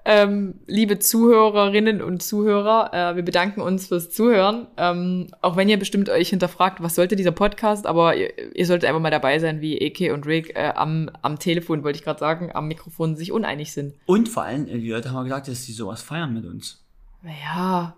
ähm, 0.04 0.54
liebe 0.66 0.98
Zuhörerinnen 0.98 2.00
und 2.00 2.22
Zuhörer, 2.22 2.92
äh, 2.92 3.16
wir 3.16 3.22
bedanken 3.22 3.60
uns 3.60 3.88
fürs 3.88 4.10
Zuhören. 4.10 4.66
Ähm, 4.76 5.26
auch 5.42 5.56
wenn 5.56 5.68
ihr 5.68 5.78
bestimmt 5.78 6.08
euch 6.08 6.30
hinterfragt, 6.30 6.82
was 6.82 6.94
sollte 6.94 7.16
dieser 7.16 7.32
Podcast, 7.32 7.86
aber 7.86 8.16
ihr, 8.16 8.56
ihr 8.56 8.66
solltet 8.66 8.88
einfach 8.88 9.02
mal 9.02 9.10
dabei 9.10 9.38
sein, 9.38 9.60
wie 9.60 9.78
Eke 9.78 10.14
und 10.14 10.26
Rick 10.26 10.56
äh, 10.56 10.72
am, 10.74 11.10
am 11.22 11.38
Telefon, 11.38 11.84
wollte 11.84 11.98
ich 11.98 12.04
gerade 12.04 12.18
sagen, 12.18 12.50
am 12.54 12.68
Mikrofon 12.68 13.16
sich 13.16 13.32
uneinig 13.32 13.72
sind. 13.72 13.94
Und 14.06 14.28
vor 14.28 14.44
allem, 14.44 14.68
äh, 14.68 14.78
die 14.78 14.90
Leute 14.90 15.10
haben 15.10 15.16
mal 15.16 15.24
gesagt, 15.24 15.48
dass 15.48 15.66
die 15.66 15.72
sowas 15.72 16.00
feiern 16.00 16.32
mit 16.32 16.46
uns. 16.46 16.79
Ja, 17.22 17.96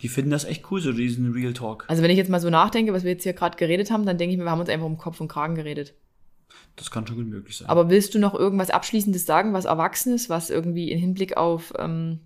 Die 0.00 0.08
finden 0.08 0.30
das 0.30 0.44
echt 0.44 0.70
cool, 0.70 0.80
so 0.80 0.92
diesen 0.92 1.32
Real 1.32 1.52
Talk. 1.52 1.84
also 1.88 2.02
wenn 2.02 2.10
ich 2.10 2.16
jetzt 2.16 2.30
mal 2.30 2.40
so 2.40 2.50
nachdenke, 2.50 2.92
was 2.92 3.04
wir 3.04 3.10
jetzt 3.12 3.22
hier 3.24 3.32
gerade 3.32 3.56
geredet 3.56 3.90
haben, 3.90 4.06
dann 4.06 4.18
denke 4.18 4.32
ich 4.32 4.38
mir, 4.38 4.44
wir 4.44 4.50
haben 4.50 4.60
uns 4.60 4.68
einfach 4.68 4.86
um 4.86 4.98
Kopf 4.98 5.20
und 5.20 5.28
Kragen 5.28 5.54
geredet. 5.54 5.94
Das 6.76 6.90
kann 6.90 7.06
schon 7.06 7.16
gut 7.16 7.26
möglich 7.26 7.56
sein. 7.56 7.68
Aber 7.68 7.90
willst 7.90 8.14
du 8.14 8.18
noch 8.18 8.34
irgendwas 8.34 8.70
Abschließendes 8.70 9.26
sagen, 9.26 9.52
was 9.52 9.64
Erwachsenes, 9.64 10.28
was 10.30 10.50
irgendwie 10.50 10.90
in 10.90 10.98
Hinblick 10.98 11.36
auf 11.36 11.72
ähm, 11.78 12.20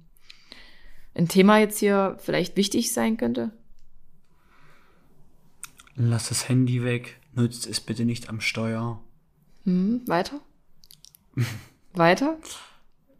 ein 1.14 1.28
Thema 1.28 1.58
jetzt 1.58 1.78
hier 1.78 2.16
vielleicht 2.20 2.56
wichtig 2.56 2.92
sein 2.92 3.16
könnte? 3.16 3.52
Lass 5.94 6.28
das 6.28 6.48
Handy 6.48 6.84
weg, 6.84 7.18
nutzt 7.34 7.66
es 7.66 7.80
bitte 7.80 8.04
nicht 8.04 8.28
am 8.28 8.40
Steuer. 8.40 9.00
Hm, 9.64 10.02
weiter? 10.06 10.40
weiter? 11.94 12.36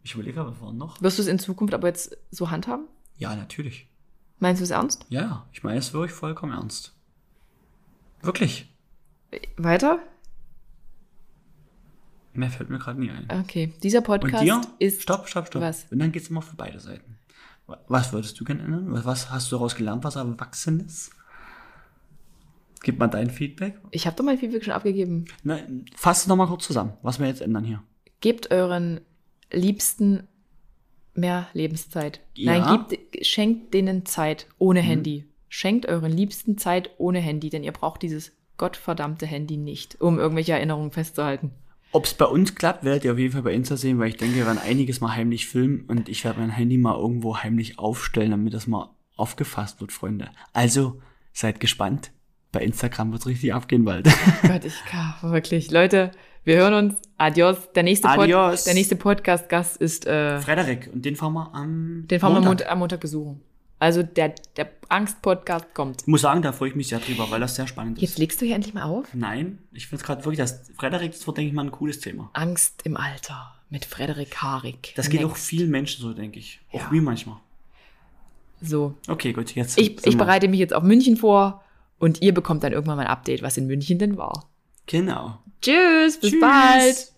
Ich 0.03 0.13
überlege 0.13 0.39
aber, 0.39 0.51
was 0.51 0.61
war 0.61 0.73
noch? 0.73 1.01
Wirst 1.01 1.17
du 1.17 1.23
es 1.23 1.27
in 1.27 1.39
Zukunft 1.39 1.73
aber 1.73 1.87
jetzt 1.87 2.15
so 2.31 2.51
handhaben? 2.51 2.85
Ja, 3.17 3.35
natürlich. 3.35 3.89
Meinst 4.39 4.59
du 4.61 4.63
es 4.63 4.69
ernst? 4.71 5.05
Ja, 5.09 5.47
ich 5.51 5.63
meine 5.63 5.79
es 5.79 5.93
wirklich 5.93 6.11
vollkommen 6.11 6.53
ernst. 6.53 6.95
Wirklich. 8.21 8.73
Weiter? 9.57 9.99
Mehr 12.33 12.51
fällt 12.51 12.69
mir 12.69 12.77
gerade 12.77 12.99
nie 12.99 13.09
ein. 13.09 13.27
Okay, 13.41 13.73
dieser 13.81 13.99
Und 13.99 14.05
Podcast 14.05 14.43
dir? 14.43 14.61
ist. 14.79 15.01
stopp, 15.01 15.27
stopp, 15.27 15.47
stopp. 15.47 15.61
Was? 15.61 15.85
Und 15.91 15.99
dann 15.99 16.11
geht's 16.11 16.27
immer 16.29 16.41
für 16.43 16.55
beide 16.55 16.79
Seiten. 16.79 17.17
Wa- 17.65 17.79
Was 17.87 18.13
würdest 18.13 18.39
du 18.39 18.43
gerne 18.45 18.63
ändern? 18.63 18.91
Was- 18.93 19.05
Was 19.05 19.31
hast 19.31 19.51
du 19.51 19.55
daraus 19.55 19.75
gelernt, 19.75 20.03
was 20.03 20.15
Erwachsenes? 20.15 21.09
Gib 22.83 22.99
mal 22.99 23.07
dein 23.07 23.31
Feedback. 23.31 23.79
Ich 23.89 24.05
habe 24.05 24.15
doch 24.15 24.23
mein 24.23 24.37
Feedback 24.37 24.63
schon 24.63 24.73
abgegeben. 24.73 25.25
Na, 25.43 25.57
fass 25.95 26.21
es 26.21 26.27
nochmal 26.27 26.47
kurz 26.47 26.65
zusammen, 26.65 26.93
was 27.01 27.17
wir 27.19 27.25
jetzt 27.27 27.41
ändern 27.41 27.63
hier. 27.63 27.81
Gebt 28.21 28.51
euren 28.51 29.01
Liebsten 29.51 30.27
mehr 31.17 31.47
Lebenszeit. 31.53 32.21
Ja. 32.35 32.53
Mhm. 32.53 32.59
Nein, 32.59 32.85
gebt, 32.89 33.25
schenkt 33.25 33.73
denen 33.73 34.05
Zeit 34.05 34.47
ohne 34.57 34.81
Handy. 34.81 35.25
Schenkt 35.49 35.85
euren 35.85 36.11
Liebsten 36.11 36.57
Zeit 36.57 36.91
ohne 36.97 37.19
Handy, 37.19 37.49
denn 37.49 37.63
ihr 37.63 37.71
braucht 37.71 38.01
dieses 38.01 38.33
gottverdammte 38.57 39.25
Handy 39.25 39.57
nicht, 39.57 40.01
um 40.01 40.19
irgendwelche 40.19 40.53
Erinnerungen 40.53 40.91
festzuhalten. 40.91 41.51
Ob 41.91 42.05
es 42.05 42.13
bei 42.13 42.25
uns 42.25 42.55
klappt, 42.55 42.83
werdet 42.83 43.05
ihr 43.05 43.13
auf 43.13 43.17
jeden 43.17 43.31
Fall 43.31 43.43
bei 43.43 43.53
Insta 43.53 43.77
sehen, 43.77 43.97
weil 43.97 44.09
ich 44.09 44.17
denke, 44.17 44.35
wir 44.35 44.45
werden 44.45 44.59
einiges 44.59 44.99
mal 44.99 45.15
heimlich 45.15 45.47
filmen 45.47 45.85
und 45.87 46.09
ich 46.09 46.25
werde 46.25 46.39
mein 46.39 46.49
Handy 46.49 46.77
mal 46.77 46.97
irgendwo 46.97 47.37
heimlich 47.37 47.79
aufstellen, 47.79 48.31
damit 48.31 48.53
das 48.53 48.67
mal 48.67 48.89
aufgefasst 49.15 49.79
wird, 49.79 49.91
Freunde. 49.91 50.29
Also 50.53 51.01
seid 51.31 51.59
gespannt. 51.59 52.11
Bei 52.51 52.61
Instagram 52.61 53.11
wird's 53.11 53.27
richtig 53.27 53.53
abgehen 53.53 53.85
bald. 53.85 54.09
Gott, 54.41 54.65
ich 54.65 54.83
kann 54.89 55.31
wirklich. 55.31 55.71
Leute, 55.71 56.11
wir 56.47 56.57
hören 56.57 56.73
uns. 56.73 56.95
Adios. 57.17 57.57
Der 57.75 57.83
nächste, 57.83 58.07
Pod 58.07 58.19
Adios. 58.19 58.63
der 58.63 58.73
nächste 58.73 58.95
Podcast-Gast 58.95 59.77
ist, 59.77 60.05
äh, 60.07 60.39
Frederik, 60.39 60.89
und 60.93 61.03
den 61.03 61.15
fahren 61.15 61.33
wir 61.33 61.53
am 61.53 62.05
den 62.07 62.19
fahren 62.19 62.33
wir 62.33 62.37
am 62.37 62.43
Montag. 62.45 62.47
Montag, 62.67 62.71
am 62.71 62.79
Montag 62.79 62.99
besuchen. 63.01 63.41
Also 63.79 64.01
der, 64.01 64.33
der 64.55 64.71
Angst-Podcast 64.89 65.75
kommt. 65.75 66.01
Ich 66.01 66.07
muss 66.07 66.21
sagen, 66.21 66.41
da 66.41 66.51
freue 66.51 66.69
ich 66.69 66.75
mich 66.75 66.87
sehr 66.87 66.99
drüber, 66.99 67.29
weil 67.29 67.39
das 67.39 67.55
sehr 67.55 67.67
spannend 67.67 67.99
Jetzt 68.01 68.11
ist. 68.13 68.17
legst 68.17 68.41
du 68.41 68.45
hier 68.45 68.55
endlich 68.55 68.73
mal 68.73 68.83
auf. 68.83 69.05
Nein, 69.13 69.59
ich 69.71 69.87
finde 69.87 70.01
es 70.01 70.07
gerade 70.07 70.23
wirklich, 70.25 70.39
das 70.39 70.71
Frederik, 70.77 71.11
das 71.11 71.27
wird, 71.27 71.37
denke 71.37 71.49
ich 71.49 71.53
mal, 71.53 71.63
ein 71.65 71.71
cooles 71.71 71.99
Thema. 71.99 72.29
Angst 72.33 72.81
im 72.85 72.97
Alter 72.97 73.53
mit 73.69 73.85
Frederik 73.85 74.37
Harig. 74.41 74.93
Das 74.95 75.09
geht 75.09 75.19
Next. 75.21 75.33
auch 75.33 75.37
vielen 75.37 75.69
Menschen 75.69 76.01
so, 76.01 76.13
denke 76.13 76.39
ich. 76.39 76.59
Auch 76.71 76.79
Ja. 76.79 76.87
mir 76.91 77.01
manchmal. 77.01 77.37
So. 78.61 78.95
Okay, 79.07 79.33
gut, 79.33 79.53
jetzt. 79.53 79.77
Ich, 79.77 79.97
ich 79.97 80.05
wir- 80.05 80.17
bereite 80.17 80.47
mich 80.47 80.59
jetzt 80.59 80.73
auf 80.73 80.81
München 80.83 81.17
vor 81.17 81.61
und 81.99 82.21
ihr 82.21 82.33
bekommt 82.33 82.63
dann 82.63 82.71
irgendwann 82.73 82.95
mal 82.97 83.03
ein 83.03 83.09
Update, 83.11 83.41
was 83.43 83.57
in 83.57 83.67
München 83.67 83.99
denn 83.99 84.17
war. 84.17 84.45
Genau. 84.87 85.37
Tschüss, 85.61 86.19
bis 86.19 86.31
Tschüss. 86.31 86.41
bald. 86.41 87.16